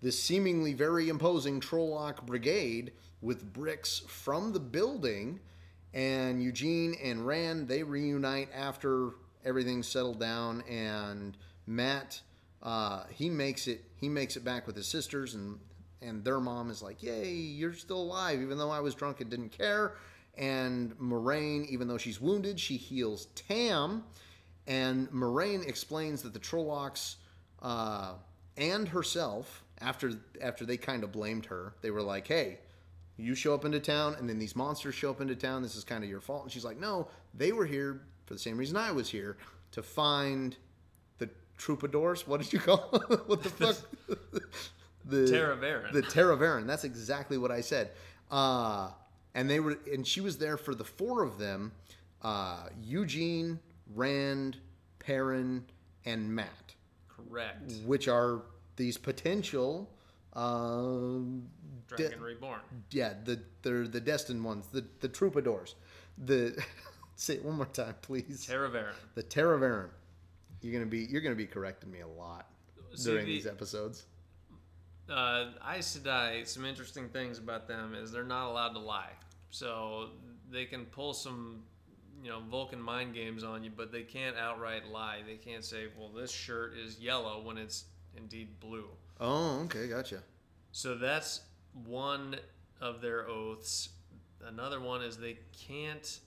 this 0.00 0.22
seemingly 0.22 0.74
very 0.74 1.08
imposing 1.08 1.60
Trolloc 1.60 2.24
brigade 2.24 2.92
with 3.20 3.52
bricks 3.52 4.02
from 4.06 4.52
the 4.52 4.60
building. 4.60 5.40
And 5.94 6.42
Eugene 6.42 6.94
and 7.02 7.26
Rand 7.26 7.66
they 7.66 7.82
reunite 7.82 8.50
after 8.54 9.10
everything's 9.44 9.88
settled 9.88 10.20
down, 10.20 10.62
and 10.68 11.36
Mat 11.66 12.20
uh, 12.62 13.04
he 13.10 13.30
makes 13.30 13.66
it 13.66 13.84
he 13.96 14.08
makes 14.08 14.36
it 14.36 14.44
back 14.44 14.66
with 14.66 14.76
his 14.76 14.86
sisters 14.86 15.34
and 15.34 15.58
and 16.02 16.24
their 16.24 16.40
mom 16.40 16.70
is 16.70 16.82
like 16.82 17.02
yay 17.02 17.30
you're 17.30 17.74
still 17.74 18.00
alive 18.00 18.40
even 18.40 18.58
though 18.58 18.70
i 18.70 18.80
was 18.80 18.94
drunk 18.94 19.20
and 19.20 19.30
didn't 19.30 19.50
care 19.50 19.94
and 20.36 20.96
Moiraine 20.98 21.66
even 21.66 21.88
though 21.88 21.98
she's 21.98 22.20
wounded 22.20 22.58
she 22.58 22.76
heals 22.76 23.26
tam 23.34 24.04
and 24.68 25.10
Moiraine 25.10 25.66
explains 25.66 26.22
that 26.22 26.32
the 26.32 26.38
trollocs 26.38 27.16
uh, 27.62 28.12
and 28.56 28.86
herself 28.88 29.64
after 29.80 30.12
after 30.40 30.64
they 30.64 30.76
kind 30.76 31.02
of 31.02 31.10
blamed 31.10 31.46
her 31.46 31.74
they 31.82 31.90
were 31.90 32.02
like 32.02 32.26
hey 32.28 32.58
you 33.16 33.34
show 33.34 33.54
up 33.54 33.64
into 33.64 33.80
town 33.80 34.14
and 34.18 34.28
then 34.28 34.38
these 34.38 34.54
monsters 34.54 34.94
show 34.94 35.10
up 35.10 35.20
into 35.20 35.34
town 35.34 35.62
this 35.62 35.74
is 35.74 35.84
kind 35.84 36.04
of 36.04 36.10
your 36.10 36.20
fault 36.20 36.42
and 36.44 36.52
she's 36.52 36.64
like 36.64 36.78
no 36.78 37.08
they 37.34 37.52
were 37.52 37.66
here 37.66 38.02
for 38.26 38.34
the 38.34 38.40
same 38.40 38.56
reason 38.56 38.76
i 38.76 38.92
was 38.92 39.08
here 39.08 39.36
to 39.70 39.82
find 39.82 40.56
the 41.18 41.28
troubadours 41.56 42.26
what 42.26 42.40
did 42.40 42.52
you 42.52 42.58
call 42.58 42.88
them? 42.90 43.20
what 43.26 43.42
the 43.42 43.50
fuck 43.50 43.76
the 45.08 45.26
ta'veren. 45.26 45.92
the 45.92 46.02
ta'veren. 46.02 46.66
That's 46.66 46.84
exactly 46.84 47.38
what 47.38 47.50
I 47.50 47.60
said. 47.60 47.90
Uh, 48.30 48.90
and 49.34 49.48
they 49.48 49.60
were, 49.60 49.78
and 49.92 50.06
she 50.06 50.20
was 50.20 50.38
there 50.38 50.56
for 50.56 50.74
the 50.74 50.84
four 50.84 51.22
of 51.22 51.38
them: 51.38 51.72
uh, 52.22 52.68
Eugene, 52.82 53.58
Rand, 53.94 54.58
Perrin, 54.98 55.64
and 56.04 56.34
Mat, 56.34 56.74
Correct. 57.08 57.72
which 57.84 58.08
are 58.08 58.42
these 58.76 58.96
potential. 58.98 59.90
Um, 60.34 61.48
Dragon 61.88 62.20
Reborn. 62.20 62.60
yeah, 62.90 63.14
the 63.24 63.40
they're 63.62 63.88
the 63.88 64.00
destined 64.00 64.44
ones, 64.44 64.66
the 64.72 64.84
the 65.00 65.08
troubadours. 65.08 65.74
The 66.18 66.62
say 67.16 67.34
it 67.34 67.44
one 67.44 67.56
more 67.56 67.66
time, 67.66 67.94
please. 68.02 68.46
ta'veren. 68.46 68.92
the 69.14 69.22
ta'veren. 69.22 69.88
You're 70.60 70.72
gonna 70.72 70.86
be 70.86 71.00
you're 71.10 71.22
gonna 71.22 71.34
be 71.34 71.46
correcting 71.46 71.90
me 71.90 72.00
a 72.00 72.06
lot 72.08 72.50
See, 72.94 73.10
during 73.10 73.26
the- 73.26 73.32
these 73.32 73.46
episodes. 73.46 74.04
uh, 75.08 75.46
Aes 75.66 75.96
Sedai, 75.98 76.46
some 76.46 76.64
interesting 76.64 77.08
things 77.08 77.38
about 77.38 77.66
them 77.66 77.94
is 77.94 78.12
they're 78.12 78.22
not 78.24 78.50
allowed 78.50 78.72
to 78.74 78.78
lie. 78.80 79.12
So 79.50 80.10
they 80.50 80.66
can 80.66 80.84
pull 80.86 81.14
some 81.14 81.62
you 82.22 82.30
know 82.30 82.40
Vulcan 82.50 82.80
mind 82.80 83.14
games 83.14 83.44
on 83.44 83.62
you, 83.64 83.70
but 83.74 83.92
they 83.92 84.02
can't 84.02 84.36
outright 84.36 84.88
lie. 84.88 85.22
They 85.26 85.36
can't 85.36 85.64
say, 85.64 85.86
"Well, 85.98 86.08
this 86.10 86.30
shirt 86.30 86.74
is 86.76 86.98
yellow" 86.98 87.42
when 87.42 87.56
it's 87.58 87.84
indeed 88.16 88.60
blue. 88.60 88.88
Oh, 89.20 89.62
okay, 89.64 89.88
gotcha. 89.88 90.22
So 90.72 90.96
that's 90.96 91.40
one 91.86 92.36
of 92.80 93.00
their 93.00 93.26
oaths. 93.28 93.90
Another 94.46 94.80
one 94.80 95.02
is 95.02 95.16
they 95.16 95.38
can't 95.66 96.20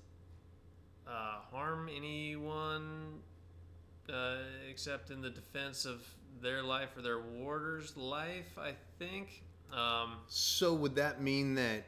uh, 1.08 1.40
harm 1.52 1.90
anyone 1.96 3.20
uh, 4.12 4.36
except 4.70 5.12
in 5.12 5.22
the 5.22 5.30
defense 5.30 5.86
of 5.86 6.06
their 6.42 6.64
life 6.64 6.90
or 6.98 7.02
their 7.02 7.20
warder's 7.22 7.96
life. 7.96 8.58
I 8.58 8.74
think. 9.00 9.44
Um, 9.72 10.18
So 10.28 10.74
would 10.74 10.96
that 10.96 11.22
mean 11.22 11.56
that? 11.56 11.84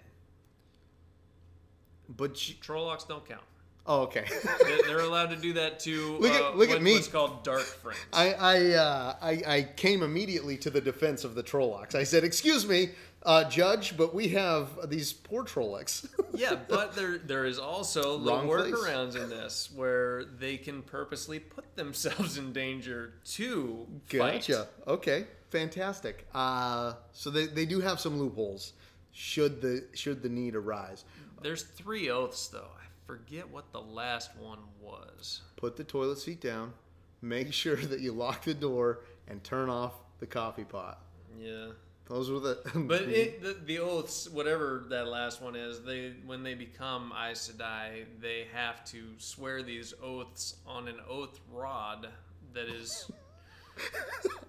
But 2.07 2.37
she, 2.37 2.53
Trollocs 2.53 3.07
don't 3.07 3.27
count. 3.27 3.41
Oh, 3.85 4.03
okay. 4.03 4.25
They- 4.63 4.81
They're 4.87 4.99
allowed 5.01 5.31
to 5.31 5.35
do 5.35 5.53
that 5.53 5.79
to 5.81 6.17
Look 6.17 6.31
at- 6.31 6.41
uh, 6.41 6.51
look 6.55 6.69
at 6.69 6.81
me. 6.81 6.93
what's 6.93 7.07
called 7.07 7.43
Darkfriends. 7.43 7.95
I 8.13 8.33
I, 8.33 8.67
uh, 8.75 9.15
I 9.21 9.31
I 9.55 9.63
came 9.75 10.03
immediately 10.03 10.57
to 10.57 10.69
the 10.69 10.81
defense 10.81 11.23
of 11.23 11.35
the 11.35 11.43
Trollocs. 11.43 11.93
I 11.95 12.03
said, 12.03 12.23
"Excuse 12.23 12.65
me, 12.67 12.89
uh, 13.23 13.49
Judge, 13.49 13.97
but 13.97 14.13
we 14.15 14.29
have 14.29 14.89
these 14.89 15.11
poor 15.11 15.43
Trollocs." 15.43 16.07
yeah, 16.33 16.55
but 16.69 16.95
there 16.95 17.17
there 17.17 17.43
is 17.45 17.59
also 17.59 18.19
Wrong 18.19 18.47
place. 18.47 18.71
workarounds 18.73 19.15
in 19.21 19.29
this 19.29 19.69
where 19.75 20.23
they 20.25 20.55
can 20.57 20.81
purposely 20.83 21.39
put 21.39 21.75
themselves 21.75 22.37
in 22.37 22.53
danger 22.53 23.13
to 23.33 23.85
fight. 24.05 24.47
gotcha. 24.47 24.67
Okay, 24.87 25.25
fantastic. 25.49 26.25
Uh, 26.33 26.93
so 27.11 27.29
they, 27.29 27.47
they 27.47 27.65
do 27.65 27.81
have 27.81 27.99
some 27.99 28.17
loopholes. 28.17 28.73
Should 29.11 29.61
the 29.61 29.85
should 29.93 30.23
the 30.23 30.29
need 30.29 30.55
arise, 30.55 31.03
There's 31.41 31.63
three 31.63 32.09
oaths 32.09 32.47
though. 32.47 32.59
I 32.79 32.85
forget 33.05 33.49
what 33.49 33.71
the 33.71 33.81
last 33.81 34.31
one 34.37 34.59
was. 34.81 35.41
put 35.55 35.75
the 35.77 35.83
toilet 35.83 36.19
seat 36.19 36.41
down. 36.41 36.73
Make 37.21 37.53
sure 37.63 37.75
that 37.77 37.99
you 37.99 38.11
lock 38.11 38.43
the 38.43 38.53
door 38.53 39.01
and 39.27 39.43
turn 39.43 39.69
off 39.69 39.93
the 40.19 40.25
coffee 40.25 40.63
pot. 40.65 41.01
Yeah. 41.39 41.67
Those 42.07 42.29
were 42.29 42.39
the. 42.39 42.59
But 42.75 43.03
it, 43.03 43.41
the, 43.41 43.53
the 43.65 43.79
oaths, 43.79 44.29
whatever 44.29 44.85
that 44.89 45.07
last 45.07 45.41
one 45.41 45.55
is, 45.55 45.81
they 45.81 46.13
when 46.25 46.43
they 46.43 46.53
become 46.53 47.13
Aes 47.17 47.49
Sedai, 47.51 48.05
they 48.19 48.47
have 48.53 48.83
to 48.85 49.03
swear 49.17 49.63
these 49.63 49.93
oaths 50.03 50.55
on 50.67 50.87
an 50.87 50.97
oath 51.09 51.39
rod 51.51 52.09
that 52.53 52.67
is. 52.67 53.09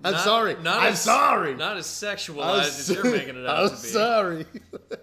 I'm 0.04 0.12
not- 0.12 0.24
sorry. 0.24 0.54
not 0.56 0.80
I'm 0.82 0.92
as- 0.92 1.00
sorry. 1.00 1.54
Not 1.54 1.76
as 1.78 1.86
sexualized 1.86 2.78
as 2.78 2.90
you're 2.90 3.04
making 3.10 3.36
it 3.36 3.46
out 3.46 3.58
I'm 3.64 3.68
to 3.76 3.82
be. 3.82 3.88
sorry. 3.88 4.46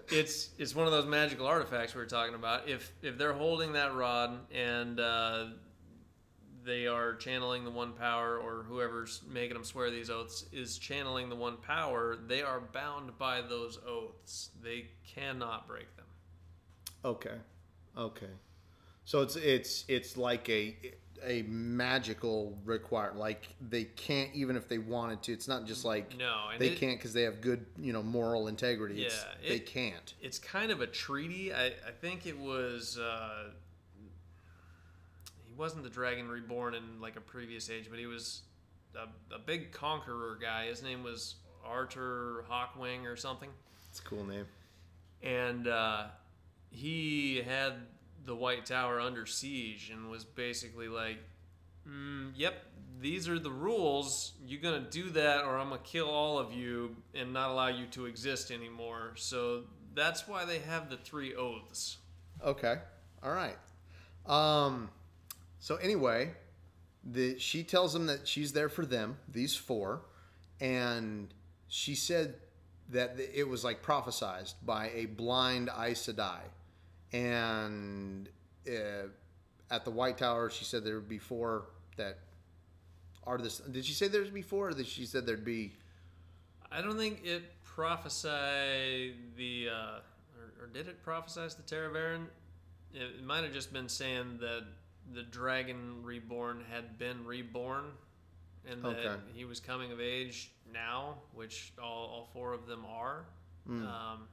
It's 0.09 0.49
it's 0.59 0.75
one 0.75 0.85
of 0.85 0.91
those 0.91 1.05
magical 1.07 1.47
artifacts 1.47 1.95
we 1.95 2.01
were 2.01 2.05
talking 2.07 2.35
about. 2.35 2.67
If 2.69 2.91
if 3.01 3.17
they're 3.17 3.33
holding 3.33 3.73
that 3.73 3.95
rod 3.95 4.37
and 4.53 4.99
uh, 4.99 5.45
they 6.63 6.85
are 6.85 7.15
channeling 7.15 7.63
the 7.63 7.71
one 7.71 7.93
power, 7.93 8.37
or 8.37 8.63
whoever's 8.67 9.21
making 9.27 9.55
them 9.55 9.63
swear 9.63 9.89
these 9.89 10.11
oaths 10.11 10.45
is 10.51 10.77
channeling 10.77 11.29
the 11.29 11.35
one 11.35 11.57
power, 11.57 12.15
they 12.27 12.43
are 12.43 12.59
bound 12.59 13.17
by 13.17 13.41
those 13.41 13.79
oaths. 13.87 14.51
They 14.63 14.89
cannot 15.15 15.67
break 15.67 15.87
them. 15.95 16.05
Okay. 17.03 17.37
Okay. 17.97 18.29
So 19.05 19.21
it's 19.23 19.35
it's 19.37 19.85
it's 19.87 20.15
like 20.17 20.47
a 20.49 20.75
a 21.23 21.43
magical 21.43 22.57
require 22.65 23.13
like 23.13 23.47
they 23.61 23.83
can't 23.83 24.29
even 24.33 24.55
if 24.55 24.67
they 24.67 24.77
wanted 24.79 25.21
to. 25.23 25.33
It's 25.33 25.47
not 25.47 25.65
just 25.65 25.85
like 25.85 26.17
No, 26.17 26.47
they 26.57 26.69
it- 26.69 26.77
can't 26.79 26.97
because 26.97 27.13
they 27.13 27.23
have 27.23 27.41
good 27.41 27.65
you 27.77 27.93
know 27.93 28.01
moral 28.03 28.47
integrity. 28.47 29.03
It's, 29.03 29.25
Yeah, 29.43 29.49
they 29.49 29.59
can't. 29.59 30.13
It's 30.21 30.39
kind 30.39 30.71
of 30.71 30.81
a 30.81 30.87
treaty. 30.87 31.53
I, 31.53 31.67
I 31.67 31.91
think 31.99 32.25
it 32.25 32.37
was. 32.39 32.97
Uh, 32.97 33.49
he 35.47 35.53
wasn't 35.53 35.83
the 35.83 35.89
Dragon 35.89 36.27
Reborn 36.29 36.73
in 36.75 36.99
like 37.01 37.15
a 37.17 37.21
previous 37.21 37.69
age, 37.69 37.87
but 37.89 37.99
he 37.99 38.05
was 38.07 38.41
a, 38.95 39.35
a 39.35 39.39
big 39.39 39.71
conqueror 39.71 40.37
guy. 40.41 40.67
His 40.67 40.81
name 40.83 41.03
was 41.03 41.35
Arthur 41.65 42.45
Hawkwing 42.49 43.05
or 43.05 43.15
something. 43.15 43.49
It's 43.89 43.99
a 43.99 44.03
cool 44.03 44.23
name. 44.23 44.45
and 45.21 45.67
uh, 45.67 46.05
he 46.69 47.41
had 47.45 47.73
the 48.25 48.35
White 48.35 48.65
Tower 48.65 48.99
under 48.99 49.25
siege 49.25 49.89
and 49.93 50.09
was 50.09 50.23
basically 50.23 50.87
like, 50.87 51.17
mm, 51.87 52.31
"Yep, 52.35 52.65
these 52.99 53.27
are 53.27 53.39
the 53.39 53.51
rules. 53.51 54.33
You're 54.45 54.61
gonna 54.61 54.89
do 54.89 55.09
that, 55.11 55.43
or 55.43 55.57
I'm 55.57 55.69
gonna 55.69 55.81
kill 55.83 56.09
all 56.09 56.37
of 56.37 56.53
you 56.53 56.95
and 57.13 57.33
not 57.33 57.49
allow 57.49 57.67
you 57.67 57.87
to 57.87 58.05
exist 58.05 58.51
anymore." 58.51 59.13
So 59.15 59.63
that's 59.93 60.27
why 60.27 60.45
they 60.45 60.59
have 60.59 60.89
the 60.89 60.97
three 60.97 61.35
oaths. 61.35 61.97
Okay. 62.43 62.79
All 63.23 63.33
right. 63.33 63.57
Um. 64.25 64.89
So 65.59 65.75
anyway, 65.77 66.33
the 67.03 67.39
she 67.39 67.63
tells 67.63 67.93
them 67.93 68.07
that 68.07 68.27
she's 68.27 68.53
there 68.53 68.69
for 68.69 68.85
them, 68.85 69.17
these 69.27 69.55
four, 69.55 70.01
and 70.59 71.33
she 71.67 71.95
said 71.95 72.35
that 72.89 73.17
it 73.19 73.47
was 73.47 73.63
like 73.63 73.83
prophesized 73.83 74.55
by 74.65 74.89
a 74.93 75.05
blind 75.05 75.69
Aes 75.69 76.07
Sedai, 76.07 76.41
and 77.13 78.29
uh, 78.67 79.07
at 79.69 79.85
the 79.85 79.91
White 79.91 80.17
Tower, 80.17 80.49
she 80.49 80.65
said 80.65 80.83
there 80.83 80.95
would 80.95 81.09
be 81.09 81.17
four 81.17 81.65
that 81.97 82.19
are 83.25 83.37
this. 83.37 83.59
Did 83.59 83.85
she 83.85 83.93
say 83.93 84.07
there's 84.07 84.29
be 84.29 84.41
four, 84.41 84.69
or 84.69 84.71
did 84.71 84.87
she 84.87 85.05
said 85.05 85.25
there'd 85.25 85.45
be? 85.45 85.73
I 86.71 86.81
don't 86.81 86.97
think 86.97 87.21
it 87.23 87.43
prophesied 87.63 89.13
the, 89.35 89.69
uh, 89.69 89.99
or, 90.37 90.63
or 90.63 90.67
did 90.73 90.87
it 90.87 91.03
prophesize 91.05 91.55
the 91.55 91.63
ta'veren? 91.63 92.25
It, 92.93 93.01
it 93.19 93.23
might 93.23 93.43
have 93.43 93.53
just 93.53 93.73
been 93.73 93.89
saying 93.89 94.37
that 94.39 94.63
the 95.13 95.23
dragon 95.23 96.01
reborn 96.03 96.63
had 96.71 96.97
been 96.97 97.25
reborn, 97.25 97.85
and 98.69 98.83
that 98.83 98.97
Okay. 98.97 99.15
he 99.33 99.45
was 99.45 99.59
coming 99.59 99.91
of 99.91 99.99
age 99.99 100.51
now, 100.73 101.15
which 101.33 101.73
all, 101.81 102.07
all 102.07 102.29
four 102.33 102.53
of 102.53 102.67
them 102.67 102.85
are. 102.89 103.25
Mm. 103.69 103.87
Um, 103.87 104.27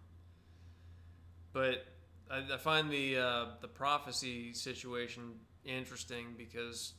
but 1.53 1.85
I, 2.31 2.55
I 2.55 2.57
find 2.57 2.91
the 2.91 3.19
uh, 3.19 3.45
the 3.61 3.69
prophecy 3.69 4.53
situation 4.53 5.35
interesting 5.65 6.35
because 6.37 6.95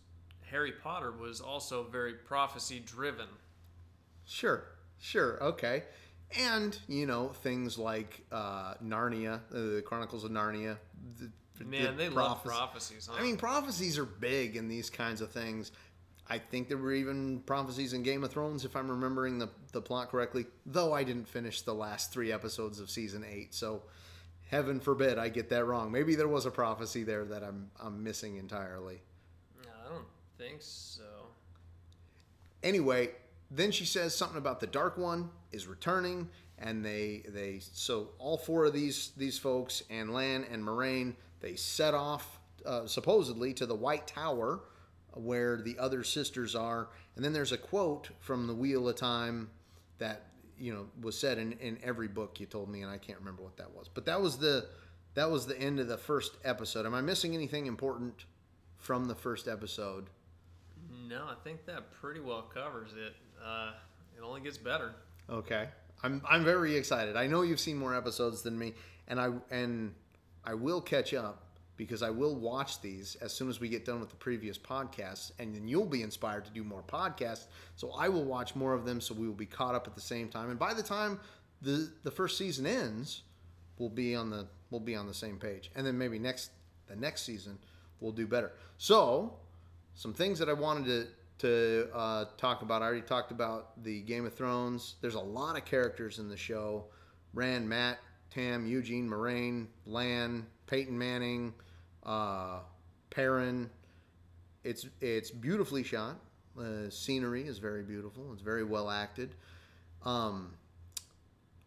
Harry 0.50 0.72
Potter 0.72 1.12
was 1.12 1.42
also 1.42 1.84
very 1.84 2.14
prophecy 2.14 2.82
driven. 2.86 3.28
Sure, 4.26 4.64
sure, 5.00 5.42
okay. 5.44 5.84
And 6.38 6.78
you 6.88 7.06
know 7.06 7.30
things 7.30 7.78
like 7.78 8.22
uh, 8.32 8.76
Narnia, 8.84 9.36
uh, 9.36 9.40
the 9.76 9.84
Chronicles 9.86 10.24
of 10.24 10.32
Narnia. 10.32 10.78
The, 11.18 11.30
Man, 11.66 11.98
the 11.98 12.04
they 12.04 12.10
love 12.10 12.42
prophecies. 12.44 13.10
Huh? 13.12 13.18
I 13.20 13.24
mean, 13.24 13.36
prophecies 13.36 13.98
are 13.98 14.06
big 14.06 14.56
in 14.56 14.70
these 14.70 14.90
kinds 14.90 15.20
of 15.20 15.32
things. 15.32 15.74
I 16.30 16.38
think 16.38 16.70
there 16.70 16.78
were 16.78 16.94
even 16.94 17.40
prophecies 17.42 17.94
in 17.94 18.04
Game 18.04 18.24
of 18.24 18.32
Thrones, 18.32 18.64
if 18.64 18.76
I'm 18.76 18.90
remembering 18.90 19.40
the, 19.40 19.50
the 19.72 19.82
plot 19.82 20.10
correctly. 20.10 20.46
Though 20.66 20.94
I 20.94 21.04
didn't 21.04 21.28
finish 21.28 21.64
the 21.64 21.74
last 21.74 22.14
three 22.14 22.32
episodes 22.32 22.80
of 22.80 22.90
season 22.90 23.26
eight, 23.30 23.54
so 23.56 23.82
heaven 24.50 24.80
forbid 24.80 25.18
I 25.18 25.30
get 25.30 25.50
that 25.50 25.66
wrong. 25.66 25.92
Maybe 25.92 26.16
there 26.16 26.28
was 26.28 26.46
a 26.46 26.52
prophecy 26.52 27.04
there 27.04 27.26
that 27.26 27.44
I'm 27.44 27.72
I'm 27.80 28.04
missing 28.04 28.38
entirely. 28.38 29.02
No, 29.64 29.70
I 29.86 29.94
don't 29.94 30.06
think 30.38 30.58
so. 30.60 31.04
anyway, 32.64 33.12
then 33.52 33.72
she 33.72 33.86
says 33.86 34.16
something 34.16 34.38
about 34.38 34.60
the 34.60 34.68
Dark 34.68 34.98
One 34.98 35.30
is 35.52 35.68
returning, 35.68 36.30
and 36.58 36.84
they 36.84 37.24
they 37.28 37.60
so 37.62 38.10
all 38.18 38.38
four 38.38 38.66
of 38.66 38.74
these 38.74 39.12
these 39.18 39.38
folks 39.38 39.84
and 39.90 40.14
Lan 40.14 40.46
and 40.52 40.64
Moiraine 40.64 41.16
they 41.40 41.56
set 41.56 41.94
off 41.94 42.40
uh, 42.66 42.86
supposedly 42.86 43.54
to 43.54 43.66
the 43.66 43.76
White 43.76 44.08
Tower 44.08 44.62
where 45.14 45.58
the 45.58 45.78
other 45.80 46.04
sisters 46.04 46.56
are, 46.56 46.90
and 47.16 47.26
then 47.26 47.34
there's 47.34 47.52
a 47.52 47.58
quote 47.58 48.10
from 48.20 48.48
the 48.48 48.54
Wheel 48.54 48.88
of 48.88 48.96
Time 48.96 49.50
that 49.98 50.28
you 50.60 50.74
know 50.74 50.86
was 51.02 51.18
said 51.18 51.38
in, 51.38 51.54
in 51.54 51.78
every 51.84 52.08
book 52.08 52.40
you 52.40 52.46
told 52.46 52.70
me, 52.70 52.82
and 52.82 52.92
I 52.92 52.98
can't 52.98 53.20
remember 53.20 53.44
what 53.44 53.58
that 53.58 53.72
was, 53.72 53.88
but 53.88 54.06
that 54.06 54.22
was 54.22 54.38
the 54.38 54.68
that 55.16 55.30
was 55.30 55.48
the 55.48 55.60
end 55.60 55.80
of 55.80 55.88
the 55.88 55.98
first 55.98 56.38
episode. 56.44 56.86
Am 56.86 56.94
I 56.94 57.02
missing 57.02 57.34
anything 57.34 57.66
important 57.66 58.26
from 58.78 59.06
the 59.06 59.16
first 59.16 59.48
episode? 59.48 60.08
No, 61.08 61.24
I 61.26 61.36
think 61.44 61.66
that 61.66 61.92
pretty 61.92 62.20
well 62.20 62.44
covers 62.44 62.92
it. 62.94 63.16
Uh, 63.44 63.72
it 64.18 64.24
only 64.24 64.42
gets 64.42 64.58
better. 64.58 64.94
Okay. 65.30 65.70
I'm 66.04 66.22
I'm 66.30 66.44
very 66.44 66.76
excited. 66.76 67.16
I 67.16 67.28
know 67.28 67.42
you've 67.42 67.60
seen 67.60 67.78
more 67.78 67.96
episodes 67.96 68.42
than 68.42 68.58
me, 68.58 68.74
and 69.08 69.20
I 69.20 69.32
and 69.52 69.94
I 70.46 70.54
will 70.54 70.82
catch 70.82 71.14
up 71.14 71.44
because 71.80 72.04
I 72.04 72.10
will 72.10 72.36
watch 72.36 72.82
these 72.82 73.16
as 73.22 73.32
soon 73.32 73.48
as 73.50 73.62
we 73.62 73.70
get 73.70 73.86
done 73.86 74.02
with 74.02 74.10
the 74.10 74.18
previous 74.18 74.58
podcasts, 74.58 75.32
and 75.40 75.56
then 75.56 75.66
you'll 75.66 75.86
be 75.86 76.04
inspired 76.04 76.44
to 76.44 76.52
do 76.52 76.62
more 76.62 76.84
podcasts. 76.84 77.46
So 77.78 77.94
I 77.98 78.10
will 78.10 78.26
watch 78.26 78.54
more 78.54 78.74
of 78.74 78.84
them, 78.84 79.00
so 79.00 79.16
we 79.16 79.26
will 79.26 79.34
be 79.34 79.46
caught 79.46 79.76
up 79.76 79.88
at 79.88 79.96
the 79.96 80.02
same 80.02 80.28
time. 80.28 80.50
And 80.50 80.60
by 80.60 80.74
the 80.74 80.84
time 80.84 81.22
the 81.62 81.90
the 82.04 82.12
first 82.12 82.38
season 82.38 82.66
ends, 82.68 83.22
we'll 83.78 83.88
be 83.88 84.14
on 84.14 84.30
the 84.30 84.46
we'll 84.70 84.82
be 84.82 84.94
on 84.94 85.08
the 85.08 85.14
same 85.14 85.38
page, 85.38 85.72
and 85.74 85.88
then 85.88 85.98
maybe 85.98 86.20
next 86.20 86.52
the 86.88 86.98
next 86.98 87.22
season 87.24 87.58
we'll 88.02 88.12
do 88.12 88.28
better. 88.28 88.52
So 88.78 89.38
some 89.96 90.14
things 90.14 90.38
that 90.40 90.50
I 90.50 90.54
wanted 90.54 90.86
to 90.86 91.08
to 91.48 91.90
uh, 91.96 92.26
talk 92.36 92.62
about. 92.62 92.82
I 92.82 92.88
already 92.88 93.02
talked 93.04 93.32
about 93.32 93.82
the 93.86 94.02
Game 94.02 94.26
of 94.26 94.34
Thrones. 94.34 94.96
There's 95.00 95.16
a 95.16 95.22
lot 95.22 95.56
of 95.56 95.64
characters 95.64 96.20
in 96.20 96.28
the 96.28 96.36
show: 96.36 96.88
Rand, 97.34 97.70
Mat, 97.70 98.00
Tam, 98.32 98.68
Eugene, 98.68 99.10
Moiraine, 99.10 99.68
Lan, 99.86 100.46
Peyton 100.68 100.98
Manning, 100.98 101.54
uh, 102.06 102.60
Perrin. 103.10 103.70
It's 104.64 104.88
it's 105.02 105.32
beautifully 105.32 105.84
shot. 105.84 106.20
Uh, 106.60 106.90
scenery 106.90 107.44
is 107.44 107.58
very 107.60 107.84
beautiful. 107.84 108.32
It's 108.34 108.42
very 108.42 108.64
well 108.64 108.90
acted. 108.90 109.36
Um, 110.04 110.54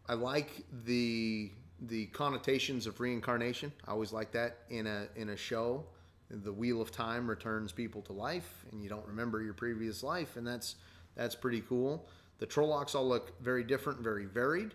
I 0.07 0.13
like 0.13 0.63
the 0.85 1.51
the 1.81 2.05
connotations 2.07 2.87
of 2.87 2.99
reincarnation. 2.99 3.71
I 3.87 3.91
always 3.91 4.13
like 4.13 4.31
that 4.33 4.59
in 4.69 4.87
a 4.87 5.07
in 5.15 5.29
a 5.29 5.37
show. 5.37 5.85
The 6.29 6.51
wheel 6.51 6.81
of 6.81 6.91
time 6.91 7.29
returns 7.29 7.71
people 7.71 8.01
to 8.03 8.13
life, 8.13 8.65
and 8.71 8.81
you 8.81 8.89
don't 8.89 9.05
remember 9.05 9.41
your 9.41 9.53
previous 9.53 10.03
life, 10.03 10.35
and 10.35 10.45
that's 10.45 10.75
that's 11.15 11.35
pretty 11.35 11.61
cool. 11.61 12.07
The 12.39 12.47
Trollocs 12.47 12.95
all 12.95 13.07
look 13.07 13.39
very 13.41 13.63
different, 13.63 13.99
very 13.99 14.25
varied, 14.25 14.73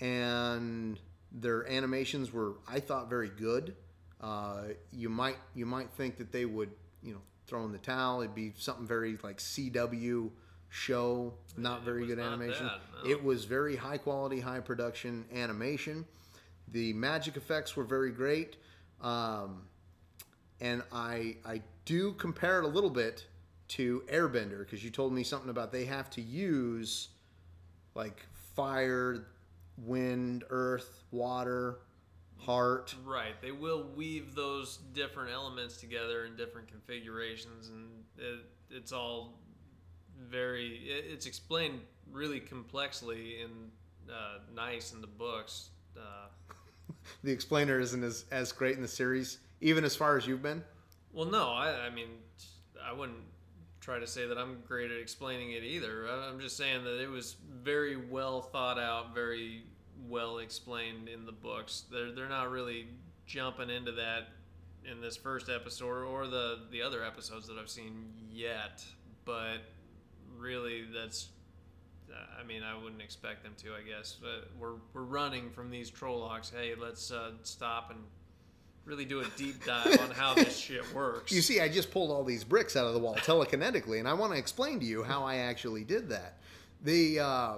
and 0.00 0.98
their 1.32 1.68
animations 1.68 2.32
were, 2.32 2.54
I 2.68 2.80
thought, 2.80 3.08
very 3.08 3.28
good. 3.28 3.74
Uh, 4.20 4.62
you 4.92 5.08
might 5.08 5.36
you 5.54 5.66
might 5.66 5.90
think 5.90 6.18
that 6.18 6.32
they 6.32 6.44
would, 6.44 6.70
you 7.02 7.12
know, 7.14 7.20
throw 7.46 7.64
in 7.64 7.72
the 7.72 7.78
towel. 7.78 8.20
It'd 8.20 8.34
be 8.34 8.52
something 8.56 8.86
very 8.86 9.18
like 9.22 9.38
CW 9.38 10.30
show, 10.68 11.34
not 11.56 11.82
very 11.82 12.06
good 12.06 12.18
animation. 12.18 12.66
that, 12.66 12.80
no. 13.04 13.10
It 13.10 13.22
was 13.22 13.44
very 13.44 13.76
high 13.76 13.98
quality, 13.98 14.40
high 14.40 14.60
production 14.60 15.24
animation. 15.34 16.04
The 16.68 16.92
magic 16.92 17.36
effects 17.36 17.76
were 17.76 17.84
very 17.84 18.12
great. 18.12 18.56
Um, 19.00 19.62
and 20.60 20.82
I 20.92 21.36
I 21.44 21.62
do 21.84 22.12
compare 22.12 22.58
it 22.58 22.64
a 22.64 22.68
little 22.68 22.90
bit 22.90 23.26
to 23.68 24.02
Airbender 24.12 24.60
because 24.60 24.84
you 24.84 24.90
told 24.90 25.12
me 25.12 25.24
something 25.24 25.50
about 25.50 25.72
they 25.72 25.84
have 25.86 26.10
to 26.10 26.20
use 26.20 27.08
like 27.94 28.26
fire, 28.54 29.26
wind, 29.78 30.44
earth, 30.50 31.02
water, 31.10 31.78
heart. 32.40 32.94
Right. 33.04 33.40
They 33.40 33.52
will 33.52 33.84
weave 33.94 34.34
those 34.34 34.78
different 34.92 35.30
elements 35.32 35.76
together 35.76 36.24
in 36.24 36.36
different 36.36 36.68
configurations, 36.68 37.68
and 37.68 37.88
it, 38.18 38.40
it's 38.70 38.92
all 38.92 39.38
very. 40.28 40.68
It, 40.84 41.04
it's 41.12 41.26
explained 41.26 41.80
really 42.10 42.40
complexly 42.40 43.42
and 43.42 43.70
uh, 44.10 44.38
nice 44.54 44.92
in 44.92 45.00
the 45.00 45.06
books. 45.06 45.70
Uh, 45.96 46.28
The 47.24 47.30
explainer 47.32 47.78
isn't 47.80 48.02
as, 48.02 48.24
as 48.30 48.52
great 48.52 48.76
in 48.76 48.82
the 48.82 48.88
series, 48.88 49.38
even 49.60 49.84
as 49.84 49.96
far 49.96 50.16
as 50.16 50.26
you've 50.26 50.42
been. 50.42 50.62
well, 51.12 51.24
no, 51.24 51.50
I, 51.50 51.86
I 51.86 51.90
mean, 51.90 52.08
I 52.84 52.92
wouldn't 52.92 53.22
try 53.80 53.98
to 53.98 54.06
say 54.06 54.26
that 54.26 54.36
I'm 54.36 54.58
great 54.66 54.90
at 54.90 54.98
explaining 55.00 55.52
it 55.52 55.62
either. 55.64 56.06
I'm 56.08 56.40
just 56.40 56.56
saying 56.56 56.84
that 56.84 57.02
it 57.02 57.08
was 57.08 57.36
very 57.62 57.96
well 57.96 58.42
thought 58.42 58.78
out, 58.78 59.14
very 59.14 59.62
well 60.08 60.38
explained 60.38 61.08
in 61.08 61.26
the 61.26 61.32
books. 61.32 61.84
They're 61.90 62.12
they're 62.12 62.28
not 62.28 62.50
really 62.50 62.88
jumping 63.26 63.70
into 63.70 63.92
that 63.92 64.28
in 64.90 65.00
this 65.00 65.16
first 65.16 65.48
episode 65.48 66.04
or 66.04 66.26
the 66.26 66.60
the 66.70 66.82
other 66.82 67.04
episodes 67.04 67.46
that 67.48 67.56
I've 67.58 67.70
seen 67.70 68.12
yet, 68.30 68.84
but 69.24 69.58
really 70.36 70.84
that's 70.92 71.28
I 72.38 72.42
mean, 72.44 72.62
I 72.62 72.76
wouldn't 72.82 73.02
expect 73.02 73.42
them 73.44 73.54
to. 73.58 73.74
I 73.74 73.82
guess 73.88 74.16
but 74.20 74.50
we're 74.58 74.76
we're 74.92 75.02
running 75.02 75.50
from 75.50 75.70
these 75.70 75.90
Trollocs. 75.90 76.52
Hey, 76.54 76.74
let's 76.80 77.10
uh, 77.10 77.32
stop 77.42 77.90
and 77.90 78.00
really 78.84 79.04
do 79.04 79.20
a 79.20 79.26
deep 79.36 79.64
dive 79.64 80.00
on 80.00 80.10
how 80.10 80.34
this 80.34 80.56
shit 80.58 80.82
works. 80.94 81.32
You 81.32 81.42
see, 81.42 81.60
I 81.60 81.68
just 81.68 81.90
pulled 81.90 82.10
all 82.10 82.24
these 82.24 82.44
bricks 82.44 82.76
out 82.76 82.86
of 82.86 82.94
the 82.94 82.98
wall 82.98 83.14
telekinetically, 83.16 83.98
and 83.98 84.08
I 84.08 84.14
want 84.14 84.32
to 84.32 84.38
explain 84.38 84.80
to 84.80 84.86
you 84.86 85.02
how 85.02 85.24
I 85.24 85.36
actually 85.36 85.84
did 85.84 86.08
that. 86.08 86.38
The 86.82 87.20
uh, 87.20 87.52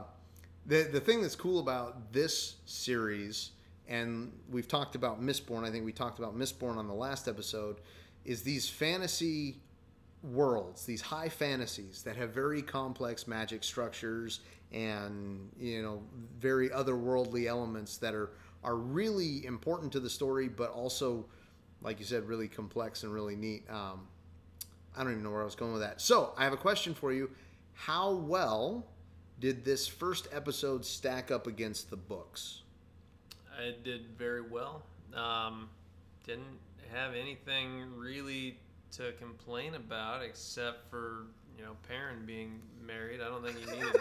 the 0.67 0.83
the 0.85 1.01
thing 1.01 1.23
that's 1.23 1.37
cool 1.37 1.61
about 1.61 2.13
this 2.13 2.57
series, 2.67 3.51
and 3.89 4.33
we've 4.51 4.69
talked 4.69 4.95
about 4.95 5.21
Mistborn. 5.21 5.65
I 5.65 5.71
think 5.71 5.85
we 5.85 5.93
talked 5.93 6.19
about 6.19 6.37
Mistborn 6.37 6.77
on 6.77 6.87
the 6.87 6.95
last 6.95 7.29
episode. 7.29 7.81
Is 8.25 8.43
these 8.43 8.69
fantasy 8.69 9.57
worlds, 10.23 10.87
these 10.87 11.01
high 11.01 11.29
fantasies 11.29 12.03
that 12.05 12.17
have 12.17 12.31
very 12.31 12.63
complex 12.63 13.27
magic 13.27 13.65
structures 13.65 14.41
and 14.73 15.51
you 15.59 15.83
know 15.83 16.03
very 16.39 16.69
otherworldly 16.71 17.47
elements 17.47 17.99
that 17.99 18.15
are 18.15 18.31
are 18.65 18.77
really 18.77 19.45
important 19.45 19.91
to 19.93 20.01
the 20.01 20.11
story, 20.11 20.49
but 20.49 20.71
also, 20.71 21.25
like 21.83 21.99
you 21.99 22.05
said, 22.05 22.29
really 22.29 22.47
complex 22.47 23.03
and 23.03 23.13
really 23.13 23.35
neat. 23.35 23.69
Um, 23.69 24.07
I 24.97 25.03
don't 25.03 25.13
even 25.13 25.25
know 25.25 25.31
where 25.31 25.43
I 25.43 25.45
was 25.45 25.57
going 25.57 25.73
with 25.73 25.83
that. 25.83 26.01
So 26.01 26.33
I 26.37 26.45
have 26.45 26.53
a 26.53 26.59
question 26.59 26.95
for 26.95 27.13
you: 27.13 27.31
How 27.75 28.13
well 28.13 28.87
did 29.43 29.65
this 29.65 29.89
first 29.89 30.29
episode 30.33 30.85
stack 30.87 31.33
up 31.33 31.49
against 31.49 31.91
the 31.91 31.97
books? 31.97 32.63
I 33.59 33.75
did 33.83 34.07
very 34.17 34.41
well. 34.41 34.83
Um, 35.15 35.69
didn't 36.25 36.59
have 36.93 37.15
anything 37.15 37.83
really 37.97 38.57
to 38.93 39.11
complain 39.19 39.75
about 39.75 40.23
except 40.23 40.89
for 40.89 41.27
you 41.59 41.65
know 41.65 41.73
Perrin 41.89 42.25
being 42.25 42.61
married. 42.87 43.21
I 43.21 43.25
don't 43.29 43.45
think 43.45 43.59
he 43.69 43.77
needed. 43.77 44.01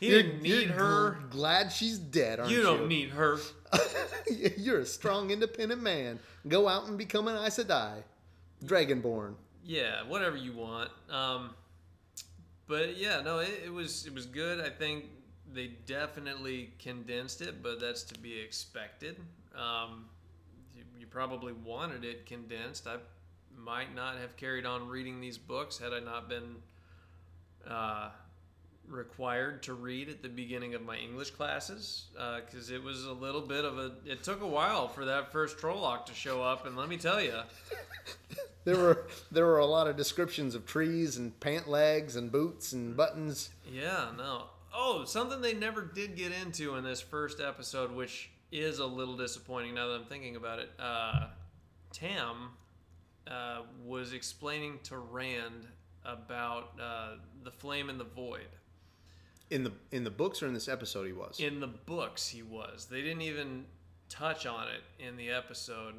He 0.00 0.08
didn't 0.08 0.44
You're- 0.44 0.58
need 0.58 0.68
you're 0.68 0.78
her. 0.78 1.18
Glad 1.30 1.70
she's 1.70 1.98
dead, 1.98 2.40
aren't 2.40 2.50
you? 2.50 2.58
You 2.58 2.62
don't 2.62 2.88
need 2.88 3.10
her. 3.10 3.38
You're 4.56 4.80
a 4.80 4.86
strong, 4.86 5.30
independent 5.30 5.82
man. 5.82 6.18
Go 6.48 6.66
out 6.66 6.86
and 6.88 6.96
become 6.98 7.28
an 7.28 7.36
Aes 7.44 7.58
Sedai, 7.58 8.02
Dragonborn. 8.64 9.34
Yeah, 9.64 10.02
whatever 10.08 10.36
you 10.36 10.52
want. 10.54 10.90
Um, 11.10 11.50
but 12.70 12.96
yeah, 12.96 13.20
no, 13.20 13.40
it, 13.40 13.62
it 13.66 13.72
was 13.72 14.06
it 14.06 14.14
was 14.14 14.24
good. 14.24 14.60
I 14.60 14.70
think 14.70 15.06
they 15.52 15.72
definitely 15.86 16.72
condensed 16.78 17.42
it, 17.42 17.62
but 17.62 17.80
that's 17.80 18.04
to 18.04 18.18
be 18.18 18.38
expected. 18.38 19.16
Um, 19.56 20.06
you, 20.76 20.84
you 21.00 21.06
probably 21.06 21.52
wanted 21.52 22.04
it 22.04 22.26
condensed. 22.26 22.86
I 22.86 22.98
might 23.58 23.92
not 23.94 24.18
have 24.18 24.36
carried 24.36 24.64
on 24.64 24.88
reading 24.88 25.20
these 25.20 25.36
books 25.36 25.78
had 25.78 25.92
I 25.92 25.98
not 25.98 26.28
been 26.28 26.56
uh, 27.68 28.10
required 28.88 29.64
to 29.64 29.74
read 29.74 30.08
at 30.08 30.22
the 30.22 30.28
beginning 30.28 30.74
of 30.74 30.82
my 30.82 30.96
English 30.96 31.30
classes 31.30 32.04
because 32.46 32.70
it 32.70 32.82
was 32.82 33.04
a 33.04 33.12
little 33.12 33.42
bit 33.42 33.64
of 33.64 33.78
a. 33.78 33.92
It 34.06 34.22
took 34.22 34.42
a 34.42 34.46
while 34.46 34.86
for 34.86 35.06
that 35.06 35.32
first 35.32 35.58
Trolloc 35.58 36.06
to 36.06 36.14
show 36.14 36.40
up, 36.40 36.66
and 36.66 36.76
let 36.76 36.88
me 36.88 36.98
tell 36.98 37.20
you. 37.20 37.34
There 38.64 38.76
were 38.76 39.06
there 39.30 39.46
were 39.46 39.58
a 39.58 39.66
lot 39.66 39.86
of 39.86 39.96
descriptions 39.96 40.54
of 40.54 40.66
trees 40.66 41.16
and 41.16 41.38
pant 41.40 41.68
legs 41.68 42.16
and 42.16 42.30
boots 42.30 42.72
and 42.72 42.96
buttons. 42.96 43.50
Yeah, 43.70 44.08
no. 44.16 44.44
Oh, 44.74 45.04
something 45.04 45.40
they 45.40 45.54
never 45.54 45.82
did 45.82 46.16
get 46.16 46.32
into 46.32 46.76
in 46.76 46.84
this 46.84 47.00
first 47.00 47.40
episode, 47.40 47.90
which 47.90 48.30
is 48.52 48.78
a 48.78 48.86
little 48.86 49.16
disappointing 49.16 49.74
now 49.74 49.88
that 49.88 49.94
I'm 49.94 50.04
thinking 50.04 50.36
about 50.36 50.58
it. 50.58 50.70
Uh, 50.78 51.26
Tam 51.92 52.50
uh, 53.28 53.62
was 53.84 54.12
explaining 54.12 54.78
to 54.84 54.98
Rand 54.98 55.66
about 56.04 56.72
uh, 56.80 57.14
the 57.42 57.50
flame 57.50 57.90
in 57.90 57.98
the 57.98 58.04
void. 58.04 58.48
In 59.50 59.64
the 59.64 59.72
in 59.90 60.04
the 60.04 60.10
books 60.10 60.42
or 60.42 60.46
in 60.46 60.54
this 60.54 60.68
episode, 60.68 61.06
he 61.06 61.12
was. 61.12 61.40
In 61.40 61.60
the 61.60 61.66
books, 61.66 62.28
he 62.28 62.42
was. 62.42 62.86
They 62.90 63.02
didn't 63.02 63.22
even 63.22 63.64
touch 64.08 64.46
on 64.46 64.68
it 64.68 65.04
in 65.04 65.16
the 65.16 65.30
episode, 65.30 65.94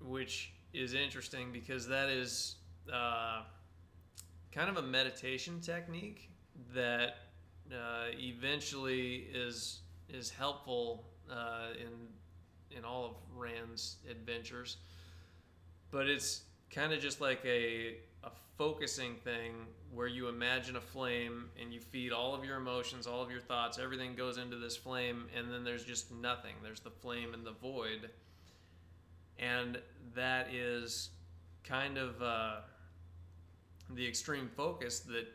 which 0.00 0.52
is 0.72 0.94
interesting 0.94 1.52
because 1.52 1.86
that 1.88 2.08
is 2.08 2.56
uh, 2.92 3.42
kind 4.50 4.68
of 4.68 4.76
a 4.76 4.82
meditation 4.82 5.60
technique 5.60 6.30
that 6.74 7.16
uh, 7.70 8.06
eventually 8.18 9.26
is 9.32 9.80
is 10.08 10.30
helpful 10.30 11.04
uh, 11.30 11.68
in 11.78 12.76
in 12.76 12.84
all 12.84 13.04
of 13.04 13.12
Rand's 13.36 13.96
adventures. 14.10 14.78
But 15.90 16.08
it's 16.08 16.42
kind 16.70 16.92
of 16.92 17.00
just 17.00 17.20
like 17.20 17.44
a 17.44 17.96
a 18.24 18.30
focusing 18.56 19.14
thing 19.16 19.66
where 19.92 20.06
you 20.06 20.28
imagine 20.28 20.76
a 20.76 20.80
flame 20.80 21.50
and 21.60 21.72
you 21.72 21.80
feed 21.80 22.12
all 22.12 22.34
of 22.34 22.44
your 22.44 22.56
emotions, 22.56 23.06
all 23.06 23.22
of 23.22 23.30
your 23.30 23.40
thoughts, 23.40 23.78
everything 23.78 24.14
goes 24.14 24.38
into 24.38 24.56
this 24.56 24.76
flame, 24.76 25.26
and 25.36 25.52
then 25.52 25.64
there's 25.64 25.84
just 25.84 26.10
nothing. 26.12 26.54
There's 26.62 26.80
the 26.80 26.90
flame 26.90 27.34
and 27.34 27.44
the 27.44 27.52
void, 27.52 28.08
and 29.42 29.78
that 30.14 30.52
is 30.52 31.10
kind 31.64 31.98
of 31.98 32.22
uh, 32.22 32.56
the 33.90 34.06
extreme 34.06 34.48
focus 34.56 35.00
that 35.00 35.26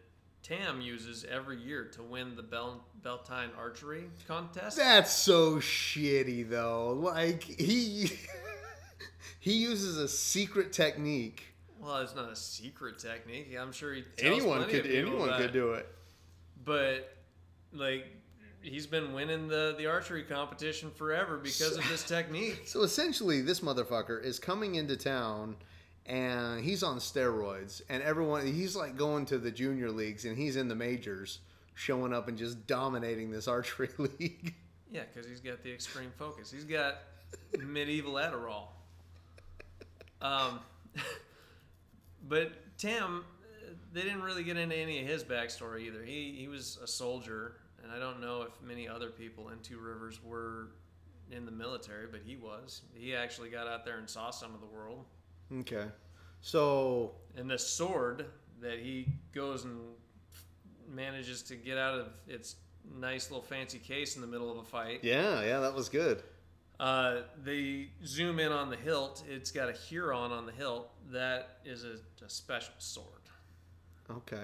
Tam 0.44 0.80
uses 0.80 1.26
every 1.30 1.58
year 1.58 1.86
to 1.94 2.04
win 2.04 2.36
the 2.36 2.44
Bel- 2.44 2.86
Beltane 3.04 3.50
archery 3.58 4.06
contest. 4.28 4.78
That's 4.78 5.12
so 5.12 5.56
shitty, 5.58 6.50
though. 6.50 6.94
Like 6.94 7.44
he 7.44 8.12
he 9.40 9.54
uses 9.54 9.98
a 9.98 10.08
secret 10.08 10.72
technique. 10.72 11.44
Well, 11.80 11.98
it's 11.98 12.16
not 12.16 12.32
a 12.32 12.36
secret 12.36 12.98
technique. 12.98 13.56
I'm 13.60 13.72
sure 13.72 13.94
he 13.94 14.04
tells 14.16 14.38
Anyone 14.38 14.66
could 14.70 14.86
anyone 14.86 15.38
could 15.38 15.54
do 15.54 15.74
it. 15.74 15.88
But 16.64 17.14
like, 17.74 18.06
he's 18.62 18.88
been 18.88 19.14
winning 19.14 19.48
the 19.48 19.76
the 19.78 19.86
archery 19.88 20.24
competition 20.24 20.92
forever 20.92 21.38
because 21.38 21.78
of 21.78 21.88
this 21.90 22.04
technique. 22.04 22.64
So 22.66 22.84
essentially, 22.84 23.42
this 23.42 23.60
motherfucker 23.62 24.24
is 24.24 24.40
coming 24.40 24.76
into 24.76 24.98
town 24.98 25.56
and 26.06 26.64
he's 26.64 26.84
on 26.84 26.98
steroids, 27.00 27.82
and 27.90 28.02
everyone 28.04 28.46
he's 28.46 28.76
like 28.76 28.96
going 28.96 29.26
to 29.28 29.38
the 29.38 29.52
junior 29.52 29.92
leagues 29.92 30.26
and 30.26 30.38
he's 30.38 30.56
in 30.56 30.68
the 30.68 30.76
majors, 30.76 31.40
showing 31.74 32.14
up 32.14 32.28
and 32.28 32.38
just 32.38 32.66
dominating 32.68 33.32
this 33.32 33.48
archery 33.48 33.90
league. 33.98 34.54
Yeah, 34.92 35.02
because 35.14 35.30
he's 35.30 35.42
got 35.42 35.64
the 35.64 35.72
extreme 35.74 36.12
focus. 36.18 36.50
He's 36.52 36.64
got 36.64 37.00
medieval 37.60 38.14
Adderall. 38.14 38.68
Um, 40.22 40.60
But 42.28 42.78
Tam, 42.78 43.24
uh, 43.42 43.72
they 43.94 44.02
didn't 44.02 44.22
really 44.22 44.44
get 44.44 44.58
into 44.58 44.76
any 44.76 45.00
of 45.02 45.08
his 45.08 45.24
backstory 45.24 45.82
either. 45.82 46.04
He 46.04 46.36
he 46.38 46.48
was 46.48 46.78
a 46.84 46.88
soldier, 46.88 47.58
and 47.88 47.96
I 47.96 48.00
don't 48.00 48.20
know 48.20 48.42
if 48.42 48.52
many 48.62 48.88
other 48.88 49.10
people 49.10 49.50
in 49.50 49.60
Two 49.60 49.80
Rivers 49.80 50.20
were 50.24 50.72
in 51.32 51.46
the 51.46 51.52
military, 51.52 52.08
but 52.08 52.22
he 52.26 52.36
was. 52.36 52.82
He 52.94 53.16
actually 53.16 53.50
got 53.50 53.68
out 53.68 53.86
there 53.86 53.98
and 53.98 54.10
saw 54.10 54.30
some 54.30 54.54
of 54.54 54.60
the 54.60 54.68
world. 54.68 55.06
Okay. 55.60 55.86
So 56.42 57.14
And 57.36 57.50
the 57.50 57.58
sword 57.58 58.26
that 58.62 58.80
he 58.80 59.08
goes 59.34 59.64
and 59.64 59.80
manages 60.90 61.42
to 61.44 61.56
get 61.56 61.78
out 61.78 62.00
of 62.00 62.08
its 62.28 62.56
nice 62.98 63.30
little 63.30 63.44
fancy 63.44 63.80
case 63.80 64.16
in 64.16 64.22
the 64.22 64.28
middle 64.28 64.52
of 64.52 64.58
a 64.58 64.64
fight. 64.64 65.04
yeah, 65.04 65.44
yeah, 65.44 65.60
that 65.60 65.74
was 65.74 65.90
good. 65.90 66.24
Uh, 66.80 67.22
they 67.44 67.90
zoom 68.06 68.40
in 68.40 68.52
on 68.52 68.70
the 68.70 68.76
hilt. 68.76 69.24
It's 69.28 69.52
got 69.52 69.68
a 69.68 69.74
heron 69.90 70.32
on 70.32 70.46
the 70.46 70.52
hilt. 70.52 70.92
That 71.12 71.60
is 71.66 71.84
a, 71.84 71.98
a 72.24 72.30
special 72.30 72.74
sword. 72.78 73.08
Okay. 74.10 74.44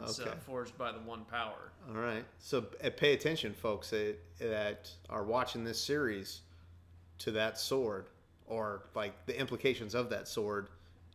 It's 0.00 0.18
uh, 0.20 0.24
Okay. 0.24 0.34
forged 0.46 0.76
by 0.78 0.92
the 0.92 0.98
One 1.00 1.24
Power. 1.24 1.72
All 1.88 1.94
right. 2.00 2.24
So 2.38 2.66
uh, 2.84 2.90
pay 2.96 3.12
attention, 3.14 3.52
folks, 3.54 3.90
that, 3.90 4.16
that 4.40 4.90
are 5.10 5.24
watching 5.24 5.64
this 5.64 5.80
series 5.80 6.40
to 7.18 7.30
that 7.32 7.58
sword 7.58 8.06
or 8.46 8.82
like 8.94 9.26
the 9.26 9.38
implications 9.38 9.94
of 9.94 10.10
that 10.10 10.28
sword 10.28 10.68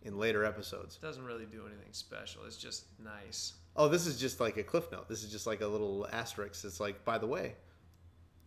in 0.04 0.18
later 0.18 0.46
episodes. 0.46 0.98
doesn't 0.98 1.26
really 1.26 1.46
do 1.46 1.64
anything 1.66 1.92
special. 1.92 2.44
It's 2.46 2.58
just 2.58 2.86
nice. 3.04 3.54
Oh, 3.76 3.88
this 3.88 4.08
is 4.08 4.20
just 4.20 4.40
like 4.40 4.58
a 4.58 4.64
cliff 4.64 4.92
note. 4.92 5.08
This 5.10 5.24
is 5.24 5.32
just 5.32 5.46
like 5.48 5.62
a 5.62 5.68
little 5.68 6.08
asterisk. 6.12 6.64
It's 6.66 6.80
like, 6.80 7.04
by 7.06 7.18
the 7.18 7.28
way, 7.28 7.56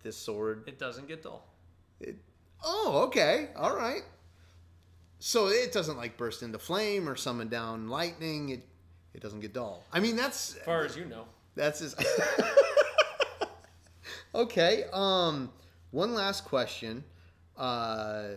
this 0.02 0.16
sword. 0.16 0.64
It 0.66 0.78
doesn't 0.78 1.06
get 1.06 1.22
dull. 1.22 1.46
It, 2.00 2.16
oh, 2.64 3.02
okay. 3.06 3.50
All 3.56 3.76
right. 3.76 4.02
So 5.18 5.48
it 5.48 5.70
doesn't 5.72 5.98
like 5.98 6.16
burst 6.16 6.42
into 6.42 6.58
flame 6.58 7.08
or 7.08 7.14
summon 7.14 7.48
down 7.48 7.88
lightning. 7.88 8.48
It 8.48 8.66
it 9.14 9.20
doesn't 9.22 9.40
get 9.40 9.52
dull. 9.52 9.84
I 9.92 10.00
mean, 10.00 10.16
that's 10.16 10.56
As 10.56 10.62
far 10.62 10.84
as 10.84 10.96
you 10.96 11.04
know. 11.04 11.24
That's 11.54 11.80
his. 11.80 11.96
okay. 14.34 14.84
Um, 14.92 15.50
one 15.90 16.14
last 16.14 16.44
question. 16.44 17.04
Uh, 17.56 18.36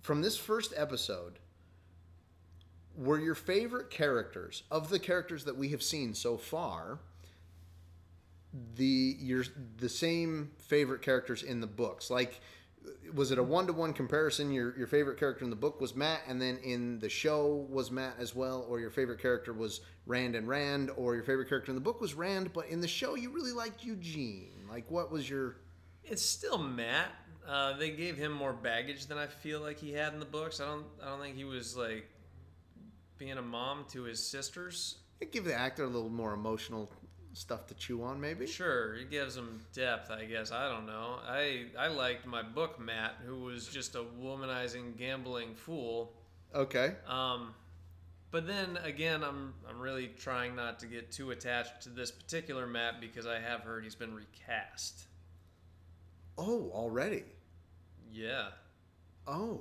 from 0.00 0.22
this 0.22 0.36
first 0.36 0.72
episode, 0.76 1.38
were 2.96 3.18
your 3.18 3.34
favorite 3.34 3.90
characters 3.90 4.64
of 4.70 4.88
the 4.88 4.98
characters 4.98 5.44
that 5.44 5.56
we 5.56 5.68
have 5.68 5.82
seen 5.82 6.14
so 6.14 6.36
far? 6.36 6.98
The 8.74 9.16
your 9.18 9.44
the 9.78 9.88
same 9.88 10.50
favorite 10.58 11.00
characters 11.00 11.42
in 11.42 11.60
the 11.60 11.66
books, 11.66 12.10
like 12.10 12.40
was 13.14 13.30
it 13.30 13.38
a 13.38 13.42
one 13.42 13.66
to 13.66 13.72
one 13.72 13.92
comparison? 13.92 14.50
Your 14.52 14.76
your 14.76 14.86
favorite 14.86 15.18
character 15.18 15.44
in 15.44 15.50
the 15.50 15.56
book 15.56 15.80
was 15.80 15.94
Mat, 15.94 16.22
and 16.26 16.40
then 16.40 16.58
in 16.58 16.98
the 16.98 17.08
show 17.08 17.66
was 17.70 17.90
Mat 17.90 18.14
as 18.18 18.34
well, 18.34 18.64
or 18.68 18.80
your 18.80 18.90
favorite 18.90 19.20
character 19.20 19.52
was 19.52 19.80
Rand 20.06 20.34
and 20.34 20.48
Rand, 20.48 20.90
or 20.96 21.14
your 21.14 21.24
favorite 21.24 21.48
character 21.48 21.70
in 21.70 21.74
the 21.74 21.82
book 21.82 22.00
was 22.00 22.14
Rand, 22.14 22.52
but 22.52 22.66
in 22.66 22.80
the 22.80 22.88
show 22.88 23.14
you 23.14 23.30
really 23.30 23.52
liked 23.52 23.84
Eugene. 23.84 24.66
Like, 24.70 24.90
what 24.90 25.10
was 25.10 25.28
your? 25.28 25.56
It's 26.04 26.22
still 26.22 26.58
Mat. 26.58 27.10
Uh, 27.46 27.76
they 27.76 27.90
gave 27.90 28.16
him 28.16 28.32
more 28.32 28.52
baggage 28.52 29.06
than 29.06 29.18
I 29.18 29.26
feel 29.26 29.60
like 29.60 29.78
he 29.78 29.92
had 29.92 30.12
in 30.12 30.20
the 30.20 30.26
books. 30.26 30.60
I 30.60 30.66
don't. 30.66 30.86
I 31.02 31.06
don't 31.06 31.20
think 31.20 31.36
he 31.36 31.44
was 31.44 31.76
like 31.76 32.08
being 33.18 33.38
a 33.38 33.42
mom 33.42 33.84
to 33.90 34.02
his 34.02 34.24
sisters. 34.24 34.96
Give 35.30 35.44
the 35.44 35.54
actor 35.54 35.84
a 35.84 35.88
little 35.88 36.10
more 36.10 36.34
emotional 36.34 36.90
stuff 37.32 37.66
to 37.68 37.74
chew 37.74 38.02
on, 38.02 38.20
maybe. 38.20 38.46
Sure, 38.46 38.94
it 38.94 39.10
gives 39.10 39.36
him 39.36 39.60
depth. 39.72 40.10
I 40.10 40.24
guess 40.24 40.52
I 40.52 40.68
don't 40.68 40.86
know. 40.86 41.18
I 41.26 41.66
I 41.78 41.88
liked 41.88 42.26
my 42.26 42.42
book 42.42 42.78
Mat, 42.78 43.16
who 43.26 43.40
was 43.40 43.66
just 43.68 43.94
a 43.94 44.04
womanizing, 44.20 44.96
gambling 44.96 45.54
fool. 45.54 46.12
Okay. 46.54 46.94
Um, 47.08 47.54
but 48.30 48.46
then 48.46 48.78
again, 48.82 49.22
I'm 49.22 49.54
I'm 49.68 49.80
really 49.80 50.08
trying 50.18 50.56
not 50.56 50.78
to 50.80 50.86
get 50.86 51.10
too 51.10 51.30
attached 51.30 51.82
to 51.82 51.88
this 51.88 52.10
particular 52.10 52.66
Mat 52.66 53.00
because 53.00 53.26
I 53.26 53.38
have 53.38 53.60
heard 53.60 53.84
he's 53.84 53.94
been 53.94 54.14
recast. 54.14 55.06
Oh, 56.38 56.70
already. 56.72 57.24
Yeah. 58.12 58.48
Oh. 59.26 59.60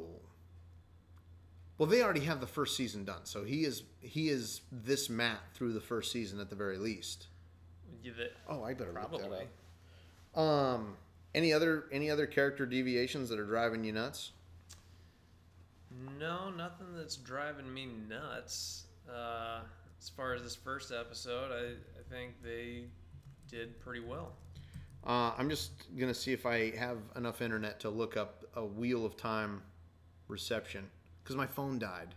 Well, 1.78 1.90
they 1.90 2.04
already 2.04 2.22
have 2.22 2.40
the 2.40 2.48
first 2.48 2.78
season 2.78 3.06
done, 3.06 3.26
so 3.26 3.44
he 3.44 3.66
is 3.66 3.84
he 4.02 4.30
is 4.30 4.62
this 4.72 5.10
Mat 5.10 5.40
through 5.54 5.74
the 5.74 5.82
first 5.82 6.12
season 6.12 6.40
at 6.40 6.50
the 6.50 6.56
very 6.56 6.78
least. 6.78 7.28
That- 8.18 8.34
Oh, 8.48 8.64
I 8.64 8.74
better 8.74 8.94
look 8.94 9.22
that 9.22 9.32
up. 10.36 10.40
Um, 10.40 10.98
any 11.36 11.54
other 11.54 11.86
any 11.92 12.10
other 12.10 12.26
character 12.26 12.66
deviations 12.66 13.30
that 13.30 13.40
are 13.40 13.46
driving 13.46 13.84
you 13.84 13.92
nuts? 13.94 14.32
No, 16.20 16.50
nothing 16.50 16.88
that's 16.96 17.18
driving 17.18 17.72
me 17.74 17.88
nuts. 18.08 18.86
Uh, 19.10 19.62
as 20.00 20.10
far 20.10 20.34
as 20.34 20.42
this 20.44 20.56
first 20.56 20.92
episode, 20.92 21.52
I, 21.52 21.72
I 22.00 22.04
think 22.10 22.42
they 22.44 22.86
did 23.50 23.80
pretty 23.82 24.00
well. 24.00 24.34
Uh, 25.06 25.34
I'm 25.38 25.50
just 25.50 25.72
gonna 26.00 26.14
see 26.14 26.32
if 26.32 26.46
I 26.46 26.76
have 26.78 26.98
enough 27.16 27.42
internet 27.42 27.80
to 27.82 27.90
look 27.90 28.16
up 28.18 28.46
a 28.56 28.64
Wheel 28.66 29.06
of 29.06 29.18
Time 29.18 29.62
reception 30.28 30.88
because 31.24 31.36
my 31.36 31.48
phone 31.48 31.78
died 31.80 32.16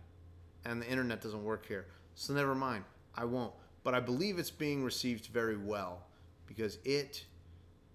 and 0.65 0.81
the 0.81 0.87
internet 0.87 1.21
doesn't 1.21 1.43
work 1.43 1.65
here. 1.65 1.85
So 2.15 2.33
never 2.33 2.55
mind, 2.55 2.85
I 3.15 3.25
won't. 3.25 3.53
But 3.85 3.93
I 3.93 3.99
believe 3.99 4.39
it's 4.39 4.51
being 4.51 4.83
received 4.83 5.27
very 5.27 5.57
well 5.57 6.07
because 6.47 6.79
it 6.83 7.23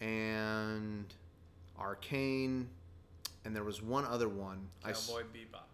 and 0.00 1.12
Arcane 1.78 2.70
and 3.44 3.54
there 3.54 3.64
was 3.64 3.82
one 3.82 4.04
other 4.04 4.28
one. 4.28 4.68
I 4.84 4.92
Cowboy 4.92 5.22
Bebop. 5.22 5.64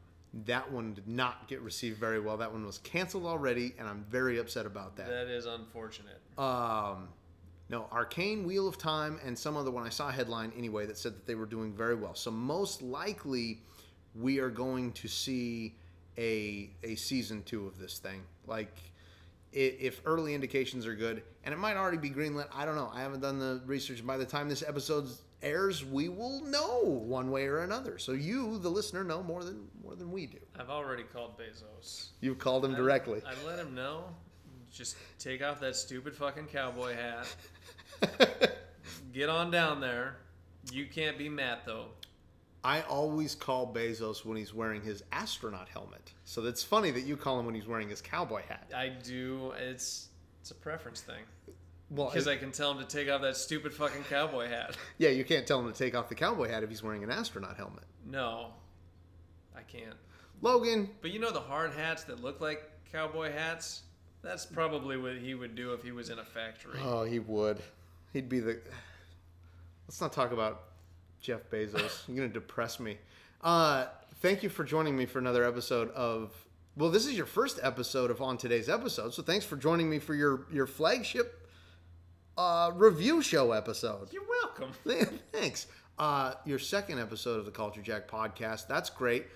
that 0.46 0.72
one 0.72 0.94
did 0.94 1.06
not 1.06 1.48
get 1.48 1.60
received 1.60 1.98
very 1.98 2.18
well. 2.18 2.38
That 2.38 2.50
one 2.50 2.64
was 2.64 2.78
canceled 2.78 3.26
already, 3.26 3.74
and 3.78 3.86
I'm 3.86 4.06
very 4.08 4.38
upset 4.38 4.64
about 4.64 4.96
that. 4.96 5.08
That 5.08 5.28
is 5.28 5.44
unfortunate. 5.44 6.20
Um, 6.38 7.08
no, 7.68 7.86
Arcane, 7.92 8.46
Wheel 8.46 8.66
of 8.66 8.78
Time, 8.78 9.20
and 9.22 9.38
some 9.38 9.54
other 9.54 9.70
one. 9.70 9.84
I 9.84 9.90
saw 9.90 10.08
a 10.08 10.12
headline 10.12 10.50
anyway 10.56 10.86
that 10.86 10.96
said 10.96 11.14
that 11.14 11.26
they 11.26 11.34
were 11.34 11.46
doing 11.46 11.74
very 11.74 11.94
well. 11.94 12.14
So 12.14 12.30
most 12.30 12.80
likely, 12.80 13.60
we 14.14 14.38
are 14.38 14.50
going 14.50 14.92
to 14.92 15.08
see 15.08 15.74
a 16.16 16.70
a 16.82 16.94
season 16.94 17.42
two 17.42 17.66
of 17.66 17.78
this 17.78 17.98
thing. 17.98 18.22
Like, 18.46 18.74
i 18.78 18.95
if 19.56 20.02
early 20.04 20.34
indications 20.34 20.86
are 20.86 20.94
good, 20.94 21.22
and 21.44 21.52
it 21.52 21.56
might 21.58 21.76
already 21.76 21.96
be 21.96 22.10
greenlit. 22.10 22.46
I 22.54 22.64
don't 22.64 22.76
know. 22.76 22.90
I 22.92 23.00
haven't 23.00 23.20
done 23.20 23.38
the 23.38 23.62
research. 23.66 24.06
By 24.06 24.16
the 24.16 24.24
time 24.24 24.48
this 24.48 24.62
episode 24.66 25.08
airs, 25.42 25.84
we 25.84 26.08
will 26.08 26.44
know 26.44 26.82
one 26.82 27.30
way 27.30 27.46
or 27.46 27.60
another. 27.60 27.98
So 27.98 28.12
you, 28.12 28.58
the 28.58 28.68
listener, 28.68 29.04
know 29.04 29.22
more 29.22 29.44
than 29.44 29.68
more 29.82 29.94
than 29.94 30.12
we 30.12 30.26
do. 30.26 30.38
I've 30.58 30.70
already 30.70 31.04
called 31.04 31.38
Bezos. 31.38 32.08
You've 32.20 32.38
called 32.38 32.64
him 32.64 32.74
directly. 32.74 33.22
I, 33.26 33.30
I 33.30 33.46
let 33.46 33.58
him 33.58 33.74
know. 33.74 34.04
Just 34.72 34.96
take 35.18 35.42
off 35.42 35.60
that 35.60 35.74
stupid 35.74 36.14
fucking 36.14 36.46
cowboy 36.46 36.94
hat. 36.94 37.34
Get 39.12 39.30
on 39.30 39.50
down 39.50 39.80
there. 39.80 40.16
You 40.70 40.86
can't 40.86 41.16
be 41.16 41.28
Matt 41.28 41.64
though. 41.64 41.86
I 42.66 42.82
always 42.82 43.36
call 43.36 43.72
Bezos 43.72 44.24
when 44.24 44.36
he's 44.36 44.52
wearing 44.52 44.82
his 44.82 45.04
astronaut 45.12 45.68
helmet. 45.68 46.12
So 46.24 46.40
that's 46.40 46.64
funny 46.64 46.90
that 46.90 47.02
you 47.02 47.16
call 47.16 47.38
him 47.38 47.46
when 47.46 47.54
he's 47.54 47.68
wearing 47.68 47.88
his 47.88 48.00
cowboy 48.00 48.42
hat. 48.48 48.68
I 48.76 48.88
do. 48.88 49.52
It's 49.56 50.08
it's 50.40 50.50
a 50.50 50.54
preference 50.56 51.00
thing. 51.00 51.22
Well, 51.90 52.08
Because 52.08 52.26
I 52.26 52.34
can 52.36 52.50
tell 52.50 52.72
him 52.72 52.78
to 52.78 52.84
take 52.84 53.08
off 53.08 53.22
that 53.22 53.36
stupid 53.36 53.72
fucking 53.72 54.02
cowboy 54.10 54.48
hat. 54.48 54.76
yeah, 54.98 55.10
you 55.10 55.24
can't 55.24 55.46
tell 55.46 55.60
him 55.60 55.72
to 55.72 55.78
take 55.78 55.94
off 55.94 56.08
the 56.08 56.16
cowboy 56.16 56.48
hat 56.48 56.64
if 56.64 56.68
he's 56.68 56.82
wearing 56.82 57.04
an 57.04 57.10
astronaut 57.12 57.56
helmet. 57.56 57.84
No, 58.04 58.48
I 59.56 59.62
can't. 59.62 59.94
Logan, 60.42 60.90
But 61.02 61.12
you 61.12 61.20
know 61.20 61.30
the 61.30 61.38
hard 61.38 61.72
hats 61.72 62.02
that 62.04 62.20
look 62.20 62.40
like 62.40 62.68
cowboy 62.90 63.30
hats? 63.30 63.82
That's 64.22 64.44
probably 64.44 64.96
what 64.96 65.18
he 65.18 65.36
would 65.36 65.54
do 65.54 65.72
if 65.72 65.84
he 65.84 65.92
was 65.92 66.10
in 66.10 66.18
a 66.18 66.24
factory. 66.24 66.80
oh, 66.82 67.04
he 67.04 67.20
would. 67.20 67.62
He'd 68.12 68.28
be 68.28 68.40
the. 68.40 68.60
Let's 69.86 70.00
not 70.00 70.12
talk 70.12 70.32
about 70.32 70.62
Jeff 71.20 71.48
Bezos. 71.50 72.02
You're 72.08 72.16
gonna 72.16 72.28
depress 72.28 72.80
me. 72.80 72.98
Uh, 73.42 73.86
thank 74.20 74.42
you 74.42 74.48
for 74.48 74.64
joining 74.64 74.96
me 74.96 75.06
for 75.06 75.18
another 75.18 75.44
episode 75.44 75.90
of. 75.90 76.32
Well, 76.76 76.90
this 76.90 77.06
is 77.06 77.16
your 77.16 77.26
first 77.26 77.58
episode 77.62 78.10
of 78.10 78.20
on 78.20 78.36
today's 78.36 78.68
episode, 78.68 79.14
so 79.14 79.22
thanks 79.22 79.44
for 79.44 79.56
joining 79.56 79.88
me 79.88 79.98
for 79.98 80.14
your 80.14 80.46
your 80.52 80.66
flagship 80.66 81.46
uh, 82.36 82.70
review 82.74 83.22
show 83.22 83.52
episode. 83.52 84.12
You're 84.12 84.26
welcome. 84.42 84.70
Thanks. 85.32 85.66
Uh, 85.98 86.34
your 86.44 86.58
second 86.58 86.98
episode 86.98 87.38
of 87.38 87.46
the 87.46 87.50
Culture 87.50 87.80
Jack 87.80 88.08
podcast. 88.08 88.66
That's 88.68 88.90
great. 88.90 89.26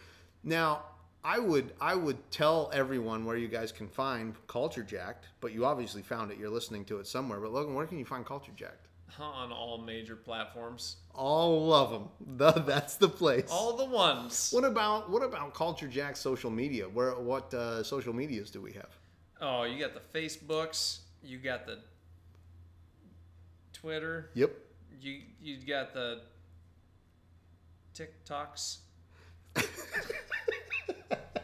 Now, 0.45 0.83
I 1.24 1.39
would 1.39 1.72
I 1.81 1.95
would 1.95 2.31
tell 2.31 2.70
everyone 2.72 3.24
where 3.24 3.37
you 3.37 3.49
guys 3.49 3.72
can 3.72 3.89
find 3.89 4.35
Culture 4.47 4.83
Jacked, 4.83 5.28
but 5.41 5.53
you 5.53 5.64
obviously 5.64 6.03
found 6.03 6.31
it. 6.31 6.39
You're 6.39 6.51
listening 6.51 6.85
to 6.87 6.99
it 6.99 7.07
somewhere. 7.07 7.41
But 7.41 7.53
Logan, 7.53 7.74
where 7.74 7.87
can 7.87 7.99
you 7.99 8.05
find 8.05 8.24
Culture 8.24 8.53
Jacked? 8.55 8.87
On 9.18 9.52
all 9.52 9.78
major 9.78 10.16
platforms. 10.16 10.96
All 11.14 11.72
of 11.72 11.90
them. 11.90 12.08
The, 12.38 12.52
that's 12.52 12.96
the 12.96 13.08
place. 13.08 13.48
All 13.50 13.76
the 13.76 13.84
ones. 13.84 14.50
What 14.52 14.64
about 14.64 15.11
what 15.11 15.22
about 15.22 15.54
Culture 15.54 15.88
Jack's 15.88 16.20
social 16.20 16.50
media? 16.50 16.88
Where 16.88 17.12
what 17.18 17.52
uh, 17.52 17.82
social 17.82 18.12
medias 18.12 18.50
do 18.50 18.61
we 18.61 18.72
have? 18.72 18.96
Oh, 19.40 19.64
you 19.64 19.78
got 19.78 19.94
the 19.94 20.18
Facebooks. 20.18 21.00
You 21.22 21.38
got 21.38 21.66
the 21.66 21.78
Twitter. 23.72 24.30
Yep. 24.34 24.52
You 25.00 25.20
you 25.40 25.56
got 25.66 25.92
the 25.94 26.20
TikToks. 27.94 28.78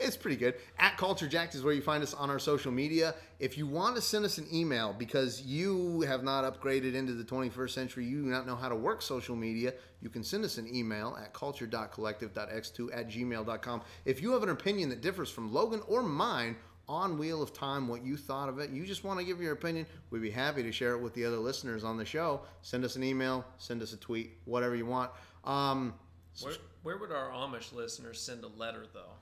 It's 0.00 0.16
pretty 0.16 0.36
good. 0.36 0.54
At 0.78 0.96
Culture 0.96 1.28
Jacked 1.28 1.54
is 1.54 1.62
where 1.62 1.74
you 1.74 1.82
find 1.82 2.02
us 2.02 2.14
on 2.14 2.30
our 2.30 2.38
social 2.38 2.72
media. 2.72 3.14
If 3.38 3.58
you 3.58 3.66
want 3.66 3.96
to 3.96 4.02
send 4.02 4.24
us 4.24 4.38
an 4.38 4.46
email 4.52 4.94
because 4.98 5.42
you 5.42 6.00
have 6.02 6.24
not 6.24 6.44
upgraded 6.44 6.94
into 6.94 7.12
the 7.12 7.22
21st 7.22 7.70
century, 7.70 8.06
you 8.06 8.22
do 8.22 8.28
not 8.28 8.46
know 8.46 8.56
how 8.56 8.70
to 8.70 8.74
work 8.74 9.02
social 9.02 9.36
media, 9.36 9.74
you 10.00 10.08
can 10.08 10.24
send 10.24 10.42
us 10.44 10.56
an 10.56 10.74
email 10.74 11.18
at 11.22 11.34
culture.collective.x2 11.34 12.96
at 12.96 13.10
gmail.com. 13.10 13.82
If 14.06 14.22
you 14.22 14.32
have 14.32 14.42
an 14.42 14.48
opinion 14.48 14.88
that 14.88 15.02
differs 15.02 15.30
from 15.30 15.52
Logan 15.52 15.82
or 15.86 16.02
mine 16.02 16.56
on 16.88 17.18
Wheel 17.18 17.42
of 17.42 17.52
Time, 17.52 17.86
what 17.86 18.02
you 18.02 18.16
thought 18.16 18.48
of 18.48 18.58
it, 18.58 18.70
you 18.70 18.86
just 18.86 19.04
want 19.04 19.20
to 19.20 19.24
give 19.24 19.40
your 19.40 19.52
opinion, 19.52 19.86
we'd 20.08 20.22
be 20.22 20.30
happy 20.30 20.62
to 20.62 20.72
share 20.72 20.94
it 20.94 21.00
with 21.02 21.12
the 21.12 21.26
other 21.26 21.38
listeners 21.38 21.84
on 21.84 21.98
the 21.98 22.06
show. 22.06 22.40
Send 22.62 22.84
us 22.84 22.96
an 22.96 23.04
email, 23.04 23.44
send 23.58 23.82
us 23.82 23.92
a 23.92 23.98
tweet, 23.98 24.38
whatever 24.46 24.74
you 24.74 24.86
want. 24.86 25.10
Um, 25.44 25.94
Where, 26.40 26.54
where 26.82 26.96
would 26.96 27.12
our 27.12 27.30
Amish 27.30 27.74
listeners 27.74 28.18
send 28.18 28.44
a 28.44 28.48
letter, 28.48 28.86
though? 28.94 29.12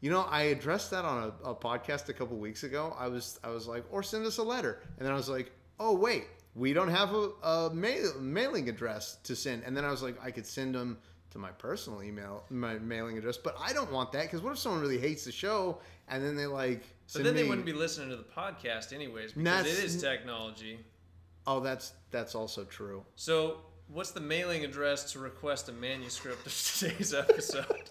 You 0.00 0.10
know, 0.10 0.22
I 0.22 0.42
addressed 0.44 0.90
that 0.92 1.04
on 1.04 1.32
a, 1.44 1.50
a 1.50 1.54
podcast 1.54 2.08
a 2.08 2.12
couple 2.14 2.36
weeks 2.38 2.62
ago. 2.62 2.96
I 2.98 3.08
was 3.08 3.38
I 3.44 3.50
was 3.50 3.66
like, 3.66 3.84
or 3.90 4.02
send 4.02 4.24
us 4.26 4.38
a 4.38 4.42
letter, 4.42 4.80
and 4.98 5.06
then 5.06 5.12
I 5.12 5.16
was 5.16 5.28
like, 5.28 5.52
oh 5.78 5.94
wait, 5.94 6.24
we 6.54 6.72
don't 6.72 6.88
have 6.88 7.14
a, 7.14 7.30
a 7.42 7.70
mail, 7.74 8.12
mailing 8.20 8.68
address 8.68 9.16
to 9.24 9.36
send. 9.36 9.62
And 9.64 9.76
then 9.76 9.84
I 9.84 9.90
was 9.90 10.02
like, 10.02 10.16
I 10.22 10.30
could 10.30 10.46
send 10.46 10.74
them 10.74 10.98
to 11.30 11.38
my 11.38 11.50
personal 11.50 12.02
email, 12.02 12.44
my 12.50 12.74
mailing 12.78 13.16
address, 13.18 13.36
but 13.36 13.56
I 13.60 13.72
don't 13.72 13.92
want 13.92 14.10
that 14.12 14.22
because 14.22 14.42
what 14.42 14.52
if 14.52 14.58
someone 14.58 14.80
really 14.80 14.98
hates 14.98 15.24
the 15.24 15.32
show 15.32 15.78
and 16.08 16.24
then 16.24 16.34
they 16.34 16.46
like? 16.46 16.82
But 17.12 17.24
then 17.24 17.34
they 17.34 17.42
me- 17.42 17.48
wouldn't 17.48 17.66
be 17.66 17.72
listening 17.72 18.10
to 18.10 18.16
the 18.16 18.24
podcast 18.24 18.92
anyways 18.92 19.32
because 19.32 19.44
That's- 19.44 19.78
it 19.78 19.84
is 19.84 20.00
technology. 20.00 20.80
Oh, 21.46 21.60
that's 21.60 21.92
that's 22.10 22.34
also 22.34 22.64
true. 22.64 23.04
So, 23.16 23.58
what's 23.88 24.10
the 24.10 24.20
mailing 24.20 24.64
address 24.64 25.12
to 25.12 25.18
request 25.18 25.68
a 25.68 25.72
manuscript 25.72 26.46
of 26.46 26.54
today's 26.78 27.14
episode? 27.14 27.90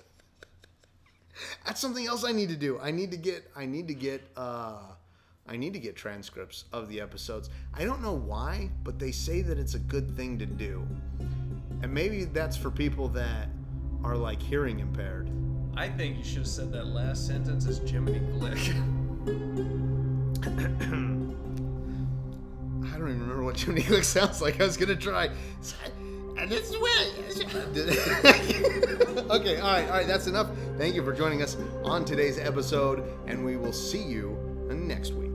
That's 1.66 1.80
something 1.80 2.08
else 2.08 2.24
I 2.24 2.32
need 2.32 2.50
to 2.50 2.56
do. 2.56 2.80
I 2.80 2.92
need 2.92 3.12
to 3.12 3.18
get 3.18 3.50
I 3.56 3.66
need 3.66 3.88
to 3.88 3.94
get 3.94 4.22
uh 4.36 4.78
I 5.48 5.58
need 5.58 5.74
to 5.74 5.80
get 5.80 5.96
transcripts 5.96 6.66
of 6.72 6.90
the 6.90 7.02
episodes. 7.02 7.50
I 7.74 7.84
don't 7.84 8.04
know 8.04 8.14
why, 8.14 8.70
but 8.84 9.00
they 9.00 9.12
say 9.12 9.42
that 9.42 9.58
it's 9.58 9.74
a 9.74 9.80
good 9.80 10.16
thing 10.16 10.38
to 10.38 10.46
do. 10.46 10.88
And 11.82 11.92
maybe 11.92 12.26
that's 12.26 12.56
for 12.56 12.70
people 12.70 13.08
that 13.10 13.50
are 14.04 14.16
like 14.16 14.42
hearing 14.42 14.80
impaired. 14.80 15.30
I 15.76 15.90
think 15.90 16.18
you 16.18 16.24
should 16.24 16.38
have 16.40 16.48
said 16.48 16.72
that 16.74 16.88
last 16.88 17.26
sentence 17.26 17.66
is 17.66 17.80
Jiminy 17.90 18.20
Glick. 18.20 18.70
I 22.82 22.98
don't 22.98 23.10
even 23.10 23.22
remember 23.22 23.44
what 23.44 23.60
Jiminy 23.60 23.84
Glick 23.84 24.04
sounds 24.04 24.42
like. 24.42 24.62
I 24.62 24.66
was 24.66 24.78
gonna 24.78 24.96
try. 24.96 25.30
And 26.42 26.52
it's 26.52 26.72
okay, 29.30 29.60
all 29.60 29.72
right, 29.72 29.86
all 29.86 29.92
right, 29.92 30.08
that's 30.08 30.28
enough. 30.28 30.50
Thank 30.78 30.96
you 30.96 31.04
for 31.04 31.12
joining 31.12 31.42
us 31.42 31.58
on 31.84 32.06
today's 32.06 32.40
episode, 32.40 33.04
and 33.28 33.44
we 33.44 33.58
will 33.58 33.74
see 33.74 34.02
you 34.02 34.38
next 34.70 35.14
week. 35.14 35.29